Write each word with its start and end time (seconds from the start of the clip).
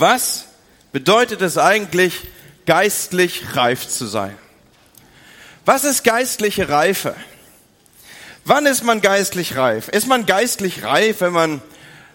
Was 0.00 0.46
bedeutet 0.92 1.42
es 1.42 1.58
eigentlich, 1.58 2.22
geistlich 2.64 3.54
reif 3.54 3.86
zu 3.86 4.06
sein? 4.06 4.34
Was 5.66 5.84
ist 5.84 6.04
geistliche 6.04 6.70
Reife? 6.70 7.14
Wann 8.46 8.64
ist 8.64 8.82
man 8.82 9.02
geistlich 9.02 9.58
reif? 9.58 9.88
Ist 9.88 10.06
man 10.06 10.24
geistlich 10.24 10.84
reif, 10.84 11.20
wenn 11.20 11.34
man 11.34 11.60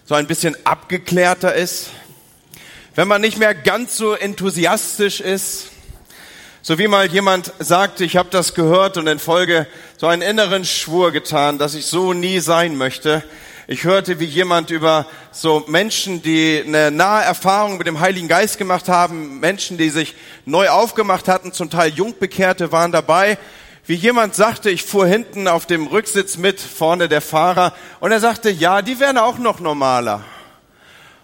so 0.04 0.16
ein 0.16 0.26
bisschen 0.26 0.56
abgeklärter 0.66 1.54
ist? 1.54 1.90
Wenn 2.96 3.06
man 3.06 3.20
nicht 3.20 3.38
mehr 3.38 3.54
ganz 3.54 3.96
so 3.96 4.14
enthusiastisch 4.14 5.20
ist? 5.20 5.68
So 6.62 6.78
wie 6.78 6.88
mal 6.88 7.06
jemand 7.06 7.52
sagte, 7.60 8.04
ich 8.04 8.16
habe 8.16 8.30
das 8.32 8.54
gehört 8.54 8.96
und 8.96 9.06
in 9.06 9.20
Folge 9.20 9.68
so 9.96 10.08
einen 10.08 10.22
inneren 10.22 10.64
Schwur 10.64 11.12
getan, 11.12 11.58
dass 11.58 11.74
ich 11.74 11.86
so 11.86 12.12
nie 12.12 12.40
sein 12.40 12.76
möchte. 12.76 13.22
Ich 13.68 13.82
hörte, 13.82 14.20
wie 14.20 14.26
jemand 14.26 14.70
über 14.70 15.06
so 15.32 15.64
Menschen, 15.66 16.22
die 16.22 16.62
eine 16.64 16.92
nahe 16.92 17.24
Erfahrung 17.24 17.78
mit 17.78 17.88
dem 17.88 17.98
Heiligen 17.98 18.28
Geist 18.28 18.58
gemacht 18.58 18.88
haben, 18.88 19.40
Menschen, 19.40 19.76
die 19.76 19.90
sich 19.90 20.14
neu 20.44 20.68
aufgemacht 20.68 21.26
hatten, 21.26 21.52
zum 21.52 21.68
Teil 21.68 21.90
Jungbekehrte 21.92 22.70
waren 22.70 22.92
dabei, 22.92 23.38
wie 23.84 23.94
jemand 23.94 24.36
sagte, 24.36 24.70
ich 24.70 24.84
fuhr 24.84 25.08
hinten 25.08 25.48
auf 25.48 25.66
dem 25.66 25.88
Rücksitz 25.88 26.36
mit, 26.36 26.60
vorne 26.60 27.08
der 27.08 27.20
Fahrer, 27.20 27.74
und 27.98 28.12
er 28.12 28.20
sagte, 28.20 28.50
ja, 28.50 28.82
die 28.82 29.00
werden 29.00 29.18
auch 29.18 29.38
noch 29.38 29.58
normaler. 29.58 30.22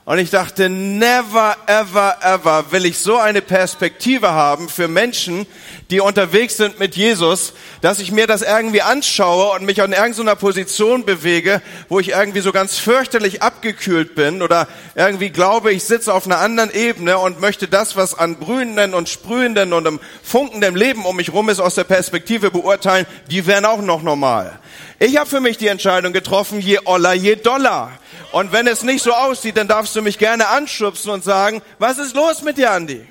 Und 0.05 0.19
ich 0.19 0.30
dachte, 0.30 0.69
never, 0.69 1.56
ever, 1.69 2.16
ever 2.23 2.73
will 2.73 2.87
ich 2.87 2.98
so 2.98 3.19
eine 3.19 3.41
Perspektive 3.41 4.33
haben 4.33 4.69
für 4.69 4.88
Menschen, 4.88 5.47
die 5.93 6.01
unterwegs 6.01 6.56
sind 6.56 6.80
mit 6.80 6.97
Jesus, 6.97 7.52
dass 7.83 8.01
ich 8.01 8.10
mir 8.10 8.27
das 8.27 8.43
irgendwie 8.43 8.83
anschaue 8.83 9.55
und 9.55 9.65
mich 9.65 9.80
an 9.80 9.93
irgendeiner 9.93 10.34
Position 10.34 11.05
bewege, 11.05 11.62
wo 11.88 12.01
ich 12.01 12.09
irgendwie 12.09 12.41
so 12.41 12.51
ganz 12.51 12.79
fürchterlich 12.79 13.43
abgekühlt 13.43 14.16
bin 14.16 14.43
oder 14.43 14.66
irgendwie 14.96 15.30
glaube, 15.30 15.73
ich 15.73 15.84
sitze 15.84 16.12
auf 16.12 16.27
einer 16.27 16.38
anderen 16.38 16.73
Ebene 16.73 17.19
und 17.19 17.41
möchte 17.41 17.69
das, 17.69 17.95
was 17.95 18.19
an 18.19 18.41
brühenden 18.41 18.95
und 18.95 19.09
sprühenden 19.09 19.73
und 19.73 19.87
einem 19.87 20.01
funkenden 20.24 20.74
Leben 20.74 21.04
um 21.04 21.15
mich 21.15 21.32
rum 21.32 21.48
ist, 21.48 21.60
aus 21.60 21.76
der 21.76 21.85
Perspektive 21.85 22.51
beurteilen, 22.51 23.07
die 23.30 23.46
wären 23.46 23.65
auch 23.65 23.80
noch 23.80 24.02
normal. 24.02 24.59
Ich 24.98 25.16
habe 25.16 25.30
für 25.30 25.41
mich 25.41 25.59
die 25.59 25.69
Entscheidung 25.69 26.13
getroffen, 26.13 26.60
je 26.60 26.80
oller, 26.87 27.13
je 27.13 27.37
doller. 27.37 27.93
Und 28.33 28.51
wenn 28.51 28.66
es 28.66 28.83
nicht 28.83 29.02
so 29.02 29.13
aussieht, 29.13 29.59
dann 29.59 29.69
darfst 29.69 29.95
du 29.95 30.01
mich 30.01 30.19
gerne 30.19 30.49
anschubsen 30.49 31.11
und 31.11 31.23
sagen, 31.23 31.61
was 31.79 31.99
ist 31.99 32.15
los 32.15 32.43
mit 32.43 32.57
dir, 32.57 32.71
Andi? 32.71 33.07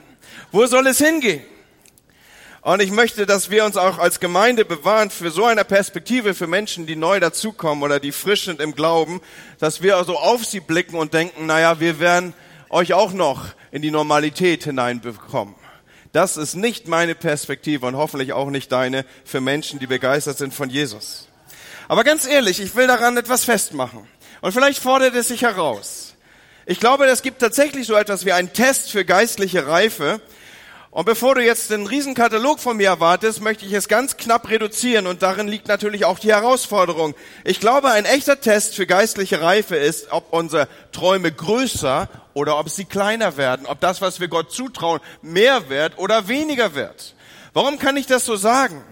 Wo 0.52 0.66
soll 0.66 0.88
es 0.88 0.98
hingehen? 0.98 1.44
Und 2.62 2.82
ich 2.82 2.92
möchte, 2.92 3.26
dass 3.26 3.50
wir 3.50 3.66
uns 3.66 3.78
auch 3.78 3.98
als 3.98 4.20
Gemeinde 4.20 4.66
bewahren 4.66 5.10
für 5.10 5.32
so 5.32 5.46
eine 5.46 5.64
Perspektive 5.64 6.34
für 6.34 6.48
Menschen, 6.48 6.86
die 6.86 6.96
neu 6.96 7.20
dazukommen 7.20 7.84
oder 7.84 8.00
die 8.00 8.12
frisch 8.12 8.46
sind 8.46 8.60
im 8.60 8.76
Glauben, 8.76 9.22
dass 9.60 9.82
wir 9.82 9.98
also 9.98 10.18
auf 10.18 10.46
sie 10.46 10.60
blicken 10.60 10.96
und 10.96 11.14
denken, 11.14 11.46
naja, 11.46 11.80
wir 11.80 12.00
werden 12.00 12.34
euch 12.70 12.94
auch 12.94 13.14
noch 13.14 13.46
in 13.72 13.82
die 13.82 13.92
Normalität 13.92 14.64
hineinbekommen. 14.64 15.56
Das 16.14 16.38
ist 16.38 16.56
nicht 16.56 16.88
meine 16.88 17.16
Perspektive 17.16 17.86
und 17.86 17.96
hoffentlich 17.96 18.34
auch 18.34 18.50
nicht 18.50 18.72
deine 18.72 19.06
für 19.24 19.42
Menschen, 19.42 19.80
die 19.80 19.88
begeistert 19.88 20.38
sind 20.38 20.54
von 20.54 20.70
Jesus. 20.70 21.28
Aber 21.88 22.04
ganz 22.04 22.28
ehrlich, 22.28 22.60
ich 22.60 22.76
will 22.76 22.88
daran 22.88 23.18
etwas 23.18 23.44
festmachen. 23.44 24.08
Und 24.42 24.52
vielleicht 24.52 24.82
fordert 24.82 25.16
es 25.16 25.28
sich 25.28 25.44
heraus. 25.44 26.16
Ich 26.66 26.80
glaube, 26.80 27.06
es 27.06 27.22
gibt 27.22 27.40
tatsächlich 27.40 27.88
so 27.88 27.96
etwas 27.96 28.26
wie 28.26 28.34
einen 28.34 28.54
Test 28.54 28.92
für 28.92 29.06
geistliche 29.06 29.68
Reife. 29.68 30.22
Und 30.90 31.06
bevor 31.06 31.36
du 31.36 31.44
jetzt 31.44 31.70
den 31.70 31.88
Riesenkatalog 31.88 32.60
von 32.60 32.76
mir 32.76 32.88
erwartest, 32.88 33.42
möchte 33.42 33.66
ich 33.66 33.72
es 33.72 33.88
ganz 33.88 34.18
knapp 34.18 34.50
reduzieren 34.50 35.08
und 35.08 35.22
darin 35.22 35.48
liegt 35.48 35.70
natürlich 35.70 36.04
auch 36.04 36.20
die 36.20 36.34
Herausforderung. 36.34 37.16
Ich 37.46 37.62
glaube, 37.62 37.92
ein 37.92 38.04
echter 38.04 38.42
Test 38.42 38.76
für 38.76 38.86
geistliche 38.86 39.42
Reife 39.42 39.78
ist, 39.78 40.12
ob 40.12 40.34
unsere 40.34 40.68
Träume 40.92 41.32
größer 41.32 42.10
oder 42.34 42.60
ob 42.60 42.70
sie 42.70 42.86
kleiner 42.86 43.38
werden, 43.38 43.68
ob 43.68 43.80
das, 43.80 44.02
was 44.02 44.20
wir 44.20 44.28
Gott 44.28 44.52
zutrauen, 44.52 45.00
mehr 45.22 45.70
wird 45.70 45.98
oder 45.98 46.28
weniger 46.28 46.76
wird. 46.76 47.16
Warum 47.54 47.80
kann 47.80 47.96
ich 47.96 48.08
das 48.08 48.26
so 48.26 48.36
sagen? 48.36 48.84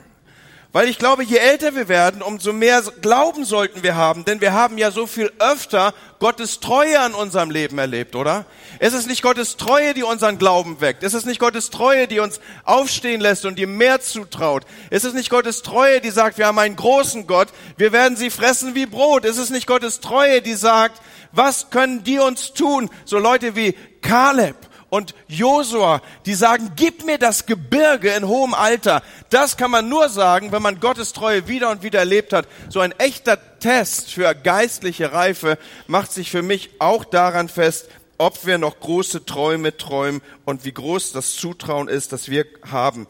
Weil 0.71 0.87
ich 0.87 0.99
glaube, 0.99 1.23
je 1.23 1.37
älter 1.37 1.73
wir 1.73 1.87
werden, 1.87 2.21
umso 2.21 2.53
mehr 2.53 2.83
Glauben 3.01 3.43
sollten 3.43 3.81
wir 3.81 3.95
haben, 3.95 4.23
denn 4.23 4.39
wir 4.39 4.53
haben 4.53 4.77
ja 4.77 4.91
so 4.91 5.07
viel 5.07 5.31
öfter 5.39 5.95
Gottes 6.19 6.59
Treue 6.59 6.99
an 6.99 7.15
unserem 7.15 7.49
Leben 7.49 7.79
erlebt, 7.79 8.15
oder? 8.15 8.45
Es 8.77 8.93
ist 8.93 9.07
nicht 9.07 9.23
Gottes 9.23 9.57
Treue, 9.57 9.95
die 9.95 10.03
unseren 10.03 10.37
Glauben 10.37 10.79
weckt. 10.79 11.01
Es 11.01 11.15
ist 11.15 11.25
nicht 11.25 11.39
Gottes 11.39 11.71
Treue, 11.71 12.07
die 12.07 12.19
uns 12.19 12.39
aufstehen 12.65 13.19
lässt 13.19 13.45
und 13.45 13.57
die 13.57 13.65
mehr 13.65 13.99
zutraut. 13.99 14.63
Es 14.91 15.05
ist 15.05 15.15
nicht 15.15 15.31
Gottes 15.31 15.63
Treue, 15.63 16.01
die 16.01 16.11
sagt, 16.11 16.37
wir 16.37 16.45
haben 16.45 16.59
einen 16.59 16.75
großen 16.75 17.25
Gott, 17.25 17.47
wir 17.77 17.91
werden 17.91 18.15
sie 18.15 18.29
fressen 18.29 18.75
wie 18.75 18.85
Brot. 18.85 19.25
Es 19.25 19.39
ist 19.39 19.49
nicht 19.49 19.65
Gottes 19.65 20.01
Treue, 20.01 20.43
die 20.43 20.53
sagt, 20.53 21.01
was 21.31 21.71
können 21.71 22.03
die 22.03 22.19
uns 22.19 22.53
tun? 22.53 22.91
So 23.05 23.17
Leute 23.17 23.55
wie 23.55 23.73
Kaleb 24.03 24.68
und 24.89 25.13
Josua, 25.27 26.01
die 26.25 26.33
sagen, 26.33 26.71
gib 26.75 27.05
mir 27.05 27.17
das 27.17 27.45
Gebirge 27.45 28.09
in 28.11 28.27
hohem 28.27 28.53
Alter. 28.53 29.03
Das 29.29 29.55
kann 29.55 29.71
man 29.71 29.87
nur 29.87 30.09
sagen, 30.09 30.51
wenn 30.51 30.61
man 30.61 30.79
Gottes 30.79 31.13
Treue 31.13 31.47
wieder 31.47 31.69
und 31.69 31.83
wieder 31.83 31.99
erlebt 31.99 32.33
hat. 32.33 32.47
So 32.69 32.79
ein 32.79 32.93
echter 32.93 33.37
Test 33.59 34.11
für 34.11 34.33
geistliche 34.33 35.13
Reife 35.13 35.57
macht 35.87 36.11
sich 36.11 36.31
für 36.31 36.41
mich 36.41 36.71
auch 36.79 37.05
daran 37.05 37.49
fest, 37.49 37.87
ob 38.17 38.45
wir 38.45 38.57
noch 38.57 38.79
große 38.79 39.25
Träume 39.25 39.77
träumen 39.77 40.21
und 40.43 40.65
wie 40.65 40.73
groß 40.73 41.13
das 41.13 41.35
Zutrauen 41.35 41.87
ist, 41.87 42.11
das 42.11 42.29
wir 42.29 42.45
haben. 42.69 43.07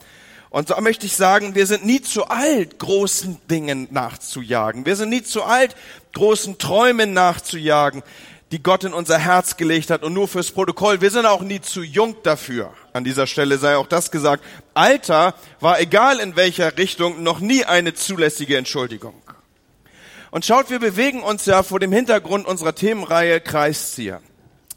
Und 0.49 0.67
so 0.67 0.75
möchte 0.81 1.05
ich 1.05 1.15
sagen, 1.15 1.55
wir 1.55 1.65
sind 1.65 1.85
nie 1.85 2.01
zu 2.01 2.25
alt, 2.25 2.79
großen 2.79 3.39
Dingen 3.49 3.87
nachzujagen. 3.91 4.85
Wir 4.85 4.95
sind 4.95 5.09
nie 5.09 5.23
zu 5.23 5.43
alt, 5.43 5.75
großen 6.13 6.57
Träumen 6.57 7.13
nachzujagen 7.13 8.03
die 8.51 8.63
Gott 8.63 8.83
in 8.83 8.93
unser 8.93 9.17
Herz 9.17 9.57
gelegt 9.57 9.89
hat. 9.89 10.03
Und 10.03 10.13
nur 10.13 10.27
fürs 10.27 10.51
Protokoll, 10.51 11.01
wir 11.01 11.11
sind 11.11 11.25
auch 11.25 11.41
nie 11.41 11.61
zu 11.61 11.81
jung 11.83 12.15
dafür. 12.23 12.73
An 12.93 13.03
dieser 13.03 13.27
Stelle 13.27 13.57
sei 13.57 13.77
auch 13.77 13.87
das 13.87 14.11
gesagt. 14.11 14.43
Alter 14.73 15.35
war 15.59 15.79
egal 15.79 16.19
in 16.19 16.35
welcher 16.35 16.77
Richtung 16.77 17.23
noch 17.23 17.39
nie 17.39 17.65
eine 17.65 17.93
zulässige 17.93 18.57
Entschuldigung. 18.57 19.21
Und 20.31 20.45
schaut, 20.45 20.69
wir 20.69 20.79
bewegen 20.79 21.23
uns 21.23 21.45
ja 21.45 21.63
vor 21.63 21.79
dem 21.79 21.91
Hintergrund 21.91 22.45
unserer 22.45 22.75
Themenreihe 22.75 23.41
Kreiszieher. 23.41 24.21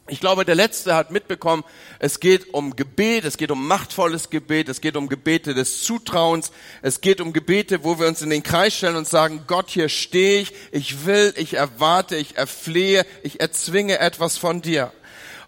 Ich 0.09 0.19
glaube, 0.19 0.45
der 0.45 0.57
Letzte 0.57 0.97
hat 0.97 1.13
mitbekommen, 1.13 1.63
es 2.01 2.19
geht 2.19 2.53
um 2.53 2.75
Gebet, 2.75 3.25
es 3.25 3.37
geht 3.37 3.53
um 3.53 3.69
machtvolles 3.69 4.31
Gebet, 4.31 4.69
es 4.69 4.81
geht 4.81 4.97
um 4.97 5.09
Gebete 5.09 5.55
des 5.55 5.85
Zutrauens, 5.85 6.51
es 6.83 7.01
geht 7.01 7.21
um 7.21 7.33
Gebete, 7.33 7.85
wo 7.85 8.01
wir 8.01 8.09
uns 8.09 8.21
in 8.21 8.31
den 8.31 8.43
Kreis 8.43 8.75
stellen 8.75 8.97
und 8.97 9.07
sagen, 9.07 9.45
Gott, 9.47 9.71
hier 9.71 9.89
stehe 9.89 10.41
ich, 10.43 10.53
ich 10.73 11.07
will, 11.07 11.33
ich 11.37 11.55
erwarte, 11.55 12.17
ich 12.17 12.37
erflehe, 12.37 13.07
ich 13.23 13.41
erzwinge 13.41 14.01
etwas 14.01 14.39
von 14.39 14.61
dir. 14.61 14.93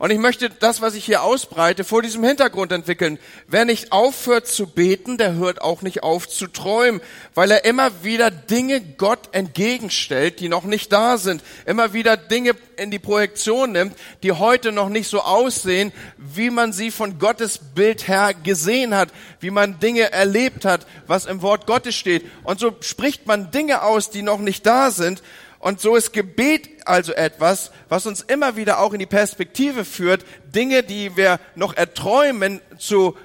Und 0.04 0.10
ich 0.10 0.18
möchte 0.18 0.50
das, 0.50 0.82
was 0.82 0.96
ich 0.96 1.06
hier 1.06 1.22
ausbreite, 1.22 1.82
vor 1.82 2.02
diesem 2.02 2.22
Hintergrund 2.22 2.72
entwickeln. 2.72 3.18
Wer 3.46 3.64
nicht 3.64 3.90
aufhört 3.90 4.46
zu 4.46 4.66
beten, 4.66 5.16
der 5.16 5.32
hört 5.32 5.62
auch 5.62 5.80
nicht 5.80 6.02
auf 6.02 6.28
zu 6.28 6.46
träumen, 6.46 7.00
weil 7.34 7.50
er 7.50 7.64
immer 7.64 7.90
wieder 8.02 8.30
Dinge 8.30 8.82
Gott 8.82 9.30
entgegenstellt, 9.32 10.40
die 10.40 10.50
noch 10.50 10.64
nicht 10.64 10.92
da 10.92 11.16
sind. 11.16 11.42
Immer 11.64 11.94
wieder 11.94 12.18
Dinge 12.18 12.50
in 12.76 12.90
die 12.90 12.98
Projektion 12.98 13.72
nimmt, 13.72 13.96
die 14.22 14.32
heute 14.32 14.72
noch 14.72 14.90
nicht 14.90 15.08
so 15.08 15.22
aussehen, 15.22 15.90
wie 16.18 16.50
man 16.50 16.74
sie 16.74 16.90
von 16.90 17.18
Gottes 17.18 17.58
Bild 17.74 18.06
her 18.06 18.34
gesehen 18.34 18.94
hat, 18.94 19.08
wie 19.40 19.50
man 19.50 19.80
Dinge 19.80 20.12
erlebt 20.12 20.66
hat, 20.66 20.86
was 21.06 21.24
im 21.24 21.40
Wort 21.40 21.66
Gottes 21.66 21.94
steht. 21.94 22.26
Und 22.42 22.60
so 22.60 22.76
spricht 22.80 23.26
man 23.26 23.50
Dinge 23.52 23.80
aus, 23.80 24.10
die 24.10 24.20
noch 24.20 24.40
nicht 24.40 24.66
da 24.66 24.90
sind. 24.90 25.22
Und 25.64 25.80
so 25.80 25.96
ist 25.96 26.12
Gebet 26.12 26.68
also 26.84 27.14
etwas, 27.14 27.70
was 27.88 28.04
uns 28.04 28.20
immer 28.20 28.54
wieder 28.54 28.80
auch 28.80 28.92
in 28.92 28.98
die 28.98 29.06
Perspektive 29.06 29.86
führt, 29.86 30.26
Dinge, 30.54 30.82
die 30.82 31.16
wir 31.16 31.40
noch 31.54 31.74
erträumen, 31.74 32.60
zu 32.76 33.16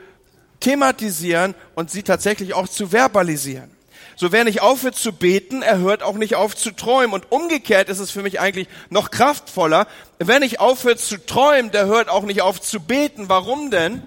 thematisieren 0.61 1.53
und 1.75 1.91
sie 1.91 2.01
tatsächlich 2.01 2.53
auch 2.53 2.69
zu 2.69 2.93
verbalisieren. 2.93 3.69
So 4.15 4.31
wer 4.31 4.45
nicht 4.45 4.61
aufhört 4.61 4.95
zu 4.95 5.11
beten, 5.11 5.63
er 5.63 5.79
hört 5.79 6.01
auch 6.01 6.15
nicht 6.15 6.35
auf 6.35 6.55
zu 6.55 6.71
träumen. 6.71 7.11
Und 7.11 7.29
umgekehrt 7.29 7.89
ist 7.89 7.99
es 7.99 8.09
für 8.09 8.23
mich 8.23 8.39
eigentlich 8.39 8.69
noch 8.89 9.11
kraftvoller. 9.11 9.85
Wer 10.17 10.39
nicht 10.39 10.61
aufhört 10.61 11.01
zu 11.01 11.17
träumen, 11.17 11.71
der 11.71 11.87
hört 11.87 12.07
auch 12.07 12.23
nicht 12.23 12.41
auf 12.41 12.61
zu 12.61 12.79
beten. 12.79 13.27
Warum 13.27 13.69
denn? 13.69 14.01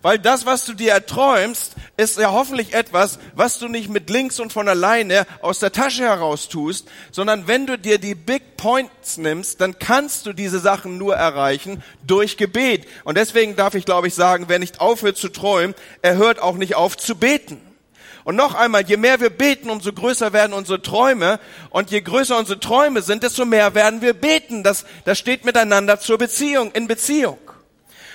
Weil 0.00 0.18
das, 0.20 0.46
was 0.46 0.64
du 0.64 0.74
dir 0.74 0.92
erträumst, 0.92 1.74
ist 1.96 2.18
ja 2.18 2.30
hoffentlich 2.30 2.72
etwas, 2.72 3.18
was 3.34 3.58
du 3.58 3.66
nicht 3.66 3.88
mit 3.88 4.10
links 4.10 4.38
und 4.38 4.52
von 4.52 4.68
alleine 4.68 5.26
aus 5.42 5.58
der 5.58 5.72
Tasche 5.72 6.04
heraus 6.04 6.48
tust, 6.48 6.86
sondern 7.10 7.48
wenn 7.48 7.66
du 7.66 7.76
dir 7.76 7.98
die 7.98 8.14
Big 8.14 8.56
Points 8.56 9.16
nimmst, 9.16 9.60
dann 9.60 9.80
kannst 9.80 10.26
du 10.26 10.32
diese 10.32 10.60
Sachen 10.60 10.98
nur 10.98 11.16
erreichen 11.16 11.82
durch 12.06 12.36
Gebet. 12.36 12.86
Und 13.02 13.18
deswegen 13.18 13.56
darf 13.56 13.74
ich, 13.74 13.84
glaube 13.84 14.06
ich, 14.06 14.14
sagen, 14.14 14.44
wer 14.46 14.60
nicht 14.60 14.80
aufhört 14.80 15.16
zu 15.16 15.30
träumen, 15.30 15.74
er 16.00 16.16
hört 16.16 16.40
auch 16.40 16.56
nicht 16.56 16.76
auf 16.76 16.96
zu 16.96 17.16
beten. 17.16 17.60
Und 18.22 18.36
noch 18.36 18.54
einmal, 18.54 18.84
je 18.84 18.98
mehr 18.98 19.20
wir 19.20 19.30
beten, 19.30 19.70
umso 19.70 19.92
größer 19.92 20.32
werden 20.32 20.52
unsere 20.52 20.82
Träume. 20.82 21.40
Und 21.70 21.90
je 21.90 22.02
größer 22.02 22.36
unsere 22.36 22.60
Träume 22.60 23.00
sind, 23.00 23.22
desto 23.22 23.46
mehr 23.46 23.74
werden 23.74 24.02
wir 24.02 24.12
beten. 24.12 24.62
Das, 24.62 24.84
das 25.06 25.18
steht 25.18 25.46
miteinander 25.46 25.98
zur 25.98 26.18
Beziehung, 26.18 26.70
in 26.72 26.88
Beziehung. 26.88 27.38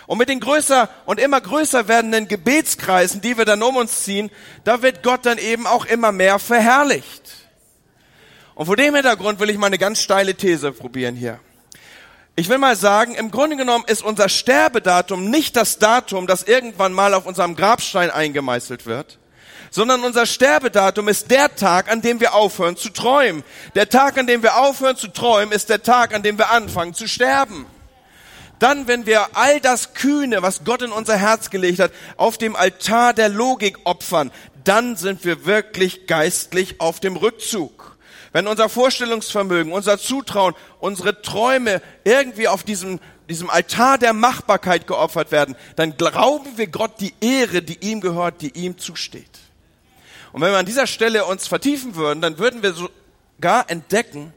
Und 0.05 0.17
mit 0.17 0.29
den 0.29 0.39
größer 0.39 0.89
und 1.05 1.19
immer 1.19 1.39
größer 1.39 1.87
werdenden 1.87 2.27
Gebetskreisen, 2.27 3.21
die 3.21 3.37
wir 3.37 3.45
dann 3.45 3.63
um 3.63 3.77
uns 3.77 4.03
ziehen, 4.03 4.29
da 4.63 4.81
wird 4.81 5.03
Gott 5.03 5.25
dann 5.25 5.37
eben 5.37 5.65
auch 5.65 5.85
immer 5.85 6.11
mehr 6.11 6.39
verherrlicht. 6.39 7.33
Und 8.55 8.65
vor 8.65 8.75
dem 8.75 8.93
Hintergrund 8.93 9.39
will 9.39 9.49
ich 9.49 9.57
mal 9.57 9.67
eine 9.67 9.77
ganz 9.77 10.01
steile 10.01 10.35
These 10.35 10.71
probieren 10.71 11.15
hier. 11.15 11.39
Ich 12.35 12.49
will 12.49 12.57
mal 12.57 12.75
sagen, 12.75 13.13
im 13.13 13.29
Grunde 13.29 13.57
genommen 13.57 13.85
ist 13.87 14.03
unser 14.03 14.27
Sterbedatum 14.27 15.29
nicht 15.29 15.55
das 15.55 15.77
Datum, 15.77 16.25
das 16.25 16.43
irgendwann 16.43 16.91
mal 16.91 17.13
auf 17.13 17.27
unserem 17.27 17.55
Grabstein 17.55 18.09
eingemeißelt 18.09 18.87
wird, 18.87 19.19
sondern 19.69 20.03
unser 20.03 20.25
Sterbedatum 20.25 21.07
ist 21.07 21.29
der 21.29 21.55
Tag, 21.55 21.91
an 21.91 22.01
dem 22.01 22.19
wir 22.19 22.33
aufhören 22.33 22.75
zu 22.75 22.89
träumen. 22.89 23.43
Der 23.75 23.87
Tag, 23.87 24.17
an 24.17 24.25
dem 24.25 24.41
wir 24.41 24.57
aufhören 24.57 24.97
zu 24.97 25.09
träumen, 25.09 25.51
ist 25.51 25.69
der 25.69 25.83
Tag, 25.83 26.13
an 26.13 26.23
dem 26.23 26.39
wir 26.39 26.49
anfangen 26.49 26.95
zu 26.95 27.07
sterben. 27.07 27.67
Dann, 28.63 28.87
wenn 28.87 29.05
wir 29.05 29.35
all 29.35 29.59
das 29.59 29.93
Kühne, 29.93 30.41
was 30.41 30.63
Gott 30.63 30.83
in 30.83 30.93
unser 30.93 31.17
Herz 31.17 31.49
gelegt 31.49 31.79
hat, 31.79 31.91
auf 32.15 32.37
dem 32.37 32.55
Altar 32.55 33.13
der 33.13 33.27
Logik 33.27 33.77
opfern, 33.83 34.31
dann 34.63 34.95
sind 34.95 35.25
wir 35.25 35.45
wirklich 35.45 36.07
geistlich 36.07 36.79
auf 36.79 37.01
dem 37.01 37.17
Rückzug. 37.17 37.97
Wenn 38.31 38.47
unser 38.47 38.69
Vorstellungsvermögen, 38.69 39.73
unser 39.73 39.97
Zutrauen, 39.97 40.55
unsere 40.79 41.21
Träume 41.21 41.81
irgendwie 42.05 42.47
auf 42.47 42.63
diesem, 42.63 43.01
diesem 43.27 43.49
Altar 43.49 43.97
der 43.97 44.13
Machbarkeit 44.13 44.87
geopfert 44.87 45.33
werden, 45.33 45.57
dann 45.75 45.97
glauben 45.97 46.57
wir 46.57 46.67
Gott 46.67 47.01
die 47.01 47.13
Ehre, 47.19 47.63
die 47.63 47.79
ihm 47.85 47.99
gehört, 47.99 48.41
die 48.41 48.51
ihm 48.51 48.77
zusteht. 48.77 49.39
Und 50.31 50.39
wenn 50.39 50.51
wir 50.51 50.57
an 50.57 50.65
dieser 50.65 50.87
Stelle 50.87 51.25
uns 51.25 51.47
vertiefen 51.47 51.95
würden, 51.95 52.21
dann 52.21 52.37
würden 52.37 52.63
wir 52.63 52.71
sogar 52.71 53.69
entdecken, 53.69 54.33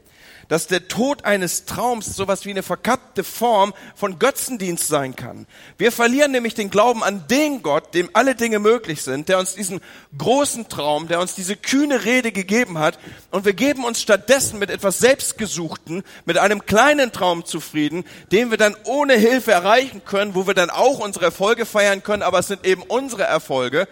dass 0.47 0.67
der 0.67 0.87
Tod 0.87 1.25
eines 1.25 1.65
Traums 1.65 2.15
sowas 2.15 2.45
wie 2.45 2.51
eine 2.51 2.63
verkappte 2.63 3.23
Form 3.23 3.73
von 3.95 4.19
Götzendienst 4.19 4.87
sein 4.87 5.15
kann. 5.15 5.45
Wir 5.77 5.91
verlieren 5.91 6.31
nämlich 6.31 6.53
den 6.53 6.69
Glauben 6.69 7.03
an 7.03 7.25
den 7.29 7.61
Gott, 7.63 7.93
dem 7.93 8.09
alle 8.13 8.35
Dinge 8.35 8.59
möglich 8.59 9.01
sind, 9.01 9.29
der 9.29 9.39
uns 9.39 9.55
diesen 9.55 9.81
großen 10.17 10.69
Traum, 10.69 11.07
der 11.07 11.19
uns 11.19 11.35
diese 11.35 11.55
kühne 11.55 12.05
Rede 12.05 12.31
gegeben 12.31 12.79
hat, 12.79 12.99
und 13.31 13.45
wir 13.45 13.53
geben 13.53 13.83
uns 13.83 14.01
stattdessen 14.01 14.59
mit 14.59 14.69
etwas 14.69 14.99
Selbstgesuchten, 14.99 16.03
mit 16.25 16.37
einem 16.37 16.65
kleinen 16.65 17.11
Traum 17.11 17.45
zufrieden, 17.45 18.05
den 18.31 18.51
wir 18.51 18.57
dann 18.57 18.75
ohne 18.85 19.13
Hilfe 19.13 19.51
erreichen 19.51 20.03
können, 20.05 20.35
wo 20.35 20.47
wir 20.47 20.53
dann 20.53 20.69
auch 20.69 20.99
unsere 20.99 21.25
Erfolge 21.25 21.65
feiern 21.65 22.03
können, 22.03 22.23
aber 22.23 22.39
es 22.39 22.47
sind 22.47 22.65
eben 22.65 22.83
unsere 22.83 23.23
Erfolge. 23.23 23.87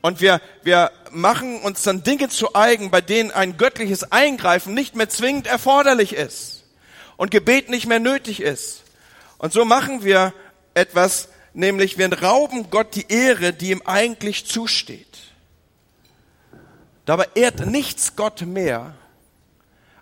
Und 0.00 0.20
wir, 0.20 0.40
wir 0.62 0.92
machen 1.10 1.60
uns 1.60 1.82
dann 1.82 2.02
Dinge 2.02 2.28
zu 2.28 2.54
eigen, 2.54 2.90
bei 2.90 3.00
denen 3.00 3.30
ein 3.30 3.56
göttliches 3.56 4.12
Eingreifen 4.12 4.74
nicht 4.74 4.94
mehr 4.94 5.08
zwingend 5.08 5.46
erforderlich 5.46 6.14
ist 6.14 6.64
und 7.16 7.30
Gebet 7.30 7.68
nicht 7.68 7.86
mehr 7.86 7.98
nötig 7.98 8.40
ist. 8.40 8.84
Und 9.38 9.52
so 9.52 9.64
machen 9.64 10.04
wir 10.04 10.32
etwas, 10.74 11.28
nämlich 11.52 11.98
wir 11.98 12.12
rauben 12.22 12.70
Gott 12.70 12.94
die 12.94 13.06
Ehre, 13.08 13.52
die 13.52 13.70
ihm 13.70 13.82
eigentlich 13.84 14.46
zusteht. 14.46 15.06
Dabei 17.04 17.26
ehrt 17.34 17.66
nichts 17.66 18.16
Gott 18.16 18.42
mehr 18.42 18.94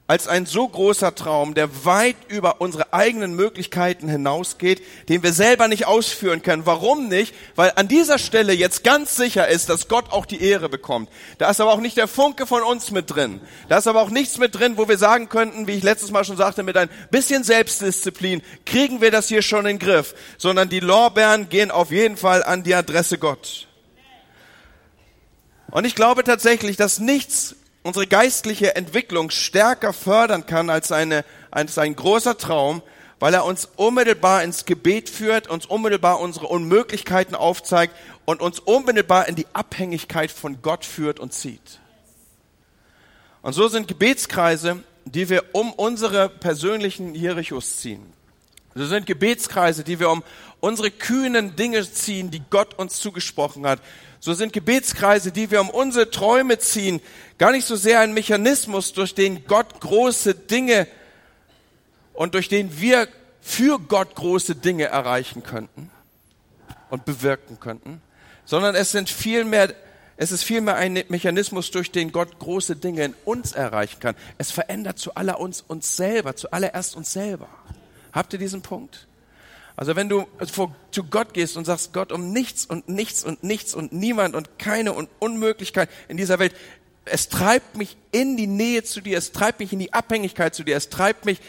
als 0.08 0.29
ein 0.29 0.47
so 0.47 0.69
großer 0.69 1.14
Traum, 1.17 1.55
der 1.55 1.85
weit 1.85 2.17
über 2.29 2.61
unsere 2.61 2.93
eigenen 2.93 3.35
Möglichkeiten 3.35 4.08
hinausgeht, 4.08 4.81
den 5.08 5.25
wir 5.25 5.32
selber 5.32 5.67
nicht 5.67 5.87
ausführen 5.87 6.43
können. 6.43 6.64
Warum 6.64 7.08
nicht? 7.08 7.35
Weil 7.56 7.73
an 7.75 7.88
dieser 7.88 8.19
Stelle 8.19 8.53
jetzt 8.53 8.85
ganz 8.85 9.17
sicher 9.17 9.49
ist, 9.49 9.69
dass 9.69 9.88
Gott 9.88 10.12
auch 10.12 10.25
die 10.25 10.41
Ehre 10.41 10.69
bekommt. 10.69 11.08
Da 11.38 11.50
ist 11.50 11.61
aber 11.61 11.73
auch 11.73 11.81
nicht 11.81 11.97
der 11.97 12.06
Funke 12.06 12.47
von 12.47 12.62
uns 12.62 12.93
mit 12.93 13.14
drin. 13.14 13.41
Da 13.69 13.79
ist 13.79 13.88
aber 13.88 14.00
auch 14.00 14.11
nichts 14.11 14.38
mit 14.38 14.55
drin, 14.55 14.76
wo 14.76 14.88
wir 14.88 14.99
sagen 14.99 15.29
könnten, 15.29 15.67
wie 15.67 15.73
ich 15.73 15.82
letztes 15.82 16.12
Mal 16.12 16.25
schon 16.25 16.37
sagte, 16.37 16.62
mit 16.62 16.76
ein 16.76 16.91
bisschen 17.11 17.43
Selbstdisziplin 17.43 18.43
kriegen 18.64 19.00
wir 19.00 19.11
das 19.11 19.26
hier 19.26 19.43
schon 19.43 19.67
in 19.67 19.79
den 19.79 19.79
Griff, 19.81 20.14
sondern 20.38 20.69
die 20.69 20.81
Lorbeeren 20.81 21.49
gehen 21.49 21.73
auf 21.73 21.91
jeden 21.91 22.17
Fall 22.17 22.44
an 22.44 22.62
die 22.62 22.75
Adresse 22.76 23.19
Gott. 23.19 23.67
Und 25.73 25.85
ich 25.85 25.97
glaube 25.97 26.23
tatsächlich, 26.23 26.76
dass 26.76 27.00
nichts 27.00 27.56
unsere 27.87 28.09
geistliche 28.09 28.75
Entwicklung 28.75 29.31
stärker 29.31 29.93
fördern 29.93 30.44
kann 30.44 30.71
als, 30.71 30.91
eine, 30.91 31.25
als 31.53 31.79
ein 31.79 31.94
großer 31.94 32.37
Traum, 32.37 32.83
weil 33.21 33.33
er 33.33 33.44
uns 33.44 33.69
unmittelbar 33.77 34.43
ins 34.43 34.65
Gebet 34.65 35.09
führt, 35.09 35.49
uns 35.49 35.67
unmittelbar 35.67 36.21
unsere 36.21 36.49
Unmöglichkeiten 36.49 37.37
aufzeigt 37.37 37.94
und 38.25 38.43
uns 38.43 38.59
unmittelbar 38.59 39.29
in 39.29 39.37
die 39.37 39.47
Abhängigkeit 39.53 40.33
von 40.33 40.61
Gott 40.62 40.85
führt 40.85 41.21
und 41.21 41.33
zieht. 41.33 41.81
Und 43.41 43.53
so 43.53 43.69
sind 43.69 43.87
Gebetskreise, 43.87 44.83
die 45.05 45.29
wir 45.29 45.44
um 45.53 45.73
unsere 45.73 46.29
persönlichen 46.29 47.15
Jerichos 47.15 47.77
ziehen. 47.77 48.12
So 48.75 48.85
sind 48.85 49.06
Gebetskreise, 49.06 49.85
die 49.85 50.00
wir 50.00 50.11
um 50.11 50.25
unsere 50.67 50.91
kühnen 50.91 51.57
Dinge 51.57 51.91
ziehen, 51.91 52.31
die 52.31 52.43
Gott 52.51 52.79
uns 52.79 52.99
zugesprochen 52.99 53.67
hat, 53.67 53.81
so 54.19 54.35
sind 54.35 54.53
Gebetskreise, 54.53 55.31
die 55.31 55.51
wir 55.51 55.61
um 55.61 55.71
unsere 55.71 56.11
Träume 56.11 56.59
ziehen, 56.59 57.01
gar 57.39 57.53
nicht 57.53 57.67
so 57.67 57.77
sehr 57.77 58.01
ein 58.01 58.13
Mechanismus, 58.13 58.93
durch 58.93 59.15
den 59.15 59.47
Gott 59.47 59.81
große 59.81 60.35
Dinge 60.35 60.89
und 62.13 62.35
durch 62.35 62.49
den 62.49 62.81
wir 62.81 63.07
für 63.41 63.79
Gott 63.79 64.17
große 64.17 64.57
Dinge 64.57 64.87
erreichen 64.87 65.45
könnten 65.45 65.91
und 66.91 67.05
bewirken 67.05 67.61
könnten, 67.61 68.03
sondern 68.45 68.75
es 68.75 68.91
sind 68.91 69.09
vielmehr 69.09 69.73
es 70.19 70.33
ist 70.33 70.45
vielmehr 70.45 70.77
ein 70.77 71.05
Mechanismus, 71.09 71.71
durch 71.71 71.93
den 71.93 72.11
Gott 72.11 72.39
große 72.39 72.75
Dinge 72.77 73.05
in 73.05 73.15
uns 73.27 73.53
erreichen 73.53 74.01
kann. 74.01 74.17
Es 74.39 74.51
verändert 74.51 74.99
zu 74.99 75.15
aller 75.15 75.39
uns 75.39 75.61
uns 75.61 75.95
selber, 75.95 76.35
zuallererst 76.35 76.97
uns 76.97 77.12
selber. 77.12 77.49
Habt 78.12 78.33
ihr 78.33 78.39
diesen 78.39 78.62
Punkt? 78.62 79.07
Also 79.76 79.94
wenn 79.94 80.08
du 80.08 80.26
vor, 80.50 80.75
zu 80.90 81.05
Gott 81.05 81.34
gehst 81.34 81.58
und 81.58 81.67
sagst, 81.67 81.93
Gott, 81.93 82.11
um 82.11 82.32
nichts 82.32 82.64
und 82.64 82.88
nichts 82.88 83.23
und 83.23 83.44
nichts 83.44 83.75
und 83.75 83.93
niemand 83.93 84.34
und 84.34 84.58
keine 84.58 84.94
und 84.94 85.11
Unmöglichkeit 85.19 85.90
in 86.08 86.17
dieser 86.17 86.38
Welt, 86.38 86.55
es 87.05 87.28
treibt 87.28 87.76
mich 87.76 87.96
in 88.11 88.37
die 88.37 88.46
Nähe 88.46 88.82
zu 88.82 89.00
dir, 89.00 89.19
es 89.19 89.32
treibt 89.32 89.61
mich 89.61 89.73
in 89.73 89.78
die 89.78 89.93
Abhängigkeit 89.93 90.55
zu 90.55 90.64
dir, 90.64 90.76
es 90.76 90.88
treibt 90.88 91.26
mich 91.26 91.40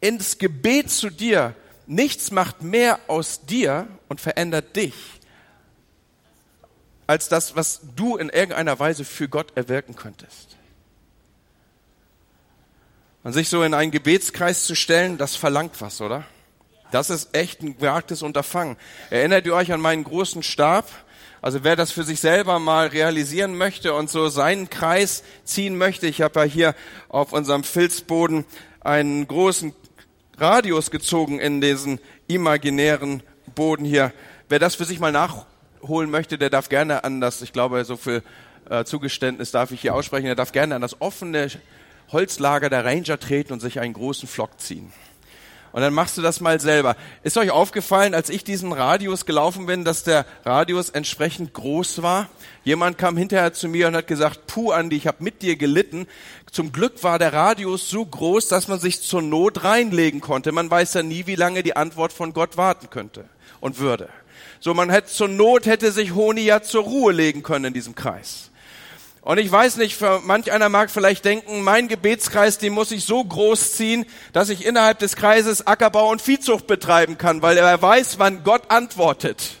ins 0.00 0.38
Gebet 0.38 0.90
zu 0.90 1.10
dir. 1.10 1.54
Nichts 1.86 2.30
macht 2.30 2.62
mehr 2.62 3.00
aus 3.08 3.46
dir 3.46 3.88
und 4.08 4.20
verändert 4.20 4.76
dich, 4.76 4.94
als 7.06 7.28
das, 7.28 7.56
was 7.56 7.80
du 7.96 8.16
in 8.16 8.28
irgendeiner 8.28 8.78
Weise 8.78 9.04
für 9.04 9.28
Gott 9.28 9.56
erwirken 9.56 9.96
könntest. 9.96 10.56
Und 13.24 13.32
sich 13.32 13.48
so 13.48 13.62
in 13.62 13.74
einen 13.74 13.90
Gebetskreis 13.90 14.66
zu 14.66 14.74
stellen, 14.74 15.16
das 15.16 15.36
verlangt 15.36 15.80
was, 15.80 16.00
oder? 16.00 16.24
Das 16.92 17.08
ist 17.08 17.34
echt 17.34 17.62
ein 17.62 17.78
gewagtes 17.78 18.22
Unterfangen. 18.22 18.76
Erinnert 19.08 19.46
ihr 19.46 19.54
euch 19.54 19.72
an 19.72 19.80
meinen 19.80 20.04
großen 20.04 20.42
Stab? 20.42 20.86
Also 21.40 21.64
wer 21.64 21.74
das 21.74 21.90
für 21.90 22.04
sich 22.04 22.20
selber 22.20 22.58
mal 22.58 22.88
realisieren 22.88 23.56
möchte 23.56 23.94
und 23.94 24.10
so 24.10 24.28
seinen 24.28 24.68
Kreis 24.68 25.24
ziehen 25.42 25.76
möchte, 25.76 26.06
ich 26.06 26.20
habe 26.20 26.40
ja 26.40 26.46
hier 26.46 26.74
auf 27.08 27.32
unserem 27.32 27.64
Filzboden 27.64 28.44
einen 28.80 29.26
großen 29.26 29.72
Radius 30.36 30.90
gezogen 30.90 31.40
in 31.40 31.62
diesen 31.62 31.98
imaginären 32.28 33.22
Boden 33.54 33.86
hier. 33.86 34.12
Wer 34.50 34.58
das 34.58 34.74
für 34.74 34.84
sich 34.84 35.00
mal 35.00 35.12
nachholen 35.12 36.10
möchte, 36.10 36.36
der 36.36 36.50
darf 36.50 36.68
gerne 36.68 37.04
an 37.04 37.22
das, 37.22 37.40
ich 37.40 37.54
glaube, 37.54 37.84
so 37.86 37.96
viel 37.96 38.22
äh, 38.68 38.84
Zugeständnis 38.84 39.50
darf 39.50 39.70
ich 39.70 39.80
hier 39.80 39.94
aussprechen, 39.94 40.26
der 40.26 40.34
darf 40.34 40.52
gerne 40.52 40.74
an 40.74 40.82
das 40.82 41.00
offene 41.00 41.48
Holzlager 42.12 42.68
der 42.68 42.84
Ranger 42.84 43.18
treten 43.18 43.54
und 43.54 43.60
sich 43.60 43.80
einen 43.80 43.94
großen 43.94 44.28
Flock 44.28 44.60
ziehen. 44.60 44.92
Und 45.72 45.80
dann 45.80 45.94
machst 45.94 46.18
du 46.18 46.22
das 46.22 46.40
mal 46.40 46.60
selber. 46.60 46.96
Ist 47.22 47.38
euch 47.38 47.50
aufgefallen, 47.50 48.14
als 48.14 48.28
ich 48.28 48.44
diesen 48.44 48.72
Radius 48.72 49.24
gelaufen 49.24 49.66
bin, 49.66 49.84
dass 49.84 50.04
der 50.04 50.26
Radius 50.44 50.90
entsprechend 50.90 51.54
groß 51.54 52.02
war? 52.02 52.28
Jemand 52.62 52.98
kam 52.98 53.16
hinterher 53.16 53.54
zu 53.54 53.68
mir 53.68 53.88
und 53.88 53.96
hat 53.96 54.06
gesagt, 54.06 54.46
puh, 54.46 54.70
Andi, 54.70 54.96
ich 54.96 55.06
habe 55.06 55.24
mit 55.24 55.40
dir 55.40 55.56
gelitten. 55.56 56.06
Zum 56.50 56.72
Glück 56.72 57.02
war 57.02 57.18
der 57.18 57.32
Radius 57.32 57.88
so 57.88 58.04
groß, 58.04 58.48
dass 58.48 58.68
man 58.68 58.78
sich 58.78 59.00
zur 59.00 59.22
Not 59.22 59.64
reinlegen 59.64 60.20
konnte. 60.20 60.52
Man 60.52 60.70
weiß 60.70 60.92
ja 60.94 61.02
nie, 61.02 61.26
wie 61.26 61.36
lange 61.36 61.62
die 61.62 61.74
Antwort 61.74 62.12
von 62.12 62.34
Gott 62.34 62.58
warten 62.58 62.90
könnte 62.90 63.24
und 63.60 63.78
würde. 63.78 64.10
So, 64.60 64.74
man 64.74 64.90
hätte 64.90 65.08
zur 65.08 65.28
Not 65.28 65.66
hätte 65.66 65.90
sich 65.90 66.14
Honi 66.14 66.42
ja 66.42 66.62
zur 66.62 66.84
Ruhe 66.84 67.12
legen 67.12 67.42
können 67.42 67.64
in 67.64 67.74
diesem 67.74 67.94
Kreis. 67.94 68.51
Und 69.22 69.38
ich 69.38 69.50
weiß 69.50 69.76
nicht, 69.76 70.00
manch 70.24 70.50
einer 70.50 70.68
mag 70.68 70.90
vielleicht 70.90 71.24
denken, 71.24 71.62
mein 71.62 71.86
Gebetskreis, 71.86 72.58
den 72.58 72.72
muss 72.72 72.90
ich 72.90 73.04
so 73.04 73.22
groß 73.22 73.74
ziehen, 73.74 74.04
dass 74.32 74.48
ich 74.48 74.66
innerhalb 74.66 74.98
des 74.98 75.14
Kreises 75.14 75.64
Ackerbau 75.64 76.10
und 76.10 76.20
Viehzucht 76.20 76.66
betreiben 76.66 77.18
kann, 77.18 77.40
weil 77.40 77.56
er 77.56 77.80
weiß, 77.80 78.18
wann 78.18 78.42
Gott 78.42 78.70
antwortet. 78.72 79.58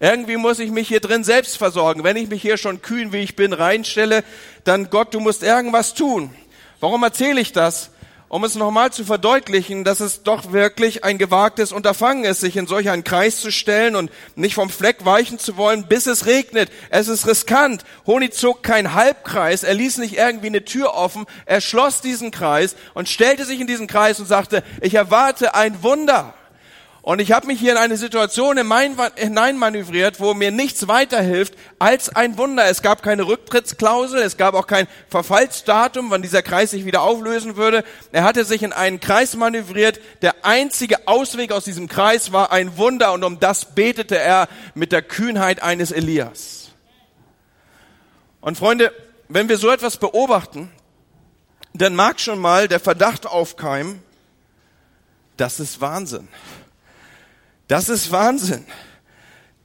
Irgendwie 0.00 0.36
muss 0.36 0.58
ich 0.58 0.72
mich 0.72 0.88
hier 0.88 0.98
drin 0.98 1.22
selbst 1.22 1.56
versorgen. 1.56 2.02
Wenn 2.02 2.16
ich 2.16 2.28
mich 2.28 2.42
hier 2.42 2.56
schon 2.56 2.82
kühn, 2.82 3.12
wie 3.12 3.18
ich 3.18 3.36
bin, 3.36 3.52
reinstelle, 3.52 4.24
dann 4.64 4.90
Gott, 4.90 5.14
du 5.14 5.20
musst 5.20 5.44
irgendwas 5.44 5.94
tun. 5.94 6.34
Warum 6.80 7.04
erzähle 7.04 7.40
ich 7.40 7.52
das? 7.52 7.90
Um 8.28 8.44
es 8.44 8.54
nochmal 8.54 8.92
zu 8.92 9.04
verdeutlichen, 9.04 9.84
dass 9.84 10.00
es 10.00 10.22
doch 10.22 10.52
wirklich 10.52 11.04
ein 11.04 11.18
gewagtes 11.18 11.72
Unterfangen 11.72 12.24
ist, 12.24 12.40
sich 12.40 12.56
in 12.56 12.66
solch 12.66 12.90
einen 12.90 13.04
Kreis 13.04 13.40
zu 13.40 13.50
stellen 13.52 13.96
und 13.96 14.10
nicht 14.34 14.54
vom 14.54 14.70
Fleck 14.70 15.04
weichen 15.04 15.38
zu 15.38 15.56
wollen, 15.56 15.86
bis 15.86 16.06
es 16.06 16.26
regnet. 16.26 16.70
Es 16.90 17.08
ist 17.08 17.26
riskant. 17.26 17.84
Honi 18.06 18.30
zog 18.30 18.62
kein 18.62 18.94
Halbkreis, 18.94 19.62
er 19.62 19.74
ließ 19.74 19.98
nicht 19.98 20.16
irgendwie 20.16 20.48
eine 20.48 20.64
Tür 20.64 20.94
offen, 20.94 21.26
er 21.46 21.60
schloss 21.60 22.00
diesen 22.00 22.30
Kreis 22.30 22.76
und 22.94 23.08
stellte 23.08 23.44
sich 23.44 23.60
in 23.60 23.66
diesen 23.66 23.86
Kreis 23.86 24.18
und 24.20 24.26
sagte, 24.26 24.62
ich 24.80 24.94
erwarte 24.94 25.54
ein 25.54 25.82
Wunder. 25.82 26.34
Und 27.04 27.20
ich 27.20 27.32
habe 27.32 27.48
mich 27.48 27.60
hier 27.60 27.72
in 27.72 27.76
eine 27.76 27.98
Situation 27.98 28.56
hineinmanövriert, 28.56 30.20
wo 30.20 30.32
mir 30.32 30.50
nichts 30.50 30.88
weiterhilft 30.88 31.52
als 31.78 32.08
ein 32.08 32.38
Wunder. 32.38 32.64
Es 32.64 32.80
gab 32.80 33.02
keine 33.02 33.26
Rücktrittsklausel, 33.26 34.22
es 34.22 34.38
gab 34.38 34.54
auch 34.54 34.66
kein 34.66 34.86
Verfallsdatum, 35.10 36.08
wann 36.08 36.22
dieser 36.22 36.40
Kreis 36.40 36.70
sich 36.70 36.86
wieder 36.86 37.02
auflösen 37.02 37.56
würde. 37.56 37.84
Er 38.10 38.24
hatte 38.24 38.46
sich 38.46 38.62
in 38.62 38.72
einen 38.72 39.00
Kreis 39.00 39.36
manövriert. 39.36 40.00
Der 40.22 40.46
einzige 40.46 41.06
Ausweg 41.06 41.52
aus 41.52 41.64
diesem 41.64 41.88
Kreis 41.88 42.32
war 42.32 42.52
ein 42.52 42.78
Wunder 42.78 43.12
und 43.12 43.22
um 43.22 43.38
das 43.38 43.74
betete 43.74 44.16
er 44.16 44.48
mit 44.74 44.90
der 44.90 45.02
Kühnheit 45.02 45.62
eines 45.62 45.92
Elias. 45.92 46.70
Und 48.40 48.56
Freunde, 48.56 48.94
wenn 49.28 49.50
wir 49.50 49.58
so 49.58 49.70
etwas 49.70 49.98
beobachten, 49.98 50.72
dann 51.74 51.94
mag 51.94 52.18
schon 52.18 52.38
mal 52.38 52.66
der 52.66 52.80
Verdacht 52.80 53.26
aufkeimen, 53.26 54.02
das 55.36 55.60
ist 55.60 55.82
Wahnsinn. 55.82 56.28
Das 57.68 57.88
ist 57.88 58.10
Wahnsinn. 58.10 58.66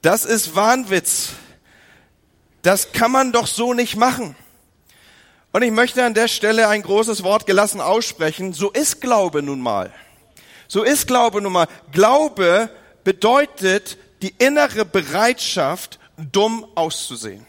Das 0.02 0.26
ist 0.26 0.56
Wahnwitz. 0.56 1.30
Das 2.62 2.92
kann 2.92 3.12
man 3.12 3.32
doch 3.32 3.48
so 3.48 3.74
nicht 3.74 3.96
machen. 3.96 4.36
Und 5.52 5.64
ich 5.64 5.72
möchte 5.72 6.04
an 6.04 6.14
der 6.14 6.28
Stelle 6.28 6.68
ein 6.68 6.84
großes 6.84 7.24
Wort 7.24 7.46
gelassen 7.46 7.82
aussprechen. 7.82 8.54
So 8.54 8.72
ist 8.72 9.02
Glaube 9.02 9.42
nun 9.42 9.62
mal. 9.62 9.92
So 10.68 10.84
ist 10.84 11.08
Glaube 11.08 11.42
nun 11.42 11.54
mal. 11.54 11.68
Glaube 11.92 12.70
bedeutet 13.04 13.98
die 14.22 14.34
innere 14.38 14.86
Bereitschaft, 14.86 16.00
dumm 16.18 16.68
auszusehen. 16.76 17.46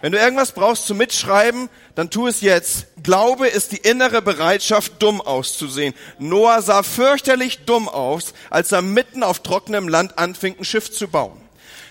Wenn 0.00 0.12
du 0.12 0.18
irgendwas 0.18 0.52
brauchst 0.52 0.86
zum 0.86 0.98
Mitschreiben, 0.98 1.68
dann 1.96 2.10
tu 2.10 2.28
es 2.28 2.40
jetzt. 2.40 2.86
Glaube 3.02 3.48
ist 3.48 3.72
die 3.72 3.78
innere 3.78 4.22
Bereitschaft, 4.22 5.02
dumm 5.02 5.20
auszusehen. 5.20 5.94
Noah 6.18 6.62
sah 6.62 6.84
fürchterlich 6.84 7.64
dumm 7.64 7.88
aus, 7.88 8.32
als 8.50 8.70
er 8.70 8.82
mitten 8.82 9.24
auf 9.24 9.40
trockenem 9.40 9.88
Land 9.88 10.18
anfing, 10.18 10.56
ein 10.58 10.64
Schiff 10.64 10.92
zu 10.92 11.08
bauen. 11.08 11.47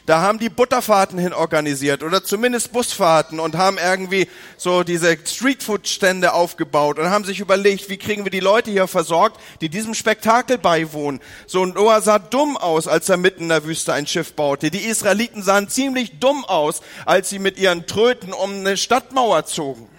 Da 0.07 0.21
haben 0.21 0.39
die 0.39 0.47
Butterfahrten 0.47 1.19
hin 1.19 1.33
organisiert 1.33 2.01
oder 2.01 2.23
zumindest 2.23 2.71
Busfahrten 2.71 3.41
und 3.41 3.57
haben 3.57 3.77
irgendwie 3.77 4.29
so 4.55 4.83
diese 4.83 5.17
Streetfood-Stände 5.17 6.31
aufgebaut 6.31 6.97
und 6.97 7.09
haben 7.09 7.25
sich 7.25 7.41
überlegt, 7.41 7.89
wie 7.89 7.97
kriegen 7.97 8.23
wir 8.23 8.31
die 8.31 8.39
Leute 8.39 8.71
hier 8.71 8.87
versorgt, 8.87 9.37
die 9.59 9.67
diesem 9.67 9.93
Spektakel 9.93 10.57
beiwohnen. 10.57 11.19
So 11.45 11.65
Noah 11.65 12.01
sah 12.01 12.19
dumm 12.19 12.55
aus, 12.55 12.87
als 12.87 13.09
er 13.09 13.17
mitten 13.17 13.43
in 13.43 13.49
der 13.49 13.65
Wüste 13.65 13.91
ein 13.91 14.07
Schiff 14.07 14.31
baute. 14.31 14.71
Die 14.71 14.85
Israeliten 14.85 15.43
sahen 15.43 15.67
ziemlich 15.67 16.19
dumm 16.19 16.45
aus, 16.45 16.79
als 17.05 17.29
sie 17.29 17.39
mit 17.39 17.57
ihren 17.57 17.85
Tröten 17.85 18.31
um 18.31 18.51
eine 18.51 18.77
Stadtmauer 18.77 19.45
zogen. 19.45 19.89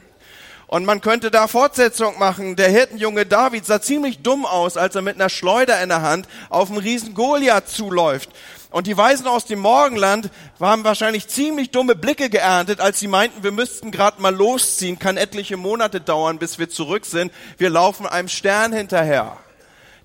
Und 0.69 0.85
man 0.85 1.01
könnte 1.01 1.31
da 1.31 1.49
Fortsetzung 1.49 2.19
machen. 2.19 2.55
Der 2.55 2.69
Hirtenjunge 2.69 3.25
David 3.25 3.65
sah 3.65 3.81
ziemlich 3.81 4.21
dumm 4.21 4.45
aus, 4.45 4.77
als 4.77 4.95
er 4.95 5.03
mit 5.03 5.17
einer 5.17 5.31
Schleuder 5.31 5.83
in 5.83 5.89
der 5.89 6.03
Hand 6.03 6.29
auf 6.51 6.69
einen 6.71 6.79
riesen 6.79 7.15
Goliath 7.15 7.69
zuläuft. 7.69 8.31
Und 8.71 8.87
die 8.87 8.97
Weisen 8.97 9.27
aus 9.27 9.47
dem 9.47 9.61
Morgenland 9.61 10.31
haben 10.61 10.85
wahrscheinlich 10.85 11.29
ziemlich 11.29 11.71
dumme 11.71 11.95
Blicke 11.95 12.29
geerntet, 12.29 12.81
als 12.81 13.01
sie 13.01 13.09
meinten, 13.09 13.43
wir 13.43 13.53
müssten 13.53 13.91
gerade 13.91 14.21
mal 14.21 14.35
losziehen, 14.35 14.99
kann 14.99 15.17
etliche 15.17 15.57
Monate 15.57 16.03
dauern, 16.03 16.39
bis 16.39 16.59
wir 16.59 16.69
zurück 16.69 17.07
sind. 17.07 17.33
Wir 17.57 17.71
laufen 17.71 18.07
einem 18.07 18.29
Stern 18.29 18.73
hinterher. 18.75 19.39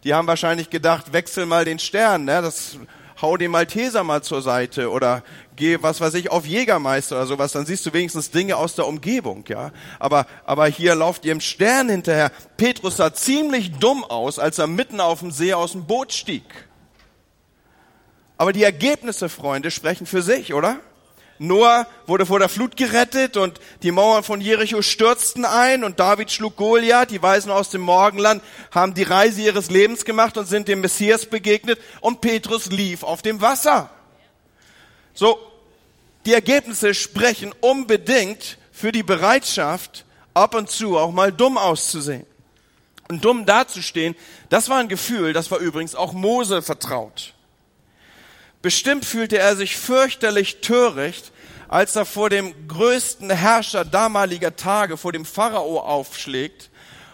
Die 0.05 0.13
haben 0.13 0.27
wahrscheinlich 0.27 0.69
gedacht, 0.69 1.11
wechsel 1.11 1.45
mal 1.45 1.65
den 1.65 1.79
Stern, 1.79 2.25
ne? 2.25 2.41
das 2.41 2.77
hau 3.21 3.37
den 3.37 3.51
Malteser 3.51 4.03
mal 4.03 4.21
zur 4.21 4.41
Seite 4.41 4.91
oder 4.91 5.23
geh, 5.55 5.77
was 5.81 6.01
weiß 6.01 6.13
ich, 6.15 6.29
auf 6.31 6.45
Jägermeister 6.45 7.15
oder 7.15 7.25
sowas, 7.25 7.53
dann 7.53 7.65
siehst 7.65 7.85
du 7.85 7.93
wenigstens 7.93 8.31
Dinge 8.31 8.57
aus 8.57 8.75
der 8.75 8.87
Umgebung, 8.87 9.45
ja. 9.47 9.71
Aber, 9.99 10.25
aber 10.45 10.67
hier 10.67 10.95
lauft 10.95 11.25
ihr 11.25 11.31
im 11.31 11.39
Stern 11.39 11.89
hinterher. 11.89 12.31
Petrus 12.57 12.97
sah 12.97 13.13
ziemlich 13.13 13.71
dumm 13.77 14.03
aus, 14.03 14.39
als 14.39 14.59
er 14.59 14.67
mitten 14.67 14.99
auf 14.99 15.19
dem 15.19 15.31
See 15.31 15.53
aus 15.53 15.71
dem 15.71 15.85
Boot 15.85 16.11
stieg. 16.11 16.43
Aber 18.43 18.51
die 18.51 18.63
Ergebnisse, 18.63 19.29
Freunde, 19.29 19.71
sprechen 19.71 20.05
für 20.05 20.21
sich, 20.21 20.53
oder? 20.53 20.81
Noah 21.39 21.87
wurde 22.07 22.25
vor 22.25 22.39
der 22.39 22.49
Flut 22.49 22.75
gerettet 22.75 23.37
und 23.37 23.57
die 23.83 23.91
Mauern 23.91 24.21
von 24.21 24.41
Jericho 24.41 24.81
stürzten 24.81 25.45
ein 25.45 25.85
und 25.85 25.97
David 26.01 26.29
schlug 26.29 26.57
Goliath. 26.57 27.09
Die 27.09 27.21
Weisen 27.23 27.49
aus 27.51 27.69
dem 27.69 27.79
Morgenland 27.79 28.43
haben 28.71 28.95
die 28.95 29.03
Reise 29.03 29.43
ihres 29.43 29.69
Lebens 29.69 30.03
gemacht 30.03 30.35
und 30.35 30.45
sind 30.45 30.67
dem 30.67 30.81
Messias 30.81 31.25
begegnet 31.25 31.79
und 32.01 32.19
Petrus 32.19 32.65
lief 32.65 33.03
auf 33.03 33.21
dem 33.21 33.39
Wasser. 33.39 33.89
So, 35.13 35.39
die 36.25 36.33
Ergebnisse 36.33 36.93
sprechen 36.93 37.53
unbedingt 37.61 38.57
für 38.73 38.91
die 38.91 39.03
Bereitschaft, 39.03 40.03
ab 40.33 40.53
und 40.53 40.69
zu 40.69 40.97
auch 40.97 41.13
mal 41.13 41.31
dumm 41.31 41.57
auszusehen. 41.57 42.25
Und 43.07 43.23
dumm 43.23 43.45
dazustehen, 43.45 44.17
das 44.49 44.67
war 44.67 44.79
ein 44.79 44.89
Gefühl, 44.89 45.31
das 45.31 45.49
war 45.49 45.59
übrigens 45.59 45.95
auch 45.95 46.11
Mose 46.11 46.61
vertraut. 46.61 47.33
Bestimmt 48.63 49.03
fühlte 49.03 49.37
er 49.37 49.57
sich 49.57 49.75
fürchterlich 49.75 50.61
töricht, 50.61 51.33
als 51.67 51.97
er 51.97 52.05
vor 52.05 52.29
dem 52.29 52.53
größten 52.69 53.29
Herrscher 53.29 53.83
damaliger 53.83 54.55
Tage, 54.55 54.95
vor 54.95 55.11
dem 55.11 55.25
Pharao 55.25 55.81
aufschlägt 55.81 56.69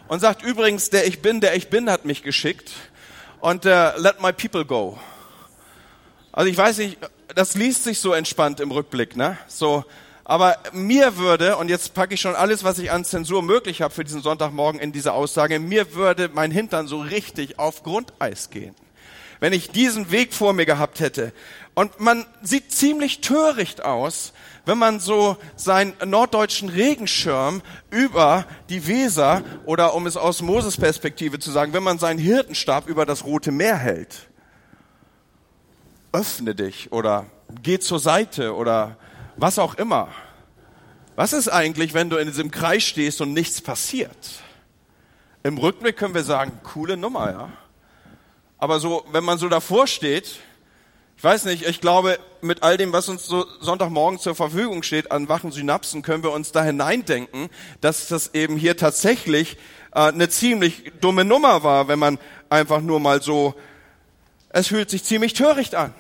und 0.08 0.20
sagt, 0.20 0.44
übrigens, 0.44 0.92
der 0.92 1.08
ich 1.08 1.24
bin, 1.24 1.42
der 1.42 1.56
ich 1.56 1.70
bin, 1.70 1.90
hat 1.90 2.06
mich 2.06 2.22
geschickt 2.22 2.72
und 3.42 3.66
uh, 3.66 3.90
let 3.98 4.22
my 4.22 4.32
people 4.32 4.64
go. 4.64 5.00
Also 6.32 6.52
ich 6.52 6.58
weiß 6.58 6.78
nicht, 6.78 7.00
das 7.34 7.56
liest 7.56 7.84
sich 7.84 8.00
so 8.00 8.14
entspannt 8.14 8.60
im 8.60 8.70
Rückblick, 8.70 9.16
ne? 9.16 9.36
So, 9.48 9.84
aber 10.26 10.56
mir 10.72 11.18
würde, 11.18 11.58
und 11.58 11.68
jetzt 11.68 11.96
packe 11.96 12.14
ich 12.14 12.22
schon 12.22 12.36
alles, 12.36 12.64
was 12.64 12.78
ich 12.78 12.92
an 12.92 13.06
Zensur 13.06 13.42
möglich 13.42 13.82
habe 13.82 13.92
für 13.92 14.04
diesen 14.04 14.22
Sonntagmorgen 14.22 14.80
in 14.80 14.92
diese 14.92 15.14
Aussage, 15.14 15.58
mir 15.60 15.96
würde 15.96 16.30
mein 16.32 16.52
Hintern 16.52 16.86
so 16.88 17.00
richtig 17.00 17.58
auf 17.58 17.82
Grundeis 17.82 18.52
gehen 18.52 18.76
wenn 19.40 19.54
ich 19.54 19.72
diesen 19.72 20.12
Weg 20.12 20.34
vor 20.34 20.54
mir 20.54 20.66
gehabt 20.66 21.00
hätte. 21.00 21.34
Und 21.74 22.00
man 22.00 22.26
sieht 22.42 22.72
ziemlich 22.72 23.22
töricht 23.22 23.84
aus, 23.84 24.34
wenn 24.66 24.78
man 24.78 25.00
so 25.00 25.38
seinen 25.56 25.94
norddeutschen 26.06 26.70
Regenschirm 26.70 27.62
über 27.90 28.46
die 28.70 28.86
Weser 28.88 29.44
oder 29.66 29.96
um 29.96 30.06
es 30.06 30.18
aus 30.18 30.42
Moses 30.42 30.78
Perspektive 30.78 31.40
zu 31.40 31.52
sagen, 31.52 31.74
wenn 31.74 31.84
man 31.84 32.00
seinen 32.00 32.20
Hirtenstab 32.20 32.88
über 32.88 33.06
das 33.06 33.24
Rote 33.24 33.52
Meer 33.52 33.78
hält. 33.78 34.30
Öffne 36.12 36.56
dich 36.56 36.92
oder 36.92 37.28
geh 37.64 37.80
zur 37.80 38.00
Seite 38.00 38.56
oder 38.56 38.98
was 39.38 39.58
auch 39.58 39.76
immer. 39.76 40.10
Was 41.16 41.34
ist 41.34 41.50
eigentlich, 41.50 41.94
wenn 41.94 42.10
du 42.10 42.18
in 42.18 42.28
diesem 42.28 42.52
Kreis 42.52 42.84
stehst 42.84 43.22
und 43.22 43.34
nichts 43.34 43.62
passiert? 43.62 44.42
Im 45.44 45.58
Rückblick 45.58 45.98
können 45.98 46.14
wir 46.14 46.24
sagen, 46.24 46.60
coole 46.64 46.98
Nummer, 46.98 47.32
ja. 47.32 47.50
Aber 48.60 48.80
so, 48.80 49.06
wenn 49.12 49.24
man 49.24 49.38
so 49.38 49.48
davor 49.50 49.88
steht, 49.88 50.36
ich 51.18 51.24
weiß 51.24 51.46
nicht, 51.46 51.66
ich 51.66 51.82
glaube, 51.82 52.20
mit 52.42 52.64
all 52.64 52.78
dem, 52.78 52.94
was 52.94 53.10
uns 53.10 53.26
so 53.26 53.46
Sonntagmorgen 53.60 54.20
zur 54.20 54.36
Verfügung 54.36 54.84
steht 54.84 55.12
an 55.12 55.28
wachen 55.28 55.52
Synapsen, 55.52 56.02
können 56.02 56.24
wir 56.24 56.32
uns 56.32 56.52
da 56.52 56.64
hineindenken, 56.64 57.50
dass 57.82 58.08
das 58.08 58.34
eben 58.34 58.58
hier 58.58 58.78
tatsächlich 58.78 59.58
äh, 59.94 60.00
eine 60.00 60.30
ziemlich 60.30 60.92
dumme 61.02 61.26
Nummer 61.26 61.64
war, 61.64 61.88
wenn 61.88 62.00
man 62.00 62.20
einfach 62.50 62.82
nur 62.82 63.00
mal 63.00 63.22
so, 63.22 63.54
es 64.50 64.68
fühlt 64.68 64.90
sich 64.90 65.04
ziemlich 65.04 65.34
töricht 65.34 65.76
an. 65.76 65.94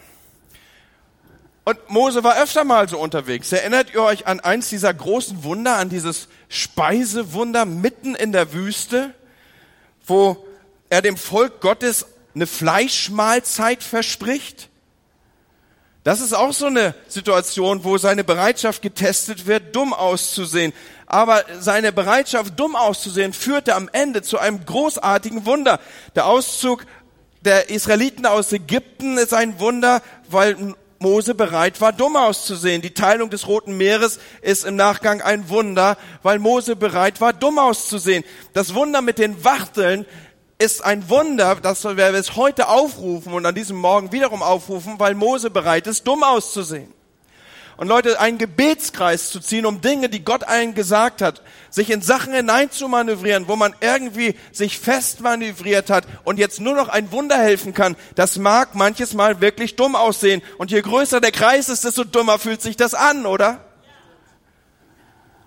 Und 1.66 1.78
Mose 1.90 2.24
war 2.24 2.42
öfter 2.42 2.64
mal 2.64 2.90
so 2.90 2.98
unterwegs. 2.98 3.52
Erinnert 3.52 3.94
ihr 3.94 4.02
euch 4.02 4.26
an 4.26 4.40
eins 4.40 4.70
dieser 4.70 4.94
großen 4.94 5.44
Wunder, 5.44 5.76
an 5.76 5.90
dieses 5.90 6.28
Speisewunder 6.48 7.66
mitten 7.66 8.16
in 8.16 8.32
der 8.32 8.54
Wüste, 8.54 9.14
wo 10.08 10.46
er 10.90 11.02
dem 11.02 11.16
Volk 11.16 11.62
Gottes 11.62 12.06
eine 12.36 12.48
Fleischmahlzeit 12.48 13.84
verspricht. 13.84 14.70
Das 16.04 16.22
ist 16.22 16.34
auch 16.34 16.54
so 16.54 16.68
eine 16.68 16.96
Situation, 17.08 17.84
wo 17.84 17.98
seine 17.98 18.24
Bereitschaft 18.24 18.82
getestet 18.82 19.48
wird, 19.48 19.76
dumm 19.76 19.94
auszusehen. 19.94 20.74
Aber 21.06 21.44
seine 21.60 21.92
Bereitschaft, 21.92 22.58
dumm 22.58 22.76
auszusehen, 22.76 23.34
führte 23.34 23.76
am 23.76 23.90
Ende 23.92 24.22
zu 24.22 24.38
einem 24.38 24.66
großartigen 24.66 25.46
Wunder. 25.46 25.80
Der 26.16 26.26
Auszug 26.26 26.86
der 27.42 27.70
Israeliten 27.70 28.26
aus 28.26 28.52
Ägypten 28.54 29.18
ist 29.18 29.34
ein 29.34 29.60
Wunder, 29.60 30.02
weil 30.30 30.76
Mose 31.00 31.34
bereit 31.34 31.80
war, 31.80 31.94
dumm 31.94 32.16
auszusehen. 32.16 32.82
Die 32.82 32.94
Teilung 32.94 33.30
des 33.30 33.48
Roten 33.48 33.78
Meeres 33.78 34.20
ist 34.42 34.66
im 34.66 34.76
Nachgang 34.76 35.22
ein 35.22 35.50
Wunder, 35.50 35.98
weil 36.24 36.40
Mose 36.40 36.76
bereit 36.76 37.22
war, 37.22 37.34
dumm 37.34 37.58
auszusehen. 37.58 38.24
Das 38.54 38.74
Wunder 38.74 39.02
mit 39.02 39.18
den 39.18 39.44
Wachteln 39.44 40.06
ist 40.62 40.84
ein 40.84 41.10
Wunder, 41.10 41.56
dass 41.56 41.86
wir 41.86 41.98
es 42.14 42.36
heute 42.36 42.68
aufrufen 42.68 43.34
und 43.34 43.46
an 43.46 43.56
diesem 43.56 43.78
Morgen 43.78 44.12
wiederum 44.12 44.44
aufrufen, 44.44 45.00
weil 45.00 45.16
Mose 45.16 45.50
bereit 45.50 45.88
ist, 45.88 46.06
dumm 46.06 46.22
auszusehen. 46.22 46.94
Und 47.78 47.88
Leute, 47.88 48.20
einen 48.20 48.38
Gebetskreis 48.38 49.30
zu 49.30 49.40
ziehen, 49.40 49.66
um 49.66 49.80
Dinge, 49.80 50.10
die 50.10 50.26
Gott 50.26 50.44
allen 50.44 50.76
gesagt 50.76 51.22
hat, 51.22 51.42
sich 51.70 51.90
in 51.90 52.02
Sachen 52.02 52.34
hineinzumanövrieren, 52.34 53.48
wo 53.48 53.56
man 53.56 53.74
irgendwie 53.80 54.36
sich 54.52 54.78
festmanövriert 54.78 55.90
hat 55.90 56.06
und 56.26 56.40
jetzt 56.40 56.60
nur 56.60 56.76
noch 56.76 56.90
ein 56.90 57.10
Wunder 57.14 57.38
helfen 57.38 57.74
kann, 57.74 57.96
das 58.16 58.38
mag 58.38 58.76
manches 58.76 59.14
Mal 59.14 59.40
wirklich 59.40 59.78
dumm 59.78 59.96
aussehen. 59.96 60.42
Und 60.58 60.72
je 60.72 60.82
größer 60.82 61.22
der 61.22 61.32
Kreis 61.32 61.70
ist, 61.70 61.86
desto 61.86 62.04
dummer 62.04 62.38
fühlt 62.38 62.62
sich 62.62 62.76
das 62.76 62.94
an, 62.94 63.26
oder? 63.26 63.64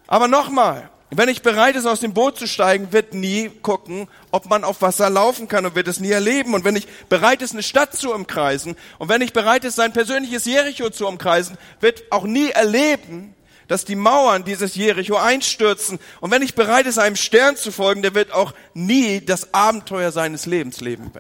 Aber 0.07 0.27
nochmal, 0.27 0.89
Wenn 1.15 1.29
ich 1.29 1.43
bereit 1.43 1.77
ist, 1.77 1.85
aus 1.85 2.01
dem 2.01 2.15
Boot 2.15 2.39
zu 2.39 2.47
steigen, 2.47 2.91
wird 2.91 3.13
nie 3.13 3.51
gucken, 3.51 4.09
ob 4.31 4.49
man 4.49 4.65
auf 4.65 4.81
Wasser 4.81 5.11
laufen 5.11 5.47
kann 5.47 5.67
und 5.67 5.75
wird 5.75 5.87
es 5.87 6.01
nie 6.01 6.11
erleben. 6.11 6.55
Und 6.55 6.65
wenn 6.65 6.75
ich 6.75 6.89
bereit 7.11 7.43
ist, 7.43 7.53
eine 7.53 7.63
Stadt 7.63 7.95
zu 7.95 8.15
umkreisen 8.15 8.77
und 8.99 9.11
wenn 9.11 9.21
ich 9.21 9.35
bereit 9.35 9.65
ist, 9.65 9.77
sein 9.77 9.93
persönliches 9.93 10.47
Jericho 10.47 10.89
zu 10.89 11.07
umkreisen, 11.07 11.59
wird 11.81 12.11
auch 12.11 12.25
nie 12.25 12.49
erleben, 12.49 13.35
dass 13.69 13.85
die 13.85 13.95
Mauern 13.95 14.45
dieses 14.45 14.75
Jericho 14.75 15.17
einstürzen. 15.17 15.99
Und 16.23 16.31
wenn 16.31 16.41
ich 16.41 16.55
bereit 16.55 16.87
ist, 16.87 16.99
einem 16.99 17.17
Stern 17.17 17.57
zu 17.57 17.73
folgen, 17.73 18.01
der 18.01 18.15
wird 18.15 18.33
auch 18.33 18.55
nie 18.73 19.21
das 19.21 19.53
Abenteuer 19.53 20.13
seines 20.13 20.47
Lebens 20.47 20.81
leben. 20.81 21.13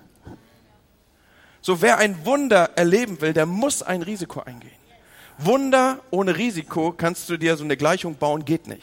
So 1.60 1.82
wer 1.82 1.98
ein 1.98 2.24
Wunder 2.24 2.70
erleben 2.76 3.20
will, 3.20 3.34
der 3.34 3.44
muss 3.44 3.82
ein 3.82 4.00
Risiko 4.00 4.40
eingehen. 4.40 4.72
Wunder 5.36 6.00
ohne 6.10 6.34
Risiko 6.38 6.92
kannst 6.92 7.28
du 7.28 7.36
dir 7.36 7.58
so 7.58 7.64
eine 7.64 7.76
Gleichung 7.76 8.16
bauen, 8.16 8.46
geht 8.46 8.66
nicht 8.68 8.82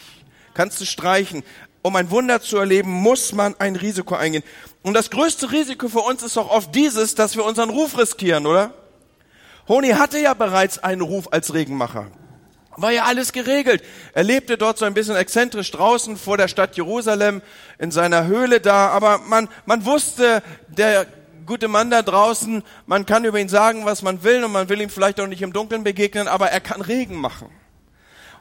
kannst 0.53 0.79
du 0.82 0.86
streichen. 0.86 1.44
Um 1.82 1.96
ein 1.96 2.12
Wunder 2.12 2.41
zu 2.41 2.58
erleben, 2.58 2.91
muss 2.91 3.32
man 3.32 3.56
ein 3.60 3.75
Risiko 3.75 4.15
eingehen. 4.15 4.44
Und 4.82 4.94
das 4.94 5.10
größte 5.10 5.51
Risiko 5.51 5.88
für 5.88 6.00
uns 6.00 6.24
ist 6.24 6.36
doch 6.36 6.50
oft 6.50 6.75
dieses, 6.75 7.15
dass 7.15 7.36
wir 7.36 7.46
unseren 7.46 7.70
Ruf 7.70 7.98
riskieren, 7.98 8.46
oder? 8.46 8.74
Honi 9.68 9.89
hatte 9.89 10.20
ja 10.20 10.34
bereits 10.34 10.79
einen 10.79 11.01
Ruf 11.01 11.29
als 11.32 11.53
Regenmacher. 11.53 12.08
War 12.75 12.91
ja 12.91 13.03
alles 13.03 13.34
geregelt. 13.34 13.84
Er 14.13 14.24
lebte 14.24 14.58
dort 14.58 14.77
so 14.77 14.86
ein 14.86 14.94
bisschen 14.94 15.15
exzentrisch 15.15 15.70
draußen 15.72 16.18
vor 16.18 16.38
der 16.38 16.48
Stadt 16.48 16.75
Jerusalem 16.77 17.41
in 17.77 17.91
seiner 17.91 18.25
Höhle 18.25 18.62
da. 18.62 18.89
Aber 18.89 19.20
man, 19.20 19.50
man 19.65 19.86
wusste, 19.86 20.41
der 20.70 21.06
gute 21.46 21.68
Mann 21.68 21.89
da 21.89 22.01
draußen, 22.01 22.63
man 22.86 23.06
kann 23.06 23.25
über 23.25 23.39
ihn 23.39 23.50
sagen, 23.50 23.86
was 23.86 24.01
man 24.01 24.24
will 24.24 24.44
und 24.44 24.51
man 24.51 24.70
will 24.70 24.79
ihm 24.82 24.89
vielleicht 24.89 25.20
auch 25.20 25.27
nicht 25.27 25.41
im 25.41 25.51
Dunkeln 25.51 25.84
begegnen, 25.84 26.27
aber 26.27 26.51
er 26.51 26.62
kann 26.62 26.82
Regen 26.82 27.15
machen. 27.15 27.50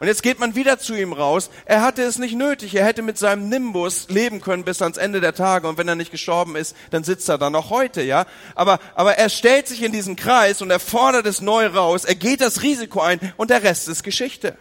Und 0.01 0.07
jetzt 0.07 0.23
geht 0.23 0.39
man 0.39 0.55
wieder 0.55 0.79
zu 0.79 0.95
ihm 0.95 1.13
raus. 1.13 1.51
Er 1.65 1.83
hatte 1.83 2.03
es 2.03 2.19
nicht 2.19 2.37
nötig. 2.37 2.75
Er 2.75 2.85
hätte 2.85 3.03
mit 3.03 3.19
seinem 3.19 3.49
Nimbus 3.49 4.09
leben 4.09 4.41
können 4.41 4.65
bis 4.65 4.81
ans 4.81 4.97
Ende 4.97 5.21
der 5.21 5.35
Tage. 5.35 5.69
Und 5.69 5.77
wenn 5.77 5.89
er 5.89 5.97
nicht 5.97 6.13
gestorben 6.13 6.55
ist, 6.55 6.77
dann 6.91 7.03
sitzt 7.03 7.29
er 7.29 7.39
da 7.39 7.51
noch 7.51 7.71
heute, 7.71 8.03
ja. 8.03 8.27
Aber, 8.55 8.79
aber 8.95 9.19
er 9.19 9.29
stellt 9.29 9.67
sich 9.67 9.83
in 9.83 9.91
diesen 9.91 10.15
Kreis 10.15 10.63
und 10.63 10.71
er 10.71 10.79
fordert 10.79 11.27
es 11.27 11.41
neu 11.41 11.67
raus. 11.67 12.05
Er 12.05 12.15
geht 12.15 12.41
das 12.41 12.63
Risiko 12.63 13.01
ein 13.01 13.19
und 13.37 13.51
der 13.51 13.65
Rest 13.65 13.89
ist 13.89 14.05
Geschichte. 14.05 14.57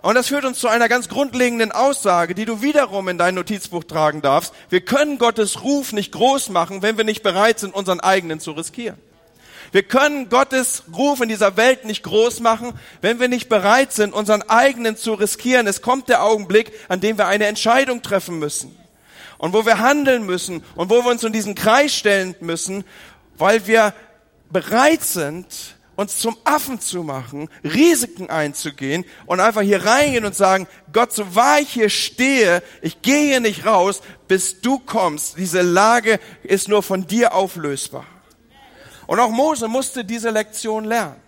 Und 0.00 0.16
das 0.16 0.28
führt 0.28 0.44
uns 0.44 0.58
zu 0.58 0.68
einer 0.68 0.88
ganz 0.88 1.08
grundlegenden 1.08 1.72
Aussage, 1.72 2.34
die 2.34 2.44
du 2.44 2.60
wiederum 2.60 3.08
in 3.08 3.16
dein 3.16 3.34
Notizbuch 3.34 3.84
tragen 3.84 4.20
darfst. 4.20 4.52
Wir 4.68 4.82
können 4.82 5.16
Gottes 5.18 5.64
Ruf 5.64 5.92
nicht 5.92 6.12
groß 6.12 6.50
machen, 6.50 6.82
wenn 6.82 6.98
wir 6.98 7.04
nicht 7.04 7.22
bereit 7.22 7.58
sind, 7.58 7.74
unseren 7.74 8.00
eigenen 8.00 8.38
zu 8.38 8.52
riskieren. 8.52 8.98
Wir 9.74 9.82
können 9.82 10.28
Gottes 10.28 10.84
Ruf 10.96 11.20
in 11.20 11.28
dieser 11.28 11.56
Welt 11.56 11.84
nicht 11.84 12.04
groß 12.04 12.38
machen, 12.38 12.74
wenn 13.00 13.18
wir 13.18 13.26
nicht 13.26 13.48
bereit 13.48 13.92
sind, 13.92 14.14
unseren 14.14 14.42
eigenen 14.42 14.96
zu 14.96 15.14
riskieren. 15.14 15.66
Es 15.66 15.82
kommt 15.82 16.08
der 16.08 16.22
Augenblick, 16.22 16.70
an 16.86 17.00
dem 17.00 17.18
wir 17.18 17.26
eine 17.26 17.46
Entscheidung 17.46 18.00
treffen 18.00 18.38
müssen 18.38 18.78
und 19.36 19.52
wo 19.52 19.66
wir 19.66 19.80
handeln 19.80 20.26
müssen 20.26 20.62
und 20.76 20.90
wo 20.90 21.02
wir 21.02 21.10
uns 21.10 21.24
in 21.24 21.32
diesen 21.32 21.56
Kreis 21.56 21.92
stellen 21.92 22.36
müssen, 22.38 22.84
weil 23.36 23.66
wir 23.66 23.94
bereit 24.48 25.02
sind, 25.02 25.46
uns 25.96 26.18
zum 26.20 26.36
Affen 26.44 26.80
zu 26.80 27.02
machen, 27.02 27.48
Risiken 27.64 28.30
einzugehen 28.30 29.04
und 29.26 29.40
einfach 29.40 29.62
hier 29.62 29.84
reingehen 29.84 30.24
und 30.24 30.36
sagen, 30.36 30.68
Gott, 30.92 31.12
so 31.12 31.34
wahr 31.34 31.58
ich 31.58 31.70
hier 31.70 31.90
stehe, 31.90 32.62
ich 32.80 33.02
gehe 33.02 33.26
hier 33.26 33.40
nicht 33.40 33.66
raus, 33.66 34.02
bis 34.28 34.60
du 34.60 34.78
kommst. 34.78 35.36
Diese 35.36 35.62
Lage 35.62 36.20
ist 36.44 36.68
nur 36.68 36.84
von 36.84 37.08
dir 37.08 37.34
auflösbar. 37.34 38.06
Und 39.06 39.20
auch 39.20 39.30
Mose 39.30 39.68
musste 39.68 40.04
diese 40.04 40.30
Lektion 40.30 40.84
lernen. 40.84 41.24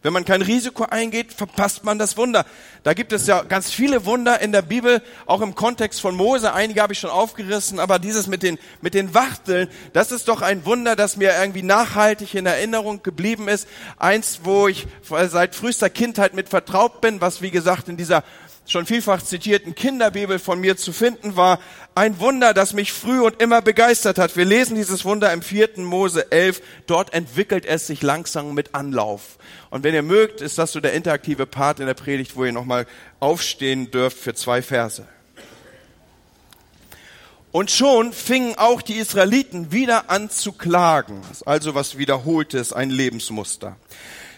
Wenn 0.00 0.12
man 0.12 0.24
kein 0.24 0.42
Risiko 0.42 0.84
eingeht, 0.84 1.32
verpasst 1.32 1.82
man 1.82 1.98
das 1.98 2.16
Wunder. 2.16 2.46
Da 2.84 2.94
gibt 2.94 3.12
es 3.12 3.26
ja 3.26 3.42
ganz 3.42 3.72
viele 3.72 4.06
Wunder 4.06 4.40
in 4.40 4.52
der 4.52 4.62
Bibel, 4.62 5.02
auch 5.26 5.40
im 5.40 5.56
Kontext 5.56 6.00
von 6.00 6.14
Mose. 6.14 6.52
Einige 6.52 6.82
habe 6.82 6.92
ich 6.92 7.00
schon 7.00 7.10
aufgerissen, 7.10 7.80
aber 7.80 7.98
dieses 7.98 8.28
mit 8.28 8.44
den, 8.44 8.58
mit 8.80 8.94
den 8.94 9.12
Wachteln, 9.12 9.68
das 9.94 10.12
ist 10.12 10.28
doch 10.28 10.40
ein 10.40 10.64
Wunder, 10.64 10.94
das 10.94 11.16
mir 11.16 11.32
irgendwie 11.36 11.64
nachhaltig 11.64 12.36
in 12.36 12.46
Erinnerung 12.46 13.02
geblieben 13.02 13.48
ist. 13.48 13.66
Eins, 13.98 14.40
wo 14.44 14.68
ich 14.68 14.86
seit 15.02 15.56
frühester 15.56 15.90
Kindheit 15.90 16.32
mit 16.32 16.48
vertraut 16.48 17.00
bin, 17.00 17.20
was 17.20 17.42
wie 17.42 17.50
gesagt 17.50 17.88
in 17.88 17.96
dieser 17.96 18.22
schon 18.68 18.86
vielfach 18.86 19.22
zitierten 19.22 19.74
Kinderbibel 19.74 20.38
von 20.38 20.60
mir 20.60 20.76
zu 20.76 20.92
finden 20.92 21.36
war. 21.36 21.58
Ein 21.94 22.20
Wunder, 22.20 22.54
das 22.54 22.74
mich 22.74 22.92
früh 22.92 23.20
und 23.20 23.42
immer 23.42 23.62
begeistert 23.62 24.18
hat. 24.18 24.36
Wir 24.36 24.44
lesen 24.44 24.76
dieses 24.76 25.04
Wunder 25.04 25.32
im 25.32 25.42
vierten 25.42 25.82
Mose 25.82 26.30
11. 26.30 26.62
Dort 26.86 27.12
entwickelt 27.14 27.64
es 27.64 27.86
sich 27.86 28.02
langsam 28.02 28.54
mit 28.54 28.74
Anlauf. 28.74 29.38
Und 29.70 29.82
wenn 29.84 29.94
ihr 29.94 30.02
mögt, 30.02 30.40
ist 30.40 30.58
das 30.58 30.72
so 30.72 30.80
der 30.80 30.92
interaktive 30.92 31.46
Part 31.46 31.80
in 31.80 31.86
der 31.86 31.94
Predigt, 31.94 32.36
wo 32.36 32.44
ihr 32.44 32.52
nochmal 32.52 32.86
aufstehen 33.20 33.90
dürft 33.90 34.18
für 34.18 34.34
zwei 34.34 34.62
Verse. 34.62 35.08
Und 37.50 37.70
schon 37.70 38.12
fingen 38.12 38.56
auch 38.58 38.82
die 38.82 38.94
Israeliten 38.94 39.72
wieder 39.72 40.10
an 40.10 40.28
zu 40.28 40.52
klagen. 40.52 41.22
Also 41.46 41.74
was 41.74 41.96
wiederholtes, 41.96 42.74
ein 42.74 42.90
Lebensmuster. 42.90 43.76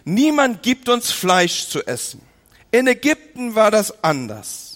Niemand 0.05 0.63
gibt 0.63 0.89
uns 0.89 1.11
Fleisch 1.11 1.69
zu 1.69 1.85
essen. 1.85 2.30
In 2.71 2.87
Ägypten 2.87 3.55
war 3.55 3.71
das 3.71 4.03
anders. 4.05 4.71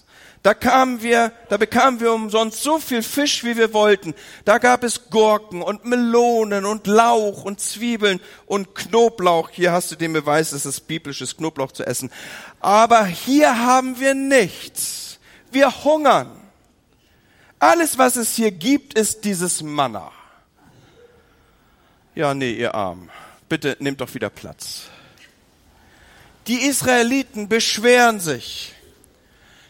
Da 0.45 0.53
kamen 0.53 1.01
wir, 1.01 1.33
da 1.49 1.57
bekamen 1.57 2.01
wir 2.01 2.13
umsonst 2.13 2.63
so 2.63 2.79
viel 2.79 3.03
Fisch, 3.03 3.45
wie 3.45 3.57
wir 3.57 3.73
wollten. 3.73 4.15
Da 4.45 4.59
gab 4.59 4.85
es 4.85 5.09
Gurken 5.09 5.63
und 5.63 5.87
Melonen 5.87 6.67
und 6.67 6.87
Lauch 6.87 7.45
und 7.45 7.61
Zwiebeln 7.61 8.21
und 8.45 8.75
Knoblauch. 8.75 9.49
Hier 9.49 9.73
hast 9.73 9.91
du 9.91 9.97
den 9.97 10.13
Beweis, 10.13 10.53
es 10.53 10.67
ist 10.67 10.83
biblisches 10.83 11.39
Knoblauch 11.39 11.73
zu 11.73 11.87
essen. 11.87 12.11
Aber 12.61 13.07
hier 13.07 13.59
haben 13.65 13.99
wir 13.99 14.13
nichts. 14.13 15.19
Wir 15.51 15.85
hungern. 15.85 16.31
Alles, 17.59 17.97
was 17.97 18.17
es 18.17 18.35
hier 18.35 18.51
gibt, 18.51 18.99
ist 18.99 19.25
dieses 19.25 19.63
Manna. 19.63 20.13
Ja, 22.15 22.35
nee, 22.35 22.53
ihr 22.53 22.75
Arm. 22.75 23.09
Bitte 23.49 23.79
nehmt 23.81 24.03
doch 24.03 24.13
wieder 24.13 24.29
Platz. 24.29 24.91
Die 26.47 26.67
Israeliten 26.67 27.49
beschweren 27.49 28.21
sich. 28.21 28.75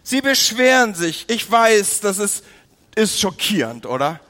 Sie 0.02 0.20
beschweren 0.20 0.94
sich. 0.94 1.24
Ich 1.28 1.50
weiß, 1.50 2.00
das 2.00 2.18
ist, 2.18 2.44
ist 2.94 3.20
schockierend, 3.20 3.86
oder? 3.86 4.20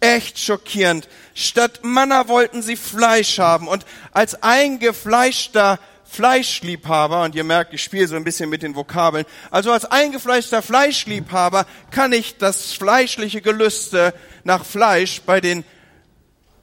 Echt 0.00 0.38
schockierend. 0.38 1.08
Statt 1.34 1.80
Manna 1.82 2.28
wollten 2.28 2.60
sie 2.60 2.76
Fleisch 2.76 3.38
haben. 3.38 3.68
Und 3.68 3.86
als 4.12 4.42
eingefleischter 4.42 5.78
Fleischliebhaber, 6.04 7.22
und 7.22 7.34
ihr 7.34 7.44
merkt, 7.44 7.72
ich 7.72 7.82
spiele 7.82 8.06
so 8.06 8.16
ein 8.16 8.24
bisschen 8.24 8.50
mit 8.50 8.62
den 8.62 8.74
Vokabeln, 8.74 9.24
also 9.50 9.72
als 9.72 9.86
eingefleischter 9.86 10.60
Fleischliebhaber 10.60 11.66
kann 11.90 12.12
ich 12.12 12.36
das 12.36 12.72
fleischliche 12.72 13.40
Gelüste 13.40 14.12
nach 14.44 14.66
Fleisch 14.66 15.22
bei 15.22 15.40
den 15.40 15.64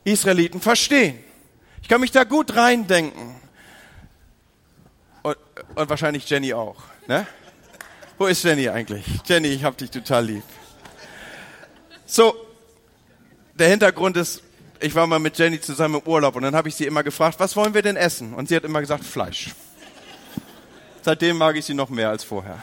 Israeliten 0.04 0.62
verstehen. 0.62 1.18
Ich 1.82 1.88
kann 1.88 2.02
mich 2.02 2.12
da 2.12 2.26
gut 2.26 2.56
reindenken. 2.56 3.36
Und, 5.80 5.90
wahrscheinlich 5.90 6.30
Jenny 6.30 6.54
auch. 6.54 6.76
Ne? 7.08 7.26
Wo 8.18 8.26
ist 8.28 8.44
Jenny 8.44 8.68
eigentlich? 8.68 9.06
Jenny, 9.26 9.48
ich 9.48 9.64
hab 9.64 9.78
dich 9.78 9.90
total 9.90 10.26
lieb. 10.26 10.44
So, 12.06 12.36
der 13.54 13.70
Hintergrund 13.70 14.18
ist, 14.18 14.44
ich 14.82 14.94
war 14.94 15.08
mal 15.08 15.20
mit 15.20 15.38
Jenny 15.38 15.62
zusammen 15.62 16.02
im 16.02 16.02
Urlaub 16.02 16.36
und 16.36 16.44
dann 16.44 16.54
habe 16.54 16.68
ich 16.68 16.76
sie 16.76 16.86
immer 16.86 17.02
gefragt, 17.02 17.40
was 17.40 17.56
wollen 17.56 17.74
wir 17.74 17.82
denn 17.82 17.96
essen? 17.96 18.34
Und 18.34 18.50
sie 18.50 18.58
hat 18.58 18.66
immer 18.66 18.82
gesagt, 18.82 19.06
Fleisch. 19.06 19.52
Seitdem 21.02 21.38
mag 21.38 21.56
ich 21.56 21.64
sie 21.64 21.74
noch 21.74 21.90
mehr 21.90 22.10
als 22.10 22.26
vorher. 22.26 22.60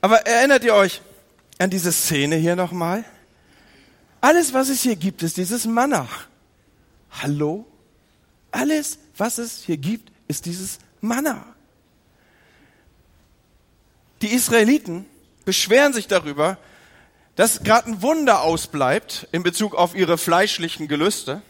Aber 0.00 0.26
erinnert 0.26 0.64
ihr 0.64 0.72
euch 0.74 1.02
an 1.58 1.68
diese 1.68 1.92
Szene 1.92 2.36
hier 2.36 2.56
nochmal? 2.56 3.04
Alles, 4.22 4.54
was 4.54 4.70
es 4.70 4.80
hier 4.80 4.96
gibt, 4.96 5.22
ist 5.22 5.36
dieses 5.36 5.66
Manna. 5.66 6.08
Hallo? 7.10 7.66
Alles, 8.52 8.98
was 9.18 9.36
es 9.36 9.64
hier 9.64 9.76
gibt, 9.76 10.09
ist 10.30 10.46
dieses 10.46 10.78
Manna. 11.00 11.44
Die 14.22 14.32
Israeliten 14.32 15.04
beschweren 15.44 15.92
sich 15.92 16.06
darüber, 16.06 16.56
dass 17.34 17.62
gerade 17.62 17.90
ein 17.90 18.02
Wunder 18.02 18.42
ausbleibt 18.42 19.26
in 19.32 19.42
Bezug 19.42 19.74
auf 19.74 19.94
ihre 19.94 20.18
fleischlichen 20.18 20.88
Gelüste, 20.88 21.42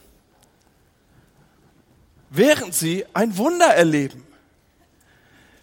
während 2.30 2.74
sie 2.74 3.04
ein 3.12 3.36
Wunder 3.36 3.66
erleben. 3.66 4.26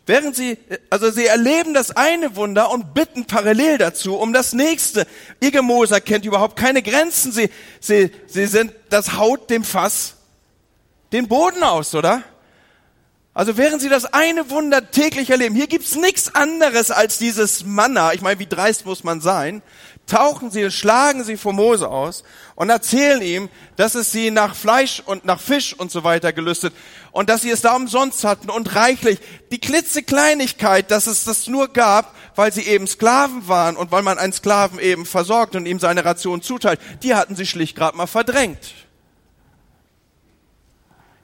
Während 0.05 0.35
sie, 0.35 0.57
also 0.89 1.09
sie 1.11 1.25
erleben 1.25 1.73
das 1.73 1.91
eine 1.91 2.35
Wunder 2.35 2.71
und 2.71 2.93
bitten 2.93 3.25
parallel 3.25 3.77
dazu 3.77 4.15
um 4.15 4.31
das 4.31 4.53
nächste. 4.53 5.07
Ihr 5.41 5.61
Moser 5.61 5.99
kennt 6.01 6.23
überhaupt 6.23 6.55
keine 6.55 6.81
Grenzen. 6.81 7.31
Sie, 7.31 7.49
sie, 7.81 8.11
sie 8.27 8.45
sind, 8.45 8.73
das 8.89 9.17
haut 9.17 9.49
dem 9.49 9.63
Fass 9.65 10.15
den 11.11 11.27
Boden 11.27 11.63
aus, 11.63 11.95
oder? 11.95 12.23
Also 13.37 13.55
während 13.55 13.83
sie 13.83 13.89
das 13.89 14.05
eine 14.05 14.49
Wunder 14.49 14.89
täglich 14.89 15.29
erleben, 15.29 15.53
hier 15.53 15.67
gibt's 15.67 15.95
nichts 15.95 16.33
anderes 16.33 16.89
als 16.89 17.19
dieses 17.19 17.63
Manna. 17.63 18.13
Ich 18.13 18.21
meine, 18.21 18.39
wie 18.39 18.47
dreist 18.47 18.87
muss 18.87 19.03
man 19.03 19.21
sein? 19.21 19.61
tauchen 20.07 20.49
sie 20.49 20.71
schlagen 20.71 21.23
sie 21.23 21.37
vor 21.37 21.53
Mose 21.53 21.87
aus 21.87 22.23
und 22.55 22.69
erzählen 22.69 23.21
ihm, 23.21 23.49
dass 23.75 23.93
es 23.93 24.11
sie 24.11 24.31
nach 24.31 24.55
Fleisch 24.55 25.03
und 25.05 25.25
nach 25.25 25.39
Fisch 25.39 25.73
und 25.73 25.91
so 25.91 26.03
weiter 26.03 26.33
gelüstet 26.33 26.73
und 27.11 27.29
dass 27.29 27.41
sie 27.41 27.51
es 27.51 27.61
da 27.61 27.75
umsonst 27.75 28.23
hatten 28.23 28.49
und 28.49 28.73
reichlich. 28.73 29.19
Die 29.51 29.59
klitzekleinigkeit, 29.59 30.89
dass 30.89 31.07
es 31.07 31.25
das 31.25 31.47
nur 31.47 31.67
gab, 31.67 32.15
weil 32.35 32.51
sie 32.51 32.63
eben 32.63 32.87
Sklaven 32.87 33.47
waren 33.47 33.75
und 33.75 33.91
weil 33.91 34.01
man 34.01 34.17
einen 34.17 34.33
Sklaven 34.33 34.79
eben 34.79 35.05
versorgt 35.05 35.55
und 35.55 35.65
ihm 35.65 35.79
seine 35.79 36.05
Ration 36.05 36.41
zuteilt, 36.41 36.79
die 37.03 37.13
hatten 37.13 37.35
sie 37.35 37.45
schlicht 37.45 37.75
gerade 37.75 37.97
mal 37.97 38.07
verdrängt. 38.07 38.73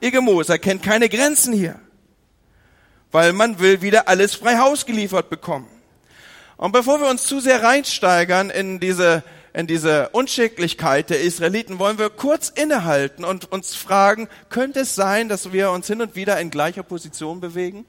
Ihr 0.00 0.10
Gemoser 0.10 0.58
kennt 0.58 0.82
keine 0.82 1.08
Grenzen 1.08 1.54
hier, 1.54 1.80
weil 3.14 3.32
man 3.32 3.60
will 3.60 3.80
wieder 3.80 4.08
alles 4.08 4.34
frei 4.34 4.58
Haus 4.58 4.86
geliefert 4.86 5.30
bekommen. 5.30 5.68
Und 6.56 6.72
bevor 6.72 7.00
wir 7.00 7.08
uns 7.08 7.22
zu 7.22 7.38
sehr 7.38 7.62
reinsteigern 7.62 8.50
in 8.50 8.80
diese, 8.80 9.22
in 9.52 9.68
diese 9.68 10.08
Unschicklichkeit 10.08 11.10
der 11.10 11.20
Israeliten, 11.20 11.78
wollen 11.78 11.96
wir 11.96 12.10
kurz 12.10 12.48
innehalten 12.48 13.24
und 13.24 13.52
uns 13.52 13.76
fragen, 13.76 14.28
könnte 14.48 14.80
es 14.80 14.96
sein, 14.96 15.28
dass 15.28 15.52
wir 15.52 15.70
uns 15.70 15.86
hin 15.86 16.02
und 16.02 16.16
wieder 16.16 16.40
in 16.40 16.50
gleicher 16.50 16.82
Position 16.82 17.40
bewegen? 17.40 17.86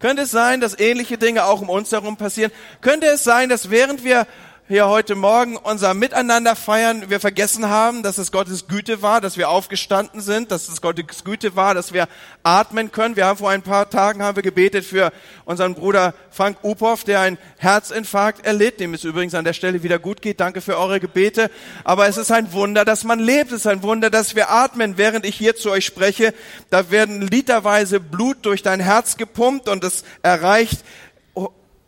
Könnte 0.00 0.22
es 0.22 0.32
sein, 0.32 0.60
dass 0.60 0.76
ähnliche 0.76 1.16
Dinge 1.16 1.44
auch 1.44 1.60
um 1.60 1.68
uns 1.68 1.92
herum 1.92 2.16
passieren? 2.16 2.50
Könnte 2.80 3.06
es 3.06 3.22
sein, 3.22 3.50
dass 3.50 3.70
während 3.70 4.02
wir 4.02 4.26
hier 4.70 4.86
heute 4.86 5.16
Morgen 5.16 5.56
unser 5.56 5.94
Miteinander 5.94 6.54
feiern, 6.54 7.10
wir 7.10 7.18
vergessen 7.18 7.68
haben, 7.68 8.04
dass 8.04 8.18
es 8.18 8.30
Gottes 8.30 8.68
Güte 8.68 9.02
war, 9.02 9.20
dass 9.20 9.36
wir 9.36 9.48
aufgestanden 9.48 10.20
sind, 10.20 10.52
dass 10.52 10.68
es 10.68 10.80
Gottes 10.80 11.24
Güte 11.24 11.56
war, 11.56 11.74
dass 11.74 11.92
wir 11.92 12.06
atmen 12.44 12.92
können. 12.92 13.16
Wir 13.16 13.26
haben 13.26 13.36
vor 13.36 13.50
ein 13.50 13.62
paar 13.62 13.90
Tagen 13.90 14.22
haben 14.22 14.36
wir 14.36 14.44
gebetet 14.44 14.84
für 14.84 15.10
unseren 15.44 15.74
Bruder 15.74 16.14
Frank 16.30 16.58
Uphoff, 16.62 17.02
der 17.02 17.18
einen 17.18 17.36
Herzinfarkt 17.58 18.46
erlitt, 18.46 18.78
dem 18.78 18.94
es 18.94 19.02
übrigens 19.02 19.34
an 19.34 19.44
der 19.44 19.54
Stelle 19.54 19.82
wieder 19.82 19.98
gut 19.98 20.22
geht. 20.22 20.38
Danke 20.38 20.60
für 20.60 20.78
eure 20.78 21.00
Gebete. 21.00 21.50
Aber 21.82 22.06
es 22.06 22.16
ist 22.16 22.30
ein 22.30 22.52
Wunder, 22.52 22.84
dass 22.84 23.02
man 23.02 23.18
lebt. 23.18 23.50
Es 23.50 23.62
ist 23.62 23.66
ein 23.66 23.82
Wunder, 23.82 24.08
dass 24.08 24.36
wir 24.36 24.52
atmen. 24.52 24.96
Während 24.96 25.26
ich 25.26 25.34
hier 25.34 25.56
zu 25.56 25.72
euch 25.72 25.84
spreche, 25.84 26.32
da 26.70 26.92
werden 26.92 27.22
literweise 27.22 27.98
Blut 27.98 28.36
durch 28.42 28.62
dein 28.62 28.78
Herz 28.78 29.16
gepumpt 29.16 29.68
und 29.68 29.82
es 29.82 30.04
erreicht 30.22 30.84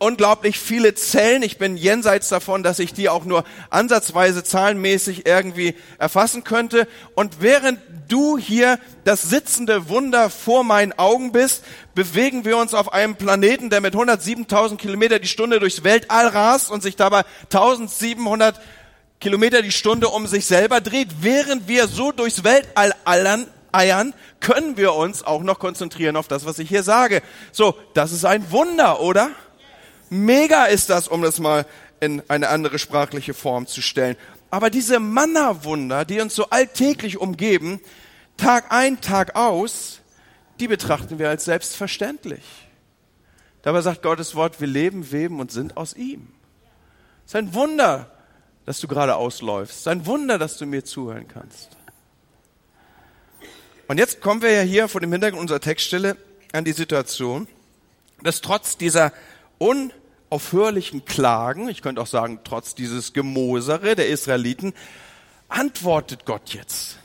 unglaublich 0.03 0.59
viele 0.59 0.93
Zellen. 0.95 1.43
Ich 1.43 1.57
bin 1.57 1.77
jenseits 1.77 2.27
davon, 2.27 2.61
dass 2.61 2.79
ich 2.79 2.93
die 2.93 3.09
auch 3.09 3.23
nur 3.25 3.43
ansatzweise 3.69 4.43
zahlenmäßig 4.43 5.25
irgendwie 5.25 5.75
erfassen 5.97 6.43
könnte. 6.43 6.87
Und 7.15 7.41
während 7.41 7.79
du 8.09 8.37
hier 8.37 8.79
das 9.05 9.23
sitzende 9.23 9.87
Wunder 9.89 10.29
vor 10.29 10.63
meinen 10.63 10.91
Augen 10.93 11.31
bist, 11.31 11.63
bewegen 11.95 12.43
wir 12.43 12.57
uns 12.57 12.73
auf 12.73 12.93
einem 12.93 13.15
Planeten, 13.15 13.69
der 13.69 13.79
mit 13.79 13.95
107.000 13.95 14.75
Kilometer 14.77 15.19
die 15.19 15.27
Stunde 15.27 15.59
durchs 15.59 15.83
Weltall 15.83 16.27
rast 16.27 16.69
und 16.69 16.83
sich 16.83 16.97
dabei 16.97 17.23
1700 17.43 18.59
Kilometer 19.21 19.61
die 19.61 19.71
Stunde 19.71 20.09
um 20.09 20.27
sich 20.27 20.45
selber 20.45 20.81
dreht. 20.81 21.07
Während 21.21 21.69
wir 21.69 21.87
so 21.87 22.11
durchs 22.11 22.43
Weltall 22.43 22.93
allern, 23.05 23.47
eiern, 23.71 24.13
können 24.41 24.75
wir 24.75 24.93
uns 24.93 25.23
auch 25.23 25.43
noch 25.43 25.59
konzentrieren 25.59 26.17
auf 26.17 26.27
das, 26.27 26.45
was 26.45 26.59
ich 26.59 26.67
hier 26.67 26.83
sage. 26.83 27.21
So, 27.53 27.75
das 27.93 28.11
ist 28.11 28.25
ein 28.25 28.51
Wunder, 28.51 28.99
oder? 28.99 29.31
Mega 30.13 30.65
ist 30.65 30.91
das, 30.91 31.07
um 31.07 31.23
das 31.23 31.39
mal 31.39 31.65
in 31.99 32.21
eine 32.27 32.49
andere 32.49 32.77
sprachliche 32.77 33.33
Form 33.33 33.65
zu 33.65 33.81
stellen. 33.81 34.15
Aber 34.51 34.69
diese 34.69 34.99
Manna-Wunder, 34.99 36.05
die 36.05 36.21
uns 36.21 36.35
so 36.35 36.49
alltäglich 36.51 37.17
umgeben, 37.17 37.81
Tag 38.37 38.71
ein, 38.71 39.01
Tag 39.01 39.35
aus, 39.35 40.01
die 40.59 40.67
betrachten 40.67 41.17
wir 41.17 41.29
als 41.29 41.45
selbstverständlich. 41.45 42.43
Dabei 43.63 43.81
sagt 43.81 44.03
Gottes 44.03 44.35
Wort, 44.35 44.61
wir 44.61 44.67
leben, 44.67 45.11
weben 45.11 45.39
und 45.39 45.51
sind 45.51 45.77
aus 45.77 45.95
ihm. 45.95 46.27
Es 47.25 47.31
ist 47.31 47.35
ein 47.35 47.53
Wunder, 47.55 48.11
dass 48.67 48.79
du 48.79 48.87
gerade 48.87 49.15
ausläufst. 49.15 49.73
Es 49.73 49.79
ist 49.79 49.87
ein 49.87 50.05
Wunder, 50.05 50.37
dass 50.37 50.57
du 50.57 50.67
mir 50.67 50.85
zuhören 50.85 51.27
kannst. 51.27 51.69
Und 53.87 53.97
jetzt 53.97 54.21
kommen 54.21 54.43
wir 54.43 54.51
ja 54.51 54.61
hier 54.61 54.87
vor 54.87 55.01
dem 55.01 55.11
Hintergrund 55.11 55.41
unserer 55.41 55.59
Textstelle 55.59 56.17
an 56.51 56.65
die 56.65 56.71
Situation, 56.73 57.47
dass 58.21 58.41
trotz 58.41 58.77
dieser 58.77 59.11
un 59.59 59.91
aufhörlichen 60.33 61.05
Klagen, 61.05 61.69
ich 61.69 61.83
könnte 61.83 62.01
auch 62.01 62.07
sagen, 62.07 62.39
trotz 62.43 62.73
dieses 62.73 63.13
Gemosere 63.13 63.95
der 63.95 64.09
Israeliten, 64.09 64.73
antwortet 65.47 66.25
Gott 66.25 66.55
jetzt. 66.55 66.97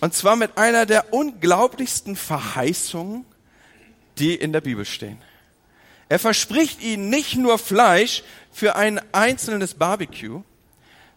Und 0.00 0.12
zwar 0.12 0.34
mit 0.34 0.58
einer 0.58 0.84
der 0.84 1.14
unglaublichsten 1.14 2.16
Verheißungen, 2.16 3.24
die 4.18 4.34
in 4.34 4.52
der 4.52 4.60
Bibel 4.60 4.84
stehen. 4.84 5.18
Er 6.08 6.18
verspricht 6.18 6.82
ihnen 6.82 7.10
nicht 7.10 7.36
nur 7.36 7.58
Fleisch 7.58 8.24
für 8.50 8.74
ein 8.74 9.00
einzelnes 9.12 9.74
Barbecue, 9.74 10.42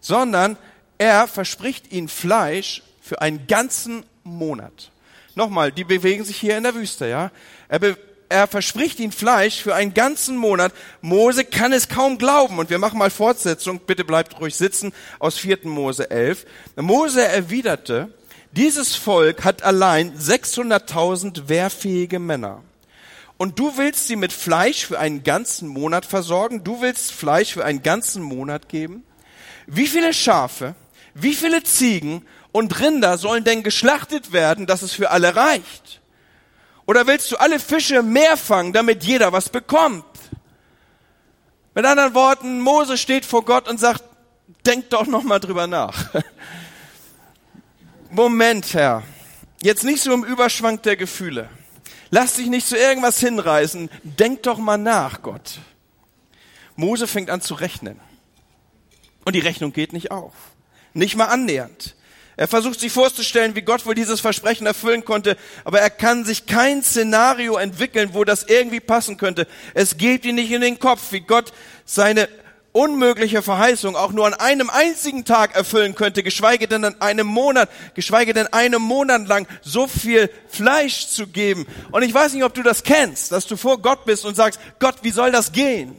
sondern 0.00 0.56
er 0.96 1.26
verspricht 1.26 1.90
ihnen 1.90 2.08
Fleisch 2.08 2.84
für 3.00 3.20
einen 3.20 3.48
ganzen 3.48 4.04
Monat. 4.22 4.92
Nochmal, 5.34 5.72
die 5.72 5.84
bewegen 5.84 6.24
sich 6.24 6.36
hier 6.36 6.56
in 6.56 6.62
der 6.62 6.76
Wüste, 6.76 7.08
ja. 7.08 7.32
Er, 7.68 7.96
er 8.28 8.46
verspricht 8.46 9.00
ihnen 9.00 9.12
Fleisch 9.12 9.62
für 9.62 9.74
einen 9.74 9.94
ganzen 9.94 10.36
Monat. 10.36 10.72
Mose 11.00 11.44
kann 11.44 11.72
es 11.72 11.88
kaum 11.88 12.18
glauben. 12.18 12.58
Und 12.58 12.70
wir 12.70 12.78
machen 12.78 12.98
mal 12.98 13.10
Fortsetzung. 13.10 13.80
Bitte 13.80 14.04
bleibt 14.04 14.38
ruhig 14.40 14.54
sitzen 14.54 14.92
aus 15.18 15.38
4. 15.38 15.60
Mose 15.64 16.10
11. 16.10 16.44
Mose 16.76 17.24
erwiderte, 17.24 18.12
dieses 18.52 18.96
Volk 18.96 19.44
hat 19.44 19.62
allein 19.62 20.16
600.000 20.18 21.48
wehrfähige 21.48 22.18
Männer. 22.18 22.62
Und 23.36 23.58
du 23.58 23.76
willst 23.76 24.08
sie 24.08 24.16
mit 24.16 24.32
Fleisch 24.32 24.84
für 24.84 24.98
einen 24.98 25.22
ganzen 25.22 25.68
Monat 25.68 26.04
versorgen? 26.04 26.64
Du 26.64 26.80
willst 26.80 27.12
Fleisch 27.12 27.52
für 27.52 27.64
einen 27.64 27.82
ganzen 27.82 28.22
Monat 28.22 28.68
geben? 28.68 29.04
Wie 29.66 29.86
viele 29.86 30.12
Schafe, 30.12 30.74
wie 31.14 31.34
viele 31.34 31.62
Ziegen 31.62 32.26
und 32.52 32.80
Rinder 32.80 33.16
sollen 33.16 33.44
denn 33.44 33.62
geschlachtet 33.62 34.32
werden, 34.32 34.66
dass 34.66 34.82
es 34.82 34.92
für 34.92 35.10
alle 35.10 35.36
reicht? 35.36 35.97
Oder 36.88 37.06
willst 37.06 37.30
du 37.30 37.36
alle 37.36 37.60
Fische 37.60 38.02
mehr 38.02 38.38
fangen, 38.38 38.72
damit 38.72 39.04
jeder 39.04 39.30
was 39.30 39.50
bekommt? 39.50 40.06
Mit 41.74 41.84
anderen 41.84 42.14
Worten, 42.14 42.62
Mose 42.62 42.96
steht 42.96 43.26
vor 43.26 43.44
Gott 43.44 43.68
und 43.68 43.78
sagt, 43.78 44.02
denk 44.64 44.88
doch 44.88 45.06
noch 45.06 45.22
mal 45.22 45.38
drüber 45.38 45.66
nach. 45.66 46.08
Moment, 48.10 48.72
Herr. 48.72 49.02
Jetzt 49.60 49.84
nicht 49.84 50.00
so 50.00 50.14
im 50.14 50.24
Überschwang 50.24 50.80
der 50.80 50.96
Gefühle. 50.96 51.50
Lass 52.08 52.36
dich 52.36 52.46
nicht 52.46 52.66
zu 52.66 52.78
irgendwas 52.78 53.20
hinreißen. 53.20 53.90
Denk 54.02 54.44
doch 54.44 54.56
mal 54.56 54.78
nach, 54.78 55.20
Gott. 55.20 55.58
Mose 56.74 57.06
fängt 57.06 57.28
an 57.28 57.42
zu 57.42 57.52
rechnen. 57.52 58.00
Und 59.26 59.34
die 59.34 59.40
Rechnung 59.40 59.74
geht 59.74 59.92
nicht 59.92 60.10
auf. 60.10 60.32
Nicht 60.94 61.16
mal 61.16 61.26
annähernd. 61.26 61.96
Er 62.38 62.46
versucht 62.46 62.78
sich 62.78 62.92
vorzustellen, 62.92 63.56
wie 63.56 63.62
Gott 63.62 63.84
wohl 63.84 63.96
dieses 63.96 64.20
Versprechen 64.20 64.64
erfüllen 64.64 65.04
konnte, 65.04 65.36
aber 65.64 65.80
er 65.80 65.90
kann 65.90 66.24
sich 66.24 66.46
kein 66.46 66.84
Szenario 66.84 67.56
entwickeln, 67.56 68.10
wo 68.12 68.22
das 68.22 68.44
irgendwie 68.44 68.78
passen 68.78 69.16
könnte. 69.16 69.48
Es 69.74 69.96
geht 69.96 70.24
ihm 70.24 70.36
nicht 70.36 70.52
in 70.52 70.60
den 70.60 70.78
Kopf, 70.78 71.10
wie 71.10 71.18
Gott 71.18 71.52
seine 71.84 72.28
unmögliche 72.70 73.42
Verheißung 73.42 73.96
auch 73.96 74.12
nur 74.12 74.24
an 74.24 74.34
einem 74.34 74.70
einzigen 74.70 75.24
Tag 75.24 75.56
erfüllen 75.56 75.96
könnte, 75.96 76.22
geschweige 76.22 76.68
denn 76.68 76.84
an 76.84 77.00
einem 77.00 77.26
Monat, 77.26 77.68
geschweige 77.94 78.34
denn 78.34 78.46
einem 78.52 78.82
Monat 78.82 79.26
lang 79.26 79.48
so 79.62 79.88
viel 79.88 80.30
Fleisch 80.46 81.08
zu 81.08 81.26
geben. 81.26 81.66
Und 81.90 82.04
ich 82.04 82.14
weiß 82.14 82.34
nicht, 82.34 82.44
ob 82.44 82.54
du 82.54 82.62
das 82.62 82.84
kennst, 82.84 83.32
dass 83.32 83.48
du 83.48 83.56
vor 83.56 83.82
Gott 83.82 84.04
bist 84.04 84.24
und 84.24 84.36
sagst, 84.36 84.60
Gott, 84.78 84.98
wie 85.02 85.10
soll 85.10 85.32
das 85.32 85.50
gehen? 85.50 85.96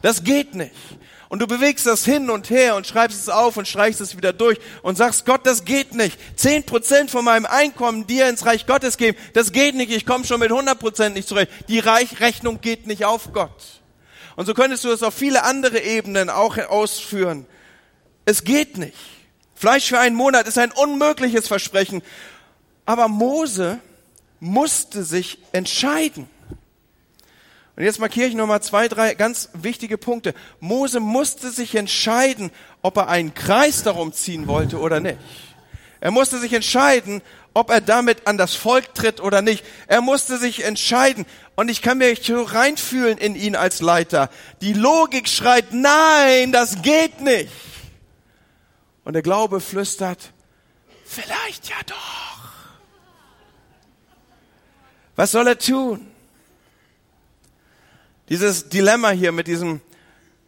Das 0.00 0.24
geht 0.24 0.54
nicht 0.54 0.72
und 1.32 1.38
du 1.38 1.46
bewegst 1.46 1.86
das 1.86 2.04
hin 2.04 2.28
und 2.28 2.50
her 2.50 2.76
und 2.76 2.86
schreibst 2.86 3.18
es 3.18 3.30
auf 3.30 3.56
und 3.56 3.66
streichst 3.66 4.02
es 4.02 4.18
wieder 4.18 4.34
durch 4.34 4.58
und 4.82 4.98
sagst, 4.98 5.24
Gott, 5.24 5.46
das 5.46 5.64
geht 5.64 5.94
nicht. 5.94 6.18
Zehn 6.38 6.62
Prozent 6.62 7.10
von 7.10 7.24
meinem 7.24 7.46
Einkommen 7.46 8.06
dir 8.06 8.28
ins 8.28 8.44
Reich 8.44 8.66
Gottes 8.66 8.98
geben, 8.98 9.16
das 9.32 9.50
geht 9.50 9.74
nicht. 9.74 9.90
Ich 9.90 10.04
komme 10.04 10.26
schon 10.26 10.40
mit 10.40 10.50
100 10.50 10.78
Prozent 10.78 11.14
nicht 11.14 11.26
zurecht. 11.26 11.50
Die 11.68 11.78
Reichrechnung 11.78 12.60
geht 12.60 12.86
nicht 12.86 13.06
auf 13.06 13.32
Gott. 13.32 13.80
Und 14.36 14.44
so 14.44 14.52
könntest 14.52 14.84
du 14.84 14.90
es 14.90 15.02
auf 15.02 15.14
viele 15.14 15.42
andere 15.44 15.80
Ebenen 15.80 16.28
auch 16.28 16.58
ausführen. 16.58 17.46
Es 18.26 18.44
geht 18.44 18.76
nicht. 18.76 18.98
Fleisch 19.54 19.88
für 19.88 20.00
einen 20.00 20.16
Monat 20.16 20.46
ist 20.46 20.58
ein 20.58 20.70
unmögliches 20.70 21.48
Versprechen. 21.48 22.02
Aber 22.84 23.08
Mose 23.08 23.78
musste 24.38 25.02
sich 25.02 25.38
entscheiden. 25.52 26.28
Und 27.74 27.84
jetzt 27.84 27.98
markiere 27.98 28.28
ich 28.28 28.34
nochmal 28.34 28.62
zwei, 28.62 28.88
drei 28.88 29.14
ganz 29.14 29.48
wichtige 29.54 29.96
Punkte. 29.96 30.34
Mose 30.60 31.00
musste 31.00 31.50
sich 31.50 31.74
entscheiden, 31.74 32.50
ob 32.82 32.98
er 32.98 33.08
einen 33.08 33.32
Kreis 33.32 33.82
darum 33.82 34.12
ziehen 34.12 34.46
wollte 34.46 34.78
oder 34.78 35.00
nicht. 35.00 35.18
Er 36.00 36.10
musste 36.10 36.38
sich 36.38 36.52
entscheiden, 36.52 37.22
ob 37.54 37.70
er 37.70 37.80
damit 37.80 38.26
an 38.26 38.36
das 38.36 38.54
Volk 38.54 38.94
tritt 38.94 39.20
oder 39.20 39.40
nicht. 39.40 39.64
Er 39.86 40.00
musste 40.00 40.36
sich 40.36 40.64
entscheiden. 40.64 41.24
Und 41.54 41.70
ich 41.70 41.80
kann 41.80 41.98
mich 41.98 42.24
so 42.24 42.42
reinfühlen 42.42 43.18
in 43.18 43.36
ihn 43.36 43.56
als 43.56 43.80
Leiter. 43.80 44.28
Die 44.60 44.72
Logik 44.72 45.28
schreit, 45.28 45.72
nein, 45.72 46.52
das 46.52 46.82
geht 46.82 47.20
nicht. 47.20 47.52
Und 49.04 49.14
der 49.14 49.22
Glaube 49.22 49.60
flüstert, 49.60 50.32
vielleicht 51.04 51.68
ja 51.68 51.76
doch. 51.86 52.52
Was 55.16 55.32
soll 55.32 55.46
er 55.46 55.58
tun? 55.58 56.11
Dieses 58.32 58.70
Dilemma 58.70 59.10
hier 59.10 59.30
mit 59.30 59.46
diesem 59.46 59.82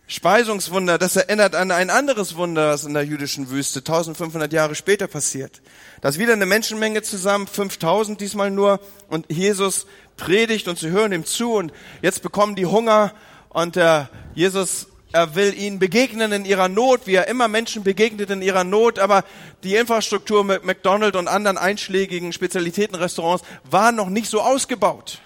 Speisungswunder, 0.06 0.96
das 0.96 1.16
erinnert 1.16 1.54
an 1.54 1.70
ein 1.70 1.90
anderes 1.90 2.34
Wunder, 2.34 2.70
was 2.70 2.84
in 2.84 2.94
der 2.94 3.02
jüdischen 3.02 3.50
Wüste 3.50 3.80
1500 3.80 4.50
Jahre 4.54 4.74
später 4.74 5.06
passiert. 5.06 5.60
Da 6.00 6.08
ist 6.08 6.18
wieder 6.18 6.32
eine 6.32 6.46
Menschenmenge 6.46 7.02
zusammen, 7.02 7.46
5000 7.46 8.18
diesmal 8.18 8.50
nur, 8.50 8.80
und 9.10 9.30
Jesus 9.30 9.86
predigt 10.16 10.66
und 10.66 10.78
sie 10.78 10.88
hören 10.88 11.12
ihm 11.12 11.26
zu 11.26 11.52
und 11.52 11.74
jetzt 12.00 12.22
bekommen 12.22 12.54
die 12.54 12.64
Hunger 12.64 13.12
und 13.50 13.76
der 13.76 14.08
Jesus 14.34 14.86
er 15.12 15.34
will 15.34 15.52
ihnen 15.52 15.78
begegnen 15.78 16.32
in 16.32 16.46
ihrer 16.46 16.70
Not, 16.70 17.06
wie 17.06 17.16
er 17.16 17.28
immer 17.28 17.48
Menschen 17.48 17.84
begegnet 17.84 18.30
in 18.30 18.40
ihrer 18.40 18.64
Not, 18.64 18.98
aber 18.98 19.24
die 19.62 19.76
Infrastruktur 19.76 20.42
mit 20.42 20.64
McDonald's 20.64 21.18
und 21.18 21.28
anderen 21.28 21.58
einschlägigen 21.58 22.32
Spezialitätenrestaurants 22.32 23.44
war 23.70 23.92
noch 23.92 24.08
nicht 24.08 24.30
so 24.30 24.40
ausgebaut. 24.40 25.20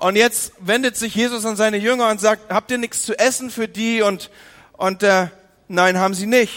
Und 0.00 0.16
jetzt 0.16 0.52
wendet 0.58 0.96
sich 0.96 1.14
Jesus 1.14 1.44
an 1.44 1.56
seine 1.56 1.76
Jünger 1.76 2.08
und 2.08 2.20
sagt, 2.20 2.50
habt 2.52 2.70
ihr 2.70 2.78
nichts 2.78 3.02
zu 3.02 3.18
essen 3.18 3.50
für 3.50 3.68
die? 3.68 4.02
Und, 4.02 4.30
und 4.72 5.02
äh, 5.02 5.28
nein, 5.68 5.98
haben 5.98 6.14
sie 6.14 6.26
nicht. 6.26 6.54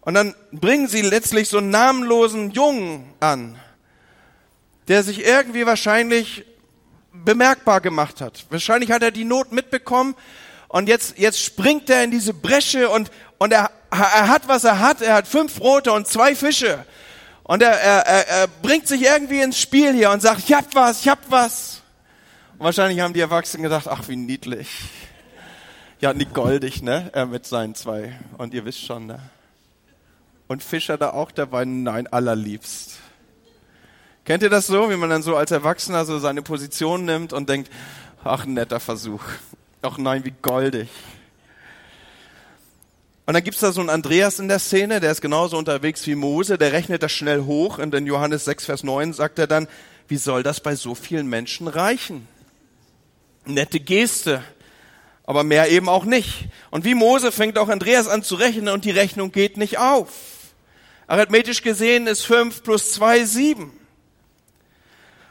Und 0.00 0.14
dann 0.14 0.34
bringen 0.52 0.88
sie 0.88 1.00
letztlich 1.00 1.48
so 1.48 1.58
einen 1.58 1.70
namenlosen 1.70 2.50
Jungen 2.50 3.14
an, 3.20 3.58
der 4.88 5.02
sich 5.02 5.24
irgendwie 5.24 5.64
wahrscheinlich 5.64 6.44
bemerkbar 7.12 7.80
gemacht 7.80 8.20
hat. 8.20 8.46
Wahrscheinlich 8.50 8.90
hat 8.90 9.02
er 9.02 9.10
die 9.10 9.24
Not 9.24 9.52
mitbekommen, 9.52 10.14
und 10.68 10.86
jetzt, 10.86 11.18
jetzt 11.18 11.42
springt 11.42 11.88
er 11.88 12.04
in 12.04 12.10
diese 12.10 12.34
Bresche 12.34 12.90
und, 12.90 13.10
und 13.38 13.52
er, 13.52 13.70
er 13.90 14.28
hat, 14.28 14.48
was 14.48 14.64
er 14.64 14.80
hat. 14.80 15.00
Er 15.00 15.14
hat 15.14 15.26
fünf 15.26 15.56
Brote 15.56 15.92
und 15.92 16.06
zwei 16.06 16.34
Fische. 16.34 16.84
Und 17.42 17.62
er, 17.62 17.72
er, 17.72 18.06
er, 18.06 18.28
er 18.28 18.48
bringt 18.48 18.86
sich 18.86 19.02
irgendwie 19.02 19.40
ins 19.40 19.58
Spiel 19.58 19.94
hier 19.94 20.10
und 20.10 20.20
sagt, 20.20 20.40
ich 20.40 20.52
hab 20.52 20.74
was, 20.74 21.00
ich 21.00 21.08
hab 21.08 21.18
was. 21.30 21.80
Und 22.58 22.64
wahrscheinlich 22.64 22.98
haben 22.98 23.14
die 23.14 23.20
Erwachsenen 23.20 23.62
gedacht, 23.62 23.86
ach, 23.86 24.08
wie 24.08 24.16
niedlich. 24.16 24.68
Ja, 26.00 26.12
nicht 26.12 26.34
goldig, 26.34 26.82
ne? 26.82 27.08
Er 27.12 27.26
mit 27.26 27.46
seinen 27.46 27.76
zwei. 27.76 28.18
Und 28.36 28.52
ihr 28.52 28.64
wisst 28.64 28.84
schon, 28.84 29.06
ne? 29.06 29.20
Und 30.48 30.64
Fischer 30.64 30.98
da 30.98 31.10
auch 31.10 31.30
dabei? 31.30 31.64
Nein, 31.64 32.08
allerliebst. 32.08 32.98
Kennt 34.24 34.42
ihr 34.42 34.50
das 34.50 34.66
so, 34.66 34.90
wie 34.90 34.96
man 34.96 35.08
dann 35.08 35.22
so 35.22 35.36
als 35.36 35.52
Erwachsener 35.52 36.04
so 36.04 36.18
seine 36.18 36.42
Position 36.42 37.04
nimmt 37.04 37.32
und 37.32 37.48
denkt, 37.48 37.70
ach, 38.24 38.44
netter 38.44 38.80
Versuch. 38.80 39.22
Ach 39.82 39.96
nein, 39.96 40.24
wie 40.24 40.34
goldig. 40.42 40.88
Und 43.24 43.34
dann 43.34 43.44
gibt's 43.44 43.60
da 43.60 43.70
so 43.70 43.80
einen 43.80 43.90
Andreas 43.90 44.40
in 44.40 44.48
der 44.48 44.58
Szene, 44.58 44.98
der 44.98 45.12
ist 45.12 45.20
genauso 45.20 45.56
unterwegs 45.58 46.04
wie 46.08 46.16
Mose, 46.16 46.58
der 46.58 46.72
rechnet 46.72 47.04
das 47.04 47.12
schnell 47.12 47.42
hoch 47.42 47.78
und 47.78 47.94
in 47.94 48.06
Johannes 48.06 48.46
6, 48.46 48.64
Vers 48.64 48.82
9 48.82 49.12
sagt 49.12 49.38
er 49.38 49.46
dann, 49.46 49.68
wie 50.08 50.16
soll 50.16 50.42
das 50.42 50.60
bei 50.60 50.74
so 50.74 50.96
vielen 50.96 51.28
Menschen 51.28 51.68
reichen? 51.68 52.26
Nette 53.48 53.80
Geste, 53.80 54.42
aber 55.24 55.44
mehr 55.44 55.70
eben 55.70 55.88
auch 55.88 56.04
nicht. 56.04 56.48
Und 56.70 56.84
wie 56.84 56.94
Mose 56.94 57.32
fängt 57.32 57.58
auch 57.58 57.68
Andreas 57.68 58.08
an 58.08 58.22
zu 58.22 58.34
rechnen 58.34 58.68
und 58.68 58.84
die 58.84 58.90
Rechnung 58.90 59.32
geht 59.32 59.56
nicht 59.56 59.78
auf. 59.78 60.08
Arithmetisch 61.06 61.62
gesehen 61.62 62.06
ist 62.06 62.22
5 62.24 62.62
plus 62.62 62.92
2 62.92 63.24
7. 63.24 63.72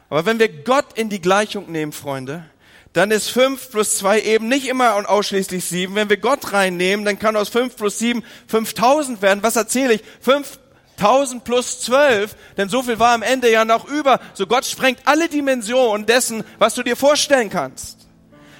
Aber 0.10 0.26
wenn 0.26 0.40
wir 0.40 0.50
Gott 0.50 0.98
in 0.98 1.10
die 1.10 1.22
Gleichung 1.22 1.72
nehmen, 1.72 1.92
Freunde, 1.92 2.46
dann 2.94 3.12
ist 3.12 3.30
5 3.30 3.72
plus 3.72 3.98
2 3.98 4.22
eben 4.22 4.48
nicht 4.48 4.68
immer 4.68 4.96
und 4.96 5.06
ausschließlich 5.06 5.64
7. 5.66 5.96
Wenn 5.96 6.10
wir 6.10 6.18
Gott 6.18 6.54
reinnehmen, 6.54 7.06
dann 7.06 7.20
kann 7.20 7.36
aus 7.36 7.50
5 7.50 7.76
plus 7.76 8.00
7 8.00 8.24
5000 8.48 9.22
werden. 9.22 9.44
Was 9.44 9.56
erzähle 9.56 9.94
ich? 9.94 10.04
5000 10.22 11.44
plus 11.44 11.82
12, 11.82 12.36
denn 12.58 12.70
so 12.70 12.82
viel 12.82 12.98
war 12.98 13.14
am 13.14 13.22
Ende 13.22 13.52
ja 13.52 13.66
noch 13.66 13.88
über. 13.88 14.20
So 14.34 14.48
Gott 14.48 14.66
sprengt 14.66 15.02
alle 15.06 15.30
Dimensionen 15.30 16.08
dessen, 16.08 16.44
was 16.58 16.74
du 16.74 16.84
dir 16.84 16.96
vorstellen 16.96 17.50
kannst. 17.50 17.97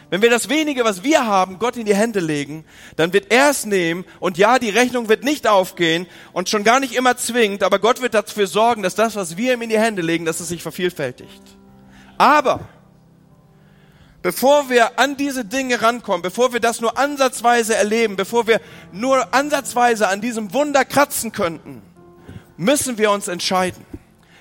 Wenn 0.10 0.22
wir 0.22 0.30
das 0.30 0.48
wenige, 0.48 0.86
was 0.86 1.04
wir 1.04 1.26
haben, 1.26 1.60
Gott 1.60 1.76
in 1.76 1.86
die 1.86 1.96
Hände 1.96 2.22
legen, 2.22 2.64
dann 2.96 3.12
wird 3.12 3.32
er 3.32 3.50
es 3.50 3.66
nehmen 3.66 4.06
und 4.20 4.38
ja, 4.38 4.58
die 4.58 4.70
Rechnung 4.70 5.10
wird 5.10 5.24
nicht 5.24 5.48
aufgehen 5.48 6.08
und 6.32 6.50
schon 6.50 6.64
gar 6.64 6.80
nicht 6.80 6.96
immer 6.96 7.18
zwingend, 7.18 7.64
aber 7.64 7.80
Gott 7.80 8.02
wird 8.02 8.14
dafür 8.14 8.48
sorgen, 8.48 8.84
dass 8.84 8.96
das, 8.96 9.16
was 9.16 9.36
wir 9.36 9.54
ihm 9.54 9.62
in 9.62 9.70
die 9.70 9.80
Hände 9.80 10.02
legen, 10.02 10.24
dass 10.24 10.40
es 10.40 10.48
sich 10.48 10.64
vervielfältigt. 10.64 11.42
Aber 12.18 12.68
Bevor 14.28 14.70
wir 14.70 15.00
an 15.00 15.16
diese 15.16 15.46
Dinge 15.46 15.82
rankommen, 15.82 16.22
bevor 16.22 16.52
wir 16.52 16.60
das 16.60 16.82
nur 16.82 16.98
ansatzweise 16.98 17.76
erleben, 17.76 18.18
bevor 18.18 18.46
wir 18.46 18.60
nur 18.92 19.34
ansatzweise 19.34 20.10
an 20.10 20.20
diesem 20.20 20.54
Wunder 20.54 20.84
kratzen 20.84 21.32
könnten, 21.32 21.82
müssen 22.58 22.98
wir 22.98 23.12
uns 23.12 23.30
entscheiden. 23.30 23.86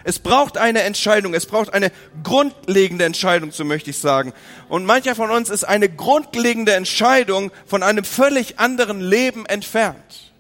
Es 0.07 0.21
braucht 0.21 0.57
eine 0.57 0.83
Entscheidung, 0.83 1.35
es 1.35 1.47
braucht 1.47 1.75
eine 1.75 1.91
grundlegende 2.23 3.05
Entscheidung, 3.05 3.51
so 3.51 3.65
möchte 3.65 3.91
ich 3.91 3.99
sagen. 3.99 4.33
Und 4.69 4.87
mancher 4.87 5.17
von 5.17 5.33
uns 5.33 5.51
ist 5.51 5.65
eine 5.65 5.89
grundlegende 5.89 6.75
Entscheidung 6.75 7.51
von 7.67 7.83
einem 7.83 8.05
völlig 8.05 8.61
anderen 8.61 9.01
Leben 9.01 9.47
entfernt. 9.47 10.33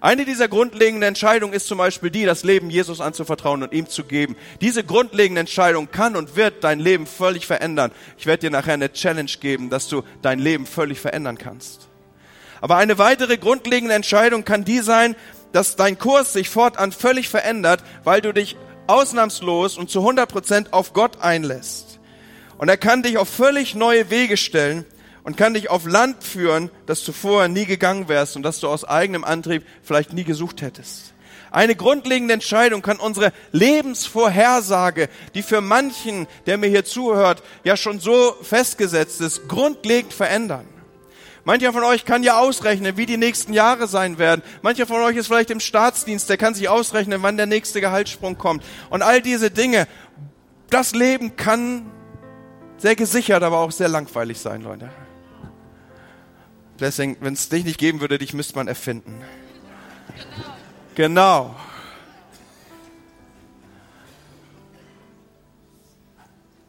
Eine 0.00 0.24
dieser 0.24 0.48
grundlegenden 0.48 1.06
Entscheidungen 1.06 1.52
ist 1.52 1.66
zum 1.66 1.76
Beispiel 1.76 2.10
die, 2.10 2.24
das 2.24 2.42
Leben 2.42 2.70
Jesus 2.70 3.02
anzuvertrauen 3.02 3.62
und 3.62 3.74
ihm 3.74 3.86
zu 3.86 4.04
geben. 4.04 4.34
Diese 4.62 4.82
grundlegende 4.82 5.40
Entscheidung 5.40 5.90
kann 5.90 6.16
und 6.16 6.34
wird 6.34 6.64
dein 6.64 6.80
Leben 6.80 7.06
völlig 7.06 7.46
verändern. 7.46 7.92
Ich 8.16 8.24
werde 8.24 8.40
dir 8.40 8.50
nachher 8.50 8.72
eine 8.72 8.94
Challenge 8.94 9.30
geben, 9.40 9.68
dass 9.68 9.88
du 9.88 10.04
dein 10.22 10.38
Leben 10.38 10.64
völlig 10.64 11.00
verändern 11.00 11.36
kannst. 11.36 11.86
Aber 12.62 12.76
eine 12.76 12.96
weitere 12.96 13.36
grundlegende 13.36 13.94
Entscheidung 13.94 14.46
kann 14.46 14.64
die 14.64 14.78
sein, 14.78 15.16
dass 15.52 15.76
dein 15.76 15.98
Kurs 15.98 16.32
sich 16.32 16.48
fortan 16.48 16.92
völlig 16.92 17.28
verändert, 17.28 17.84
weil 18.04 18.22
du 18.22 18.32
dich 18.32 18.56
ausnahmslos 18.86 19.78
und 19.78 19.90
zu 19.90 20.00
100 20.00 20.30
Prozent 20.30 20.72
auf 20.72 20.92
Gott 20.92 21.20
einlässt. 21.20 21.98
Und 22.58 22.68
er 22.68 22.76
kann 22.76 23.02
dich 23.02 23.18
auf 23.18 23.28
völlig 23.28 23.74
neue 23.74 24.10
Wege 24.10 24.36
stellen, 24.36 24.84
und 25.24 25.36
kann 25.36 25.54
dich 25.54 25.70
auf 25.70 25.86
Land 25.86 26.24
führen, 26.24 26.70
das 26.86 27.04
du 27.04 27.12
vorher 27.12 27.48
nie 27.48 27.64
gegangen 27.64 28.08
wärst 28.08 28.36
und 28.36 28.42
das 28.42 28.60
du 28.60 28.68
aus 28.68 28.84
eigenem 28.84 29.24
Antrieb 29.24 29.64
vielleicht 29.82 30.12
nie 30.12 30.24
gesucht 30.24 30.62
hättest. 30.62 31.14
Eine 31.50 31.76
grundlegende 31.76 32.32
Entscheidung 32.34 32.80
kann 32.80 32.96
unsere 32.98 33.32
Lebensvorhersage, 33.52 35.08
die 35.34 35.42
für 35.42 35.60
manchen, 35.60 36.26
der 36.46 36.56
mir 36.56 36.68
hier 36.68 36.84
zuhört, 36.84 37.42
ja 37.62 37.76
schon 37.76 38.00
so 38.00 38.34
festgesetzt 38.42 39.20
ist, 39.20 39.48
grundlegend 39.48 40.14
verändern. 40.14 40.66
Mancher 41.44 41.72
von 41.72 41.82
euch 41.82 42.04
kann 42.04 42.22
ja 42.22 42.38
ausrechnen, 42.38 42.96
wie 42.96 43.06
die 43.06 43.16
nächsten 43.16 43.52
Jahre 43.52 43.88
sein 43.88 44.18
werden. 44.18 44.42
Mancher 44.62 44.86
von 44.86 45.02
euch 45.02 45.16
ist 45.16 45.26
vielleicht 45.26 45.50
im 45.50 45.58
Staatsdienst, 45.58 46.28
der 46.30 46.36
kann 46.36 46.54
sich 46.54 46.68
ausrechnen, 46.68 47.22
wann 47.22 47.36
der 47.36 47.46
nächste 47.46 47.80
Gehaltssprung 47.80 48.38
kommt. 48.38 48.64
Und 48.90 49.02
all 49.02 49.20
diese 49.20 49.50
Dinge, 49.50 49.88
das 50.70 50.94
Leben 50.94 51.36
kann 51.36 51.90
sehr 52.78 52.94
gesichert, 52.94 53.42
aber 53.42 53.58
auch 53.58 53.72
sehr 53.72 53.88
langweilig 53.88 54.38
sein, 54.38 54.62
Leute. 54.62 54.90
Blessing, 56.78 57.16
wenn 57.20 57.34
es 57.34 57.48
dich 57.48 57.64
nicht 57.64 57.78
geben 57.78 58.00
würde, 58.00 58.18
dich 58.18 58.34
müsste 58.34 58.56
man 58.56 58.68
erfinden. 58.68 59.20
Genau. 60.94 61.44
genau. 61.44 61.56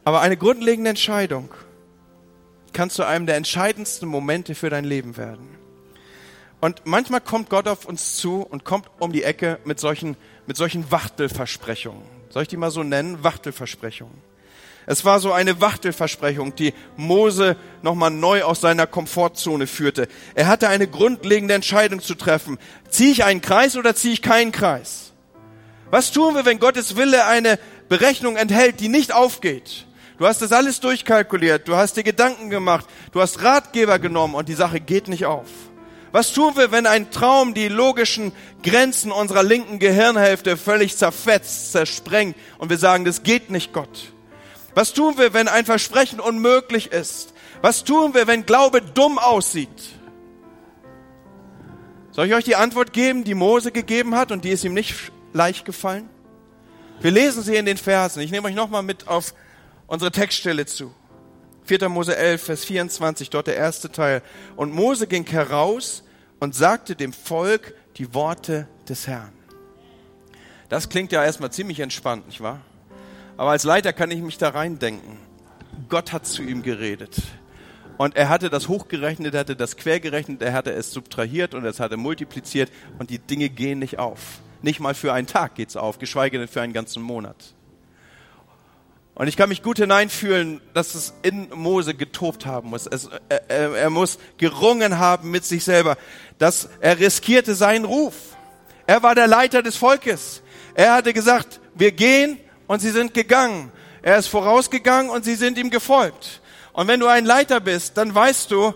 Aber 0.04 0.20
eine 0.20 0.36
grundlegende 0.36 0.90
Entscheidung 0.90 1.48
kann 2.74 2.90
zu 2.90 3.06
einem 3.06 3.24
der 3.26 3.36
entscheidendsten 3.36 4.06
Momente 4.08 4.54
für 4.54 4.68
dein 4.68 4.84
Leben 4.84 5.16
werden. 5.16 5.48
Und 6.60 6.82
manchmal 6.84 7.20
kommt 7.20 7.50
Gott 7.50 7.68
auf 7.68 7.86
uns 7.86 8.16
zu 8.16 8.42
und 8.42 8.64
kommt 8.64 8.90
um 8.98 9.12
die 9.12 9.22
Ecke 9.22 9.58
mit 9.64 9.80
solchen, 9.80 10.16
mit 10.46 10.56
solchen 10.56 10.90
Wachtelversprechungen. 10.90 12.02
Soll 12.28 12.42
ich 12.42 12.48
die 12.48 12.56
mal 12.56 12.70
so 12.70 12.82
nennen? 12.82 13.22
Wachtelversprechungen. 13.22 14.14
Es 14.86 15.04
war 15.04 15.18
so 15.20 15.32
eine 15.32 15.60
Wachtelversprechung, 15.60 16.54
die 16.56 16.74
Mose 16.96 17.56
nochmal 17.82 18.10
neu 18.10 18.42
aus 18.42 18.60
seiner 18.60 18.86
Komfortzone 18.86 19.66
führte. 19.66 20.08
Er 20.34 20.46
hatte 20.46 20.68
eine 20.68 20.86
grundlegende 20.86 21.54
Entscheidung 21.54 22.00
zu 22.00 22.14
treffen. 22.14 22.58
Ziehe 22.90 23.12
ich 23.12 23.24
einen 23.24 23.40
Kreis 23.40 23.76
oder 23.76 23.94
ziehe 23.94 24.12
ich 24.12 24.22
keinen 24.22 24.52
Kreis? 24.52 25.12
Was 25.90 26.12
tun 26.12 26.34
wir, 26.34 26.44
wenn 26.44 26.58
Gottes 26.58 26.96
Wille 26.96 27.24
eine 27.24 27.58
Berechnung 27.88 28.36
enthält, 28.36 28.80
die 28.80 28.88
nicht 28.88 29.14
aufgeht? 29.14 29.86
Du 30.18 30.26
hast 30.26 30.42
das 30.42 30.52
alles 30.52 30.78
durchkalkuliert, 30.78 31.66
du 31.66 31.74
hast 31.74 31.96
dir 31.96 32.04
Gedanken 32.04 32.48
gemacht, 32.48 32.86
du 33.12 33.20
hast 33.20 33.42
Ratgeber 33.42 33.98
genommen 33.98 34.34
und 34.34 34.48
die 34.48 34.54
Sache 34.54 34.78
geht 34.78 35.08
nicht 35.08 35.26
auf. 35.26 35.48
Was 36.12 36.32
tun 36.32 36.56
wir, 36.56 36.70
wenn 36.70 36.86
ein 36.86 37.10
Traum 37.10 37.54
die 37.54 37.66
logischen 37.66 38.30
Grenzen 38.62 39.10
unserer 39.10 39.42
linken 39.42 39.80
Gehirnhälfte 39.80 40.56
völlig 40.56 40.96
zerfetzt, 40.96 41.72
zersprengt 41.72 42.36
und 42.58 42.70
wir 42.70 42.78
sagen, 42.78 43.04
das 43.04 43.24
geht 43.24 43.50
nicht, 43.50 43.72
Gott? 43.72 44.12
Was 44.74 44.92
tun 44.92 45.18
wir, 45.18 45.32
wenn 45.32 45.48
ein 45.48 45.64
Versprechen 45.64 46.20
unmöglich 46.20 46.92
ist? 46.92 47.34
Was 47.62 47.82
tun 47.82 48.14
wir, 48.14 48.28
wenn 48.28 48.46
Glaube 48.46 48.82
dumm 48.82 49.18
aussieht? 49.18 49.68
Soll 52.12 52.26
ich 52.26 52.34
euch 52.34 52.44
die 52.44 52.54
Antwort 52.54 52.92
geben, 52.92 53.24
die 53.24 53.34
Mose 53.34 53.72
gegeben 53.72 54.14
hat 54.14 54.30
und 54.30 54.44
die 54.44 54.50
ist 54.50 54.62
ihm 54.62 54.74
nicht 54.74 54.94
leicht 55.32 55.64
gefallen? 55.64 56.08
Wir 57.00 57.10
lesen 57.10 57.42
sie 57.42 57.56
in 57.56 57.66
den 57.66 57.76
Versen. 57.76 58.20
Ich 58.20 58.30
nehme 58.30 58.46
euch 58.46 58.54
nochmal 58.54 58.84
mit 58.84 59.08
auf 59.08 59.34
unsere 59.86 60.10
Textstelle 60.10 60.66
zu. 60.66 60.94
4. 61.64 61.88
Mose 61.88 62.16
11, 62.16 62.42
Vers 62.42 62.64
24, 62.64 63.30
dort 63.30 63.46
der 63.46 63.56
erste 63.56 63.90
Teil. 63.90 64.22
Und 64.56 64.72
Mose 64.72 65.06
ging 65.06 65.26
heraus 65.26 66.04
und 66.40 66.54
sagte 66.54 66.94
dem 66.94 67.12
Volk 67.12 67.74
die 67.96 68.12
Worte 68.12 68.68
des 68.88 69.06
Herrn. 69.06 69.32
Das 70.68 70.88
klingt 70.88 71.12
ja 71.12 71.24
erstmal 71.24 71.52
ziemlich 71.52 71.80
entspannt, 71.80 72.26
nicht 72.26 72.40
wahr? 72.40 72.60
Aber 73.36 73.50
als 73.50 73.64
Leiter 73.64 73.92
kann 73.92 74.10
ich 74.10 74.20
mich 74.20 74.38
da 74.38 74.50
reindenken. 74.50 75.18
Gott 75.88 76.12
hat 76.12 76.26
zu 76.26 76.42
ihm 76.42 76.62
geredet. 76.62 77.16
Und 77.96 78.16
er 78.16 78.28
hatte 78.28 78.50
das 78.50 78.68
hochgerechnet, 78.68 79.34
er 79.34 79.40
hatte 79.40 79.56
das 79.56 79.76
quergerechnet, 79.76 80.42
er 80.42 80.52
hatte 80.52 80.72
es 80.72 80.90
subtrahiert 80.92 81.54
und 81.54 81.64
es 81.64 81.80
hatte 81.80 81.96
multipliziert 81.96 82.70
und 82.98 83.10
die 83.10 83.18
Dinge 83.18 83.48
gehen 83.48 83.78
nicht 83.78 83.98
auf. 83.98 84.40
Nicht 84.62 84.80
mal 84.80 84.94
für 84.94 85.12
einen 85.12 85.26
Tag 85.26 85.54
geht's 85.54 85.76
auf, 85.76 85.98
geschweige 85.98 86.38
denn 86.38 86.48
für 86.48 86.60
einen 86.60 86.72
ganzen 86.72 87.02
Monat. 87.02 87.54
Und 89.14 89.28
ich 89.28 89.36
kann 89.36 89.48
mich 89.48 89.62
gut 89.62 89.78
hineinfühlen, 89.78 90.60
dass 90.72 90.94
es 90.94 91.14
in 91.22 91.48
Mose 91.54 91.94
getobt 91.94 92.46
haben 92.46 92.70
muss. 92.70 92.86
Es, 92.86 93.08
er, 93.28 93.76
er 93.76 93.90
muss 93.90 94.18
gerungen 94.38 94.98
haben 94.98 95.30
mit 95.30 95.44
sich 95.44 95.62
selber. 95.62 95.96
Dass 96.38 96.68
er 96.80 96.98
riskierte 96.98 97.54
seinen 97.54 97.84
Ruf. 97.84 98.14
Er 98.86 99.02
war 99.04 99.14
der 99.14 99.28
Leiter 99.28 99.62
des 99.62 99.76
Volkes. 99.76 100.42
Er 100.74 100.94
hatte 100.94 101.12
gesagt, 101.12 101.60
wir 101.74 101.92
gehen 101.92 102.38
und 102.66 102.80
sie 102.80 102.90
sind 102.90 103.14
gegangen. 103.14 103.70
Er 104.02 104.18
ist 104.18 104.26
vorausgegangen 104.26 105.10
und 105.10 105.24
sie 105.24 105.36
sind 105.36 105.58
ihm 105.58 105.70
gefolgt. 105.70 106.40
Und 106.72 106.88
wenn 106.88 106.98
du 106.98 107.06
ein 107.06 107.24
Leiter 107.24 107.60
bist, 107.60 107.96
dann 107.96 108.12
weißt 108.12 108.50
du, 108.50 108.74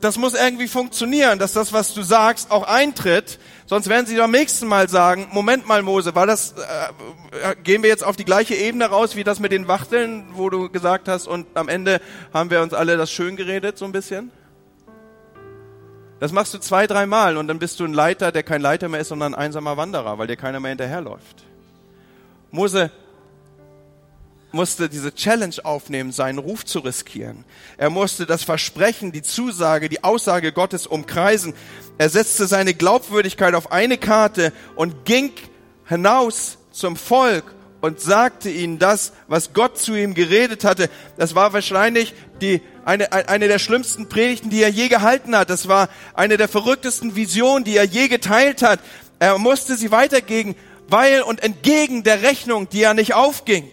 das 0.00 0.16
muss 0.16 0.34
irgendwie 0.34 0.68
funktionieren, 0.68 1.38
dass 1.38 1.52
das, 1.52 1.72
was 1.72 1.94
du 1.94 2.02
sagst, 2.02 2.50
auch 2.50 2.64
eintritt. 2.64 3.38
Sonst 3.66 3.88
werden 3.88 4.06
sie 4.06 4.20
am 4.20 4.30
nächsten 4.30 4.66
Mal 4.66 4.90
sagen, 4.90 5.28
Moment 5.32 5.66
mal, 5.66 5.82
Mose, 5.82 6.14
war 6.14 6.26
das, 6.26 6.52
äh, 6.52 7.52
äh, 7.52 7.56
gehen 7.62 7.82
wir 7.82 7.88
jetzt 7.88 8.04
auf 8.04 8.16
die 8.16 8.26
gleiche 8.26 8.54
Ebene 8.54 8.86
raus, 8.86 9.16
wie 9.16 9.24
das 9.24 9.40
mit 9.40 9.52
den 9.52 9.68
Wachteln, 9.68 10.26
wo 10.32 10.50
du 10.50 10.68
gesagt 10.68 11.08
hast, 11.08 11.26
und 11.26 11.46
am 11.54 11.68
Ende 11.68 12.00
haben 12.34 12.50
wir 12.50 12.60
uns 12.60 12.74
alle 12.74 12.98
das 12.98 13.10
schön 13.10 13.36
geredet, 13.36 13.78
so 13.78 13.86
ein 13.86 13.92
bisschen? 13.92 14.30
Das 16.20 16.30
machst 16.32 16.52
du 16.52 16.58
zwei, 16.58 16.86
dreimal 16.86 17.38
und 17.38 17.48
dann 17.48 17.58
bist 17.58 17.80
du 17.80 17.84
ein 17.84 17.94
Leiter, 17.94 18.32
der 18.32 18.42
kein 18.42 18.60
Leiter 18.60 18.88
mehr 18.88 19.00
ist, 19.00 19.08
sondern 19.08 19.34
ein 19.34 19.40
einsamer 19.40 19.76
Wanderer, 19.76 20.18
weil 20.18 20.26
dir 20.26 20.36
keiner 20.36 20.60
mehr 20.60 20.70
hinterherläuft. 20.70 21.44
Mose 22.50 22.90
musste 24.54 24.88
diese 24.88 25.14
Challenge 25.14 25.56
aufnehmen, 25.64 26.12
seinen 26.12 26.38
Ruf 26.38 26.64
zu 26.64 26.78
riskieren. 26.78 27.44
Er 27.76 27.90
musste 27.90 28.24
das 28.24 28.44
Versprechen, 28.44 29.12
die 29.12 29.22
Zusage, 29.22 29.88
die 29.88 30.02
Aussage 30.02 30.52
Gottes 30.52 30.86
umkreisen. 30.86 31.52
Er 31.98 32.08
setzte 32.08 32.46
seine 32.46 32.72
Glaubwürdigkeit 32.72 33.54
auf 33.54 33.72
eine 33.72 33.98
Karte 33.98 34.52
und 34.76 35.04
ging 35.04 35.32
hinaus 35.86 36.56
zum 36.72 36.96
Volk 36.96 37.44
und 37.80 38.00
sagte 38.00 38.48
ihnen 38.48 38.78
das, 38.78 39.12
was 39.28 39.52
Gott 39.52 39.78
zu 39.78 39.94
ihm 39.94 40.14
geredet 40.14 40.64
hatte. 40.64 40.88
Das 41.18 41.34
war 41.34 41.52
wahrscheinlich 41.52 42.14
die, 42.40 42.62
eine, 42.86 43.12
eine 43.12 43.48
der 43.48 43.58
schlimmsten 43.58 44.08
Predigten, 44.08 44.48
die 44.48 44.62
er 44.62 44.70
je 44.70 44.88
gehalten 44.88 45.36
hat. 45.36 45.50
Das 45.50 45.68
war 45.68 45.90
eine 46.14 46.38
der 46.38 46.48
verrücktesten 46.48 47.14
Visionen, 47.14 47.64
die 47.64 47.76
er 47.76 47.84
je 47.84 48.08
geteilt 48.08 48.62
hat. 48.62 48.80
Er 49.18 49.36
musste 49.36 49.76
sie 49.76 49.90
weitergeben, 49.90 50.54
weil 50.88 51.22
und 51.22 51.42
entgegen 51.42 52.04
der 52.04 52.22
Rechnung, 52.22 52.68
die 52.70 52.82
er 52.82 52.94
nicht 52.94 53.14
aufging. 53.14 53.70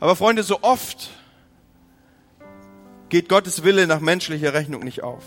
Aber 0.00 0.16
Freunde, 0.16 0.42
so 0.42 0.62
oft 0.62 1.10
geht 3.10 3.28
Gottes 3.28 3.62
Wille 3.64 3.86
nach 3.86 4.00
menschlicher 4.00 4.54
Rechnung 4.54 4.82
nicht 4.82 5.02
auf. 5.02 5.24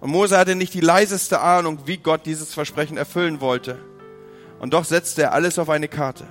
Und 0.00 0.10
Mose 0.10 0.36
hatte 0.36 0.56
nicht 0.56 0.74
die 0.74 0.80
leiseste 0.80 1.40
Ahnung, 1.40 1.80
wie 1.86 1.96
Gott 1.96 2.26
dieses 2.26 2.52
Versprechen 2.52 2.96
erfüllen 2.96 3.40
wollte. 3.40 3.78
Und 4.58 4.74
doch 4.74 4.84
setzte 4.84 5.22
er 5.22 5.32
alles 5.32 5.58
auf 5.58 5.70
eine 5.70 5.88
Karte. 5.88 6.26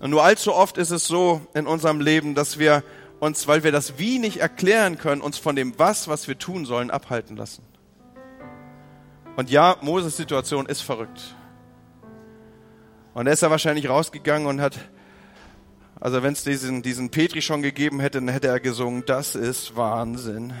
Und 0.00 0.10
nur 0.10 0.24
allzu 0.24 0.54
oft 0.54 0.78
ist 0.78 0.90
es 0.90 1.06
so 1.06 1.40
in 1.54 1.66
unserem 1.66 2.00
Leben, 2.00 2.34
dass 2.34 2.58
wir 2.58 2.82
uns, 3.20 3.48
weil 3.48 3.64
wir 3.64 3.72
das 3.72 3.98
Wie 3.98 4.18
nicht 4.18 4.38
erklären 4.38 4.96
können, 4.96 5.20
uns 5.20 5.38
von 5.38 5.56
dem 5.56 5.78
Was, 5.78 6.08
was 6.08 6.28
wir 6.28 6.38
tun 6.38 6.64
sollen, 6.64 6.90
abhalten 6.90 7.36
lassen. 7.36 7.62
Und 9.36 9.50
ja, 9.50 9.76
Moses 9.82 10.16
Situation 10.16 10.66
ist 10.66 10.80
verrückt. 10.80 11.34
Und 13.14 13.26
er 13.26 13.32
ist 13.32 13.42
ja 13.42 13.50
wahrscheinlich 13.50 13.88
rausgegangen 13.88 14.46
und 14.46 14.60
hat 14.60 14.78
also 16.00 16.22
wenn 16.22 16.32
es 16.32 16.44
diesen, 16.44 16.82
diesen 16.82 17.10
Petri 17.10 17.42
schon 17.42 17.62
gegeben 17.62 18.00
hätte, 18.00 18.18
dann 18.18 18.28
hätte 18.28 18.48
er 18.48 18.60
gesungen, 18.60 19.04
das 19.06 19.34
ist 19.34 19.76
Wahnsinn. 19.76 20.52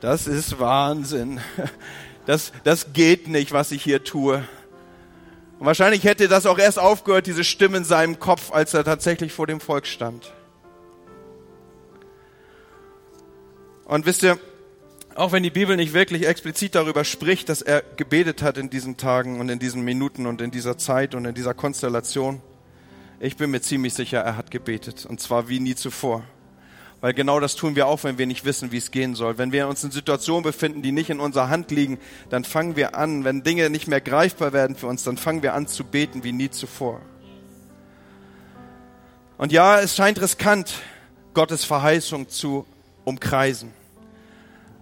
Das 0.00 0.26
ist 0.26 0.58
Wahnsinn. 0.58 1.40
Das, 2.26 2.52
das 2.64 2.94
geht 2.94 3.28
nicht, 3.28 3.52
was 3.52 3.70
ich 3.70 3.82
hier 3.82 4.02
tue. 4.02 4.42
Und 5.58 5.66
wahrscheinlich 5.66 6.04
hätte 6.04 6.26
das 6.26 6.46
auch 6.46 6.58
erst 6.58 6.78
aufgehört, 6.78 7.26
diese 7.26 7.44
Stimme 7.44 7.76
in 7.76 7.84
seinem 7.84 8.18
Kopf, 8.18 8.50
als 8.50 8.72
er 8.72 8.82
tatsächlich 8.82 9.30
vor 9.30 9.46
dem 9.46 9.60
Volk 9.60 9.86
stand. 9.86 10.32
Und 13.84 14.06
wisst 14.06 14.22
ihr, 14.22 14.38
auch 15.14 15.32
wenn 15.32 15.42
die 15.42 15.50
Bibel 15.50 15.76
nicht 15.76 15.92
wirklich 15.92 16.26
explizit 16.26 16.74
darüber 16.74 17.04
spricht, 17.04 17.50
dass 17.50 17.60
er 17.60 17.82
gebetet 17.82 18.42
hat 18.42 18.56
in 18.56 18.70
diesen 18.70 18.96
Tagen 18.96 19.38
und 19.38 19.50
in 19.50 19.58
diesen 19.58 19.82
Minuten 19.82 20.24
und 20.24 20.40
in 20.40 20.50
dieser 20.50 20.78
Zeit 20.78 21.14
und 21.14 21.26
in 21.26 21.34
dieser 21.34 21.52
Konstellation, 21.52 22.40
ich 23.20 23.36
bin 23.36 23.50
mir 23.50 23.60
ziemlich 23.60 23.94
sicher, 23.94 24.20
er 24.20 24.36
hat 24.36 24.50
gebetet. 24.50 25.06
Und 25.06 25.20
zwar 25.20 25.48
wie 25.48 25.60
nie 25.60 25.74
zuvor. 25.74 26.24
Weil 27.00 27.12
genau 27.12 27.38
das 27.38 27.54
tun 27.54 27.76
wir 27.76 27.86
auch, 27.86 28.02
wenn 28.02 28.16
wir 28.16 28.26
nicht 28.26 28.46
wissen, 28.46 28.72
wie 28.72 28.78
es 28.78 28.90
gehen 28.90 29.14
soll. 29.14 29.36
Wenn 29.36 29.52
wir 29.52 29.68
uns 29.68 29.84
in 29.84 29.90
Situationen 29.90 30.42
befinden, 30.42 30.80
die 30.80 30.90
nicht 30.90 31.10
in 31.10 31.20
unserer 31.20 31.50
Hand 31.50 31.70
liegen, 31.70 31.98
dann 32.30 32.44
fangen 32.44 32.76
wir 32.76 32.96
an, 32.96 33.24
wenn 33.24 33.42
Dinge 33.42 33.68
nicht 33.68 33.88
mehr 33.88 34.00
greifbar 34.00 34.54
werden 34.54 34.74
für 34.74 34.86
uns, 34.86 35.04
dann 35.04 35.18
fangen 35.18 35.42
wir 35.42 35.52
an 35.52 35.66
zu 35.66 35.84
beten 35.84 36.24
wie 36.24 36.32
nie 36.32 36.48
zuvor. 36.48 37.02
Und 39.36 39.52
ja, 39.52 39.80
es 39.80 39.94
scheint 39.94 40.18
riskant, 40.18 40.72
Gottes 41.34 41.64
Verheißung 41.64 42.30
zu 42.30 42.64
umkreisen. 43.04 43.72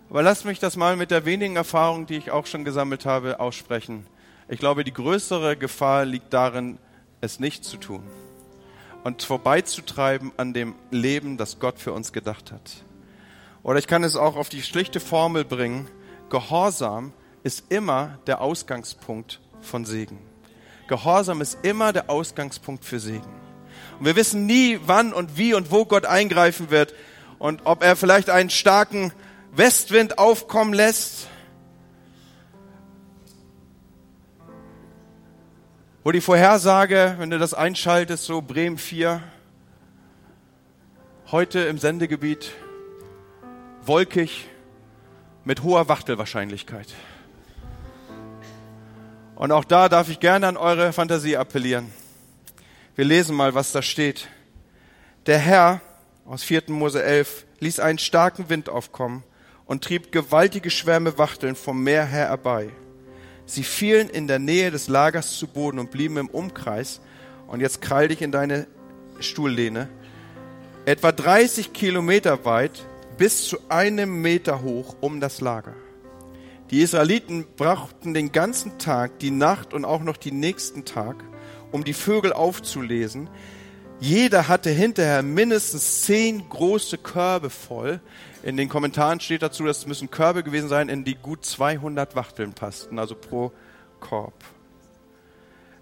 Aber 0.08 0.22
lasst 0.22 0.44
mich 0.44 0.60
das 0.60 0.76
mal 0.76 0.94
mit 0.94 1.10
der 1.10 1.24
wenigen 1.24 1.56
Erfahrung, 1.56 2.06
die 2.06 2.18
ich 2.18 2.30
auch 2.30 2.46
schon 2.46 2.64
gesammelt 2.64 3.04
habe, 3.04 3.40
aussprechen. 3.40 4.06
Ich 4.48 4.60
glaube, 4.60 4.84
die 4.84 4.92
größere 4.92 5.56
Gefahr 5.56 6.04
liegt 6.04 6.32
darin, 6.32 6.78
es 7.20 7.40
nicht 7.40 7.64
zu 7.64 7.78
tun 7.78 8.04
und 9.04 9.22
vorbeizutreiben 9.22 10.32
an 10.36 10.52
dem 10.52 10.74
Leben, 10.90 11.36
das 11.36 11.58
Gott 11.58 11.78
für 11.78 11.92
uns 11.92 12.12
gedacht 12.12 12.52
hat. 12.52 12.84
Oder 13.62 13.78
ich 13.78 13.86
kann 13.86 14.04
es 14.04 14.16
auch 14.16 14.36
auf 14.36 14.48
die 14.48 14.62
schlichte 14.62 15.00
Formel 15.00 15.44
bringen, 15.44 15.88
Gehorsam 16.30 17.12
ist 17.42 17.64
immer 17.70 18.18
der 18.26 18.40
Ausgangspunkt 18.40 19.40
von 19.60 19.84
Segen. 19.84 20.18
Gehorsam 20.88 21.42
ist 21.42 21.58
immer 21.62 21.92
der 21.92 22.08
Ausgangspunkt 22.08 22.84
für 22.84 22.98
Segen. 22.98 23.28
Und 23.98 24.06
wir 24.06 24.16
wissen 24.16 24.46
nie, 24.46 24.80
wann 24.86 25.12
und 25.12 25.36
wie 25.36 25.52
und 25.52 25.70
wo 25.70 25.84
Gott 25.84 26.06
eingreifen 26.06 26.70
wird 26.70 26.94
und 27.38 27.62
ob 27.64 27.82
er 27.82 27.96
vielleicht 27.96 28.30
einen 28.30 28.50
starken 28.50 29.12
Westwind 29.52 30.18
aufkommen 30.18 30.72
lässt 30.72 31.28
Wo 36.04 36.10
die 36.10 36.20
Vorhersage, 36.20 37.14
wenn 37.18 37.30
du 37.30 37.38
das 37.38 37.54
einschaltest, 37.54 38.24
so 38.24 38.42
Bremen 38.42 38.76
4, 38.76 39.22
heute 41.30 41.60
im 41.60 41.78
Sendegebiet 41.78 42.50
wolkig 43.82 44.48
mit 45.44 45.62
hoher 45.62 45.88
Wachtelwahrscheinlichkeit. 45.88 46.88
Und 49.36 49.52
auch 49.52 49.64
da 49.64 49.88
darf 49.88 50.08
ich 50.08 50.18
gerne 50.18 50.48
an 50.48 50.56
eure 50.56 50.92
Fantasie 50.92 51.36
appellieren. 51.36 51.92
Wir 52.96 53.04
lesen 53.04 53.36
mal, 53.36 53.54
was 53.54 53.70
da 53.70 53.80
steht. 53.80 54.26
Der 55.26 55.38
Herr 55.38 55.80
aus 56.26 56.42
4. 56.42 56.64
Mose 56.66 57.00
11 57.00 57.46
ließ 57.60 57.78
einen 57.78 57.98
starken 57.98 58.48
Wind 58.48 58.68
aufkommen 58.68 59.22
und 59.66 59.84
trieb 59.84 60.10
gewaltige 60.10 60.70
Schwärme 60.70 61.16
Wachteln 61.16 61.54
vom 61.54 61.80
Meer 61.80 62.06
her 62.06 62.26
herbei. 62.26 62.70
Sie 63.46 63.62
fielen 63.62 64.08
in 64.08 64.26
der 64.26 64.38
Nähe 64.38 64.70
des 64.70 64.88
Lagers 64.88 65.36
zu 65.36 65.46
Boden 65.46 65.78
und 65.78 65.90
blieben 65.90 66.16
im 66.16 66.28
Umkreis. 66.28 67.00
Und 67.46 67.60
jetzt 67.60 67.82
krall 67.82 68.08
dich 68.08 68.22
in 68.22 68.32
deine 68.32 68.66
Stuhllehne. 69.20 69.88
Etwa 70.84 71.12
30 71.12 71.72
Kilometer 71.72 72.44
weit 72.44 72.84
bis 73.18 73.46
zu 73.46 73.58
einem 73.68 74.22
Meter 74.22 74.62
hoch 74.62 74.96
um 75.00 75.20
das 75.20 75.40
Lager. 75.40 75.74
Die 76.70 76.80
Israeliten 76.80 77.44
brachten 77.56 78.14
den 78.14 78.32
ganzen 78.32 78.78
Tag, 78.78 79.18
die 79.18 79.30
Nacht 79.30 79.74
und 79.74 79.84
auch 79.84 80.02
noch 80.02 80.16
den 80.16 80.40
nächsten 80.40 80.84
Tag, 80.84 81.22
um 81.70 81.84
die 81.84 81.92
Vögel 81.92 82.32
aufzulesen. 82.32 83.28
Jeder 84.00 84.48
hatte 84.48 84.70
hinterher 84.70 85.22
mindestens 85.22 86.02
zehn 86.02 86.48
große 86.48 86.98
Körbe 86.98 87.50
voll, 87.50 88.00
in 88.42 88.56
den 88.56 88.68
Kommentaren 88.68 89.20
steht 89.20 89.42
dazu, 89.42 89.64
das 89.64 89.86
müssen 89.86 90.10
Körbe 90.10 90.42
gewesen 90.42 90.68
sein, 90.68 90.88
in 90.88 91.04
die 91.04 91.14
gut 91.14 91.44
200 91.44 92.16
Wachteln 92.16 92.52
passten, 92.52 92.98
also 92.98 93.14
pro 93.14 93.52
Korb. 94.00 94.34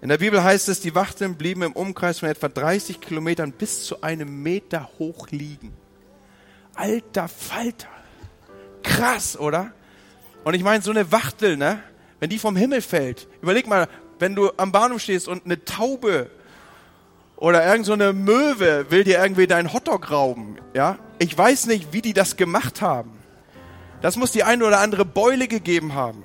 In 0.03 0.09
der 0.09 0.18
Bibel 0.18 0.42
heißt 0.42 0.68
es, 0.68 0.81
die 0.81 0.94
Wachteln 0.94 1.37
blieben 1.37 1.62
im 1.62 1.73
Umkreis 1.73 2.20
von 2.20 2.29
etwa 2.29 2.49
30 2.49 3.01
Kilometern 3.01 3.53
bis 3.53 3.85
zu 3.85 4.03
einem 4.03 4.42
Meter 4.42 4.90
hoch 4.99 5.29
liegen. 5.31 5.73
Alter 6.75 7.29
Falter. 7.29 7.88
Krass, 8.83 9.38
oder? 9.38 9.73
Und 10.44 10.55
ich 10.55 10.62
meine, 10.62 10.83
so 10.83 10.90
eine 10.90 11.12
Wachtel, 11.12 11.57
ne? 11.57 11.83
Wenn 12.18 12.31
die 12.31 12.38
vom 12.38 12.57
Himmel 12.57 12.83
fällt, 12.83 13.29
überleg 13.42 13.66
mal, 13.66 13.88
wenn 14.18 14.35
du 14.35 14.51
am 14.57 14.73
Bahnhof 14.73 15.01
stehst 15.03 15.29
und 15.29 15.44
eine 15.44 15.64
Taube 15.64 16.31
oder 17.40 17.66
irgend 17.66 17.87
so 17.87 17.96
Möwe 17.96 18.87
will 18.90 19.03
dir 19.03 19.20
irgendwie 19.20 19.46
deinen 19.46 19.72
Hotdog 19.72 20.11
rauben, 20.11 20.59
ja? 20.74 20.98
Ich 21.18 21.36
weiß 21.36 21.66
nicht, 21.66 21.93
wie 21.93 22.03
die 22.03 22.12
das 22.12 22.36
gemacht 22.36 22.80
haben. 22.82 23.18
Das 24.03 24.16
muss 24.16 24.30
die 24.30 24.45
eine 24.45 24.64
oder 24.64 24.80
andere 24.80 25.05
Beule 25.05 25.49
gegeben 25.49 25.95
haben. 25.95 26.22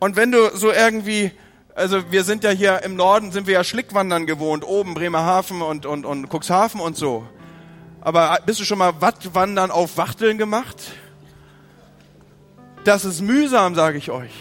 Und 0.00 0.16
wenn 0.16 0.32
du 0.32 0.56
so 0.56 0.72
irgendwie, 0.72 1.32
also 1.74 2.10
wir 2.10 2.24
sind 2.24 2.44
ja 2.44 2.50
hier 2.50 2.82
im 2.82 2.96
Norden, 2.96 3.32
sind 3.32 3.46
wir 3.46 3.54
ja 3.54 3.64
Schlickwandern 3.64 4.26
gewohnt, 4.26 4.64
oben 4.66 4.94
Bremerhaven 4.94 5.62
und, 5.62 5.86
und, 5.86 6.04
und 6.04 6.28
Cuxhaven 6.28 6.80
und 6.80 6.96
so. 6.96 7.26
Aber 8.00 8.38
bist 8.44 8.60
du 8.60 8.64
schon 8.64 8.78
mal 8.78 9.00
Wattwandern 9.00 9.70
auf 9.70 9.98
Wachteln 9.98 10.38
gemacht? 10.38 10.76
Das 12.84 13.04
ist 13.04 13.20
mühsam, 13.20 13.74
sage 13.74 13.98
ich 13.98 14.10
euch. 14.10 14.32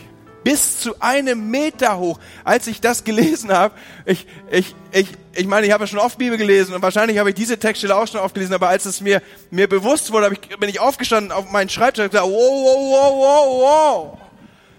Bis 0.44 0.80
zu 0.80 1.02
einem 1.02 1.52
Meter 1.52 1.98
hoch. 2.00 2.20
Als 2.44 2.68
ich 2.68 2.82
das 2.82 3.04
gelesen 3.04 3.52
habe, 3.52 3.76
ich, 4.06 4.26
ich, 4.50 4.76
ich, 4.92 5.10
ich 5.34 5.48
meine, 5.48 5.68
ich 5.68 5.72
habe 5.72 5.84
ja 5.84 5.88
schon 5.88 6.00
oft 6.00 6.18
Bibel 6.18 6.38
gelesen 6.38 6.74
und 6.74 6.82
wahrscheinlich 6.82 7.18
habe 7.18 7.30
ich 7.30 7.36
diese 7.36 7.58
Textstelle 7.58 7.96
auch 7.96 8.08
schon 8.08 8.20
oft 8.20 8.34
gelesen, 8.34 8.54
aber 8.54 8.70
als 8.70 8.86
es 8.86 9.00
mir, 9.02 9.22
mir 9.52 9.68
bewusst 9.68 10.12
wurde, 10.12 10.32
ich, 10.34 10.58
bin 10.58 10.70
ich 10.70 10.80
aufgestanden 10.80 11.32
auf 11.32 11.52
meinen 11.52 11.70
Schreibtisch 11.70 12.04
und 12.04 12.12
gesagt, 12.12 12.28
wow, 12.28 12.34
wow, 12.34 12.78
wow, 12.92 13.14
wow, 13.14 13.62
wow. 13.62 14.18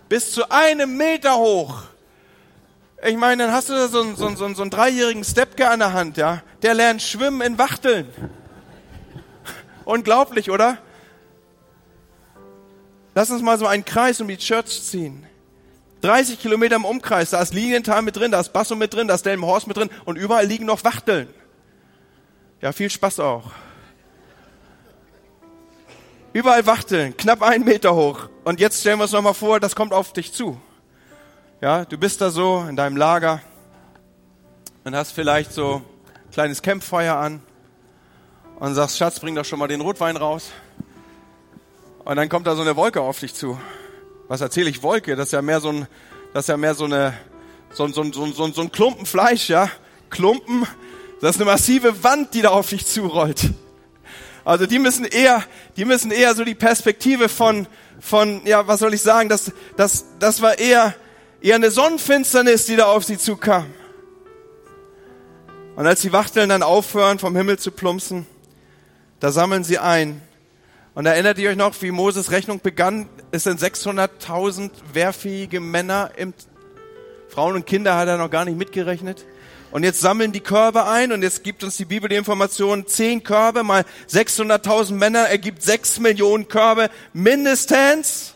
Bis 0.08 0.32
zu 0.32 0.50
einem 0.50 0.96
Meter 0.96 1.36
hoch. 1.36 1.82
Ich 3.06 3.16
meine, 3.16 3.44
dann 3.44 3.52
hast 3.52 3.68
du 3.68 3.74
da 3.74 3.88
so 3.88 4.02
einen, 4.02 4.16
so 4.16 4.26
einen, 4.26 4.36
so 4.36 4.44
einen, 4.44 4.54
so 4.54 4.62
einen 4.62 4.70
dreijährigen 4.70 5.24
Stepke 5.24 5.68
an 5.68 5.78
der 5.78 5.92
Hand, 5.92 6.16
ja. 6.16 6.42
Der 6.62 6.74
lernt 6.74 7.00
schwimmen 7.00 7.40
in 7.40 7.56
Wachteln. 7.56 8.08
Unglaublich, 9.84 10.50
oder? 10.50 10.78
Lass 13.14 13.30
uns 13.30 13.42
mal 13.42 13.58
so 13.58 13.66
einen 13.66 13.84
Kreis 13.84 14.20
um 14.20 14.28
die 14.28 14.36
Church 14.36 14.82
ziehen. 14.82 15.26
30 16.00 16.40
Kilometer 16.40 16.76
im 16.76 16.84
Umkreis, 16.84 17.30
da 17.30 17.40
ist 17.40 17.54
Lilienthal 17.54 18.02
mit 18.02 18.16
drin, 18.16 18.30
da 18.30 18.40
ist 18.40 18.52
Basso 18.52 18.74
mit 18.74 18.94
drin, 18.94 19.08
da 19.08 19.14
ist 19.14 19.26
Delmenhorst 19.26 19.66
mit 19.66 19.76
drin 19.76 19.90
und 20.04 20.16
überall 20.16 20.46
liegen 20.46 20.64
noch 20.64 20.84
Wachteln. 20.84 21.28
Ja, 22.60 22.72
viel 22.72 22.90
Spaß 22.90 23.20
auch. 23.20 23.50
Überall 26.32 26.64
Wachteln, 26.66 27.16
knapp 27.16 27.42
einen 27.42 27.64
Meter 27.64 27.94
hoch. 27.94 28.28
Und 28.44 28.60
jetzt 28.60 28.80
stellen 28.80 28.98
wir 28.98 29.04
uns 29.04 29.12
nochmal 29.12 29.34
vor, 29.34 29.60
das 29.60 29.74
kommt 29.74 29.92
auf 29.92 30.12
dich 30.12 30.32
zu. 30.32 30.60
Ja, 31.60 31.84
du 31.84 31.98
bist 31.98 32.20
da 32.20 32.30
so 32.30 32.64
in 32.68 32.76
deinem 32.76 32.96
Lager 32.96 33.40
und 34.84 34.94
hast 34.94 35.12
vielleicht 35.12 35.52
so 35.52 35.82
ein 36.24 36.30
kleines 36.32 36.62
Campfeuer 36.62 37.16
an 37.16 37.42
und 38.60 38.74
sagst, 38.74 38.96
Schatz, 38.96 39.20
bring 39.20 39.34
doch 39.34 39.44
schon 39.44 39.58
mal 39.58 39.68
den 39.68 39.80
Rotwein 39.80 40.16
raus. 40.16 40.50
Und 42.04 42.16
dann 42.16 42.28
kommt 42.28 42.46
da 42.46 42.54
so 42.54 42.62
eine 42.62 42.76
Wolke 42.76 43.00
auf 43.00 43.18
dich 43.20 43.34
zu. 43.34 43.58
Was 44.30 44.40
erzähle 44.40 44.70
ich 44.70 44.80
Wolke? 44.84 45.16
Das 45.16 45.26
ist 45.26 45.32
ja 45.32 45.42
mehr 45.42 45.60
so 45.60 45.70
ein, 45.70 45.88
das 46.32 46.44
ist 46.44 46.48
ja 46.50 46.56
mehr 46.56 46.76
so 46.76 46.84
eine, 46.84 47.14
so, 47.72 47.88
so, 47.88 48.04
so, 48.12 48.26
so, 48.26 48.46
so 48.52 48.60
ein 48.60 48.70
Klumpen 48.70 49.04
Fleisch, 49.04 49.48
ja. 49.48 49.68
Klumpen, 50.08 50.68
das 51.20 51.34
ist 51.34 51.42
eine 51.42 51.50
massive 51.50 52.04
Wand, 52.04 52.32
die 52.32 52.42
da 52.42 52.50
auf 52.50 52.68
dich 52.68 52.86
zurollt. 52.86 53.50
Also 54.44 54.66
die 54.66 54.78
müssen 54.78 55.04
eher, 55.04 55.42
die 55.76 55.84
müssen 55.84 56.12
eher 56.12 56.36
so 56.36 56.44
die 56.44 56.54
Perspektive 56.54 57.28
von, 57.28 57.66
von, 57.98 58.42
ja, 58.46 58.68
was 58.68 58.78
soll 58.78 58.94
ich 58.94 59.02
sagen, 59.02 59.28
das, 59.28 59.50
das, 59.76 60.04
das 60.20 60.40
war 60.40 60.60
eher, 60.60 60.94
eher 61.40 61.56
eine 61.56 61.72
Sonnenfinsternis, 61.72 62.66
die 62.66 62.76
da 62.76 62.84
auf 62.84 63.02
sie 63.02 63.18
zukam. 63.18 63.66
Und 65.74 65.88
als 65.88 66.02
die 66.02 66.12
Wachteln 66.12 66.50
dann 66.50 66.62
aufhören, 66.62 67.18
vom 67.18 67.34
Himmel 67.34 67.58
zu 67.58 67.72
plumpsen, 67.72 68.28
da 69.18 69.32
sammeln 69.32 69.64
sie 69.64 69.78
ein. 69.78 70.22
Und 70.94 71.06
erinnert 71.06 71.38
ihr 71.38 71.50
euch 71.50 71.56
noch, 71.56 71.80
wie 71.82 71.92
Moses 71.92 72.32
Rechnung 72.32 72.60
begann? 72.60 73.08
Es 73.30 73.44
sind 73.44 73.60
600.000 73.60 74.70
wehrfähige 74.92 75.60
Männer, 75.60 76.10
im 76.16 76.34
Frauen 77.28 77.54
und 77.54 77.64
Kinder 77.64 77.96
hat 77.96 78.08
er 78.08 78.18
noch 78.18 78.30
gar 78.30 78.44
nicht 78.44 78.58
mitgerechnet. 78.58 79.24
Und 79.70 79.84
jetzt 79.84 80.00
sammeln 80.00 80.32
die 80.32 80.40
Körbe 80.40 80.86
ein 80.86 81.12
und 81.12 81.22
jetzt 81.22 81.44
gibt 81.44 81.62
uns 81.62 81.76
die 81.76 81.84
Bibel 81.84 82.08
die 82.08 82.16
Information, 82.16 82.88
zehn 82.88 83.22
Körbe 83.22 83.62
mal 83.62 83.84
600.000 84.08 84.94
Männer 84.94 85.20
ergibt 85.28 85.62
sechs 85.62 86.00
Millionen 86.00 86.48
Körbe 86.48 86.90
mindestens. 87.12 88.34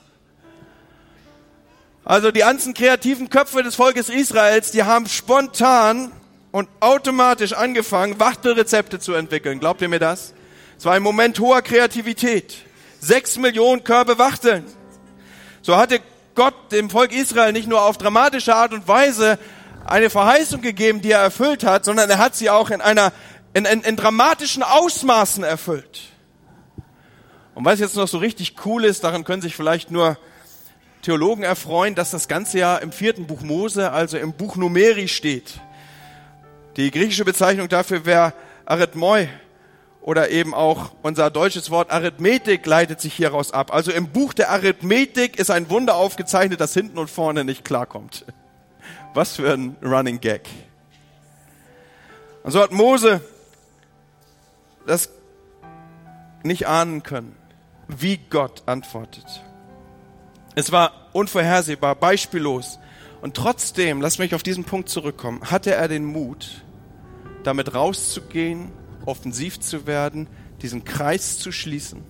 Also 2.05 2.31
die 2.31 2.41
ganzen 2.41 2.73
kreativen 2.73 3.31
Köpfe 3.31 3.65
des 3.65 3.75
Volkes 3.75 4.09
Israels, 4.09 4.71
die 4.71 4.85
haben 4.85 5.07
spontan 5.09 6.13
und 6.53 6.69
automatisch 6.79 7.53
angefangen, 7.53 8.21
Wachtelrezepte 8.21 9.01
zu 9.01 9.15
entwickeln. 9.15 9.59
Glaubt 9.59 9.83
ihr 9.83 9.89
mir 9.89 9.99
das? 9.99 10.35
Es 10.85 10.87
war 10.87 10.97
ein 10.97 11.03
Moment 11.03 11.41
hoher 11.41 11.63
Kreativität. 11.63 12.57
Sechs 13.01 13.39
Millionen 13.39 13.85
Körbe 13.85 14.19
Wachteln. 14.19 14.67
So 15.63 15.79
hatte 15.79 15.99
Gott 16.35 16.73
dem 16.73 16.91
Volk 16.91 17.11
Israel 17.15 17.55
nicht 17.55 17.67
nur 17.67 17.81
auf 17.81 17.97
dramatische 17.97 18.55
Art 18.55 18.75
und 18.75 18.87
Weise 18.87 19.39
eine 19.87 20.11
Verheißung 20.11 20.61
gegeben, 20.61 21.01
die 21.01 21.13
er 21.13 21.21
erfüllt 21.21 21.65
hat, 21.65 21.87
sondern 21.87 22.11
er 22.11 22.19
hat 22.19 22.37
sie 22.37 22.51
auch 22.51 22.69
in 22.69 22.83
einer, 22.83 23.15
in, 23.55 23.65
in, 23.65 23.81
in 23.81 23.97
dramatischen 23.97 24.63
Ausmaßen 24.63 25.43
erfüllt. 25.43 26.03
Und 27.55 27.65
was 27.65 27.81
jetzt 27.81 27.97
noch 27.97 28.07
so 28.07 28.19
richtig 28.19 28.55
cool 28.67 28.85
ist, 28.85 29.05
daran 29.05 29.25
können 29.25 29.41
sich 29.41 29.57
vielleicht 29.57 29.91
nur 29.91 30.19
Theologen 31.01 31.45
erfreuen, 31.45 31.95
dass 31.95 32.11
das 32.11 32.29
Ganze 32.29 32.59
ja 32.59 32.77
im 32.77 32.93
vierten 32.93 33.27
Buch 33.27 33.41
Mose, 33.41 33.91
also 33.91 34.19
im 34.19 34.35
Buch 34.35 34.57
Numeri 34.57 35.09
steht. 35.09 35.63
Die 36.77 36.91
griechische 36.91 37.25
Bezeichnung 37.25 37.71
dafür 37.71 38.05
wäre 38.05 38.35
Arithmoi 38.67 39.31
oder 40.05 40.31
eben 40.31 40.53
auch 40.53 40.93
unser 41.01 41.31
deutsches 41.31 41.71
Wort 41.71 41.91
Arithmetik 41.91 42.67
leitet 42.67 43.01
sich 43.01 43.15
hieraus 43.15 43.53
ab. 43.53 43.73
Also 43.73 43.91
im 43.91 44.11
Buch 44.11 44.35
der 44.35 44.51
Arithmetik 44.51 45.39
ist 45.39 45.51
ein 45.51 45.71
Wunder 45.71 45.95
aufgezeichnet, 45.95 46.61
das 46.61 46.75
hinten 46.75 46.99
und 46.99 47.09
vorne 47.09 47.43
nicht 47.43 47.65
klarkommt. 47.65 48.27
Was 49.15 49.37
für 49.37 49.51
ein 49.51 49.77
Running 49.83 50.21
Gag. 50.21 50.47
Und 52.43 52.51
so 52.51 52.61
hat 52.61 52.71
Mose 52.71 53.23
das 54.87 55.09
nicht 56.43 56.67
ahnen 56.67 57.03
können, 57.03 57.35
wie 57.89 58.19
Gott 58.19 58.65
antwortet. 58.67 59.43
Es 60.55 60.71
war 60.71 61.09
unvorhersehbar, 61.15 61.95
beispiellos. 61.95 62.79
Und 63.23 63.39
trotzdem, 63.39 64.03
lass 64.03 64.19
mich 64.19 64.35
auf 64.35 64.43
diesen 64.43 64.65
Punkt 64.65 64.91
zurückkommen, 64.91 65.51
hatte 65.51 65.75
er 65.75 65.89
den 65.89 66.05
Mut, 66.05 66.63
damit 67.43 67.75
rauszugehen, 67.75 68.71
offensiv 69.07 69.61
zu 69.61 69.87
werden, 69.87 70.29
diesen 70.63 70.85
Kreis 70.85 71.39
zu 71.39 71.53
schließen, 71.53 72.03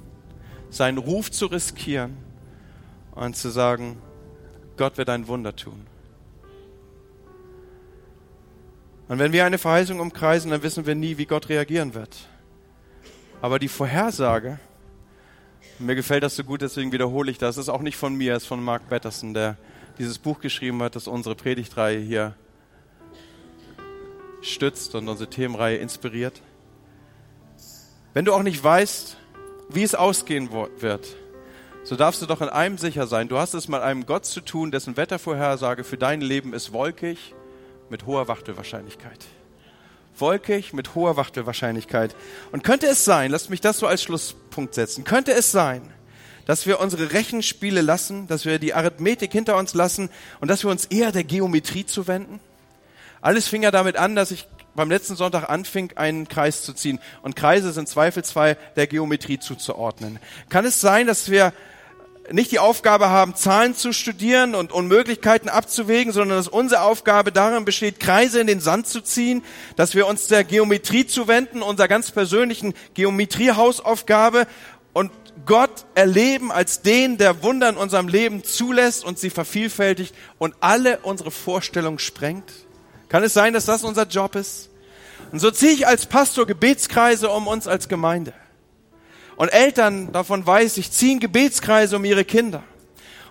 seinen 0.70 0.98
Ruf 0.98 1.30
zu 1.30 1.46
riskieren 1.46 2.16
und 3.12 3.36
zu 3.36 3.48
sagen, 3.48 3.96
Gott 4.76 4.98
wird 4.98 5.08
ein 5.08 5.28
Wunder 5.28 5.54
tun. 5.54 5.86
Und 9.08 9.18
wenn 9.18 9.32
wir 9.32 9.44
eine 9.44 9.58
Verheißung 9.58 10.00
umkreisen, 10.00 10.50
dann 10.50 10.62
wissen 10.62 10.86
wir 10.86 10.94
nie, 10.94 11.18
wie 11.18 11.26
Gott 11.26 11.48
reagieren 11.48 11.94
wird. 11.94 12.16
Aber 13.42 13.58
die 13.58 13.68
Vorhersage, 13.68 14.58
mir 15.78 15.94
gefällt 15.94 16.22
das 16.22 16.36
so 16.36 16.44
gut, 16.44 16.62
deswegen 16.62 16.92
wiederhole 16.92 17.30
ich 17.30 17.38
das. 17.38 17.56
Das 17.56 17.66
ist 17.66 17.68
auch 17.68 17.82
nicht 17.82 17.96
von 17.96 18.14
mir, 18.14 18.34
es 18.34 18.44
ist 18.44 18.48
von 18.48 18.62
Mark 18.62 18.88
Batterson, 18.88 19.34
der 19.34 19.58
dieses 19.98 20.18
Buch 20.18 20.40
geschrieben 20.40 20.82
hat, 20.82 20.96
das 20.96 21.06
unsere 21.06 21.34
Predigtreihe 21.34 22.00
hier 22.00 22.34
stützt 24.40 24.94
und 24.94 25.08
unsere 25.08 25.28
Themenreihe 25.28 25.76
inspiriert. 25.76 26.40
Wenn 28.14 28.24
du 28.24 28.32
auch 28.32 28.42
nicht 28.42 28.62
weißt, 28.62 29.16
wie 29.68 29.82
es 29.82 29.94
ausgehen 29.94 30.50
wird, 30.52 31.06
so 31.82 31.96
darfst 31.96 32.22
du 32.22 32.26
doch 32.26 32.40
in 32.40 32.48
einem 32.48 32.78
sicher 32.78 33.06
sein. 33.06 33.28
Du 33.28 33.38
hast 33.38 33.54
es 33.54 33.68
mit 33.68 33.82
einem 33.82 34.06
Gott 34.06 34.24
zu 34.24 34.40
tun, 34.40 34.70
dessen 34.70 34.96
Wettervorhersage 34.96 35.84
für 35.84 35.98
dein 35.98 36.20
Leben 36.20 36.54
ist 36.54 36.72
wolkig 36.72 37.34
mit 37.90 38.06
hoher 38.06 38.28
Wachtelwahrscheinlichkeit 38.28 39.26
wolkig 40.16 40.72
mit 40.72 40.94
hoher 40.94 41.16
Wachtelwahrscheinlichkeit. 41.16 42.14
Und 42.52 42.64
könnte 42.64 42.86
es 42.86 43.04
sein, 43.04 43.30
lasst 43.30 43.50
mich 43.50 43.60
das 43.60 43.78
so 43.78 43.86
als 43.86 44.02
Schlusspunkt 44.02 44.74
setzen, 44.74 45.04
könnte 45.04 45.32
es 45.32 45.52
sein, 45.52 45.82
dass 46.46 46.66
wir 46.66 46.80
unsere 46.80 47.12
Rechenspiele 47.12 47.80
lassen, 47.80 48.26
dass 48.28 48.44
wir 48.44 48.58
die 48.58 48.74
Arithmetik 48.74 49.32
hinter 49.32 49.56
uns 49.56 49.74
lassen 49.74 50.10
und 50.40 50.48
dass 50.48 50.62
wir 50.62 50.70
uns 50.70 50.86
eher 50.86 51.10
der 51.10 51.24
Geometrie 51.24 51.86
zuwenden? 51.86 52.40
Alles 53.20 53.48
fing 53.48 53.62
ja 53.62 53.70
damit 53.70 53.96
an, 53.96 54.14
dass 54.14 54.30
ich 54.30 54.46
beim 54.74 54.90
letzten 54.90 55.16
Sonntag 55.16 55.48
anfing, 55.48 55.92
einen 55.96 56.28
Kreis 56.28 56.62
zu 56.62 56.72
ziehen. 56.72 57.00
Und 57.22 57.36
Kreise 57.36 57.72
sind 57.72 57.88
zweifelsfrei 57.88 58.56
der 58.76 58.86
Geometrie 58.86 59.38
zuzuordnen. 59.38 60.18
Kann 60.48 60.64
es 60.64 60.80
sein, 60.80 61.06
dass 61.06 61.30
wir 61.30 61.52
nicht 62.32 62.52
die 62.52 62.58
Aufgabe 62.58 63.10
haben, 63.10 63.34
Zahlen 63.34 63.74
zu 63.74 63.92
studieren 63.92 64.54
und 64.54 64.72
Unmöglichkeiten 64.72 65.48
abzuwägen, 65.48 66.12
sondern 66.12 66.38
dass 66.38 66.48
unsere 66.48 66.82
Aufgabe 66.82 67.32
darin 67.32 67.64
besteht, 67.64 68.00
Kreise 68.00 68.40
in 68.40 68.46
den 68.46 68.60
Sand 68.60 68.86
zu 68.86 69.02
ziehen, 69.02 69.42
dass 69.76 69.94
wir 69.94 70.06
uns 70.06 70.26
der 70.28 70.44
Geometrie 70.44 71.06
zuwenden, 71.06 71.62
unserer 71.62 71.88
ganz 71.88 72.10
persönlichen 72.10 72.72
Geometriehausaufgabe 72.94 74.46
und 74.94 75.10
Gott 75.44 75.84
erleben 75.94 76.50
als 76.50 76.80
den, 76.80 77.18
der 77.18 77.42
Wunder 77.42 77.68
in 77.68 77.76
unserem 77.76 78.08
Leben 78.08 78.44
zulässt 78.44 79.04
und 79.04 79.18
sie 79.18 79.30
vervielfältigt 79.30 80.14
und 80.38 80.54
alle 80.60 81.00
unsere 81.00 81.30
Vorstellungen 81.30 81.98
sprengt? 81.98 82.63
Kann 83.14 83.22
es 83.22 83.32
sein, 83.32 83.52
dass 83.52 83.64
das 83.64 83.84
unser 83.84 84.08
Job 84.08 84.34
ist? 84.34 84.70
Und 85.30 85.38
so 85.38 85.52
ziehe 85.52 85.70
ich 85.70 85.86
als 85.86 86.04
Pastor 86.04 86.48
Gebetskreise 86.48 87.30
um 87.30 87.46
uns 87.46 87.68
als 87.68 87.88
Gemeinde. 87.88 88.32
Und 89.36 89.50
Eltern, 89.50 90.10
davon 90.10 90.44
weiß 90.44 90.78
ich, 90.78 90.90
ziehen 90.90 91.20
Gebetskreise 91.20 91.94
um 91.94 92.04
ihre 92.04 92.24
Kinder. 92.24 92.64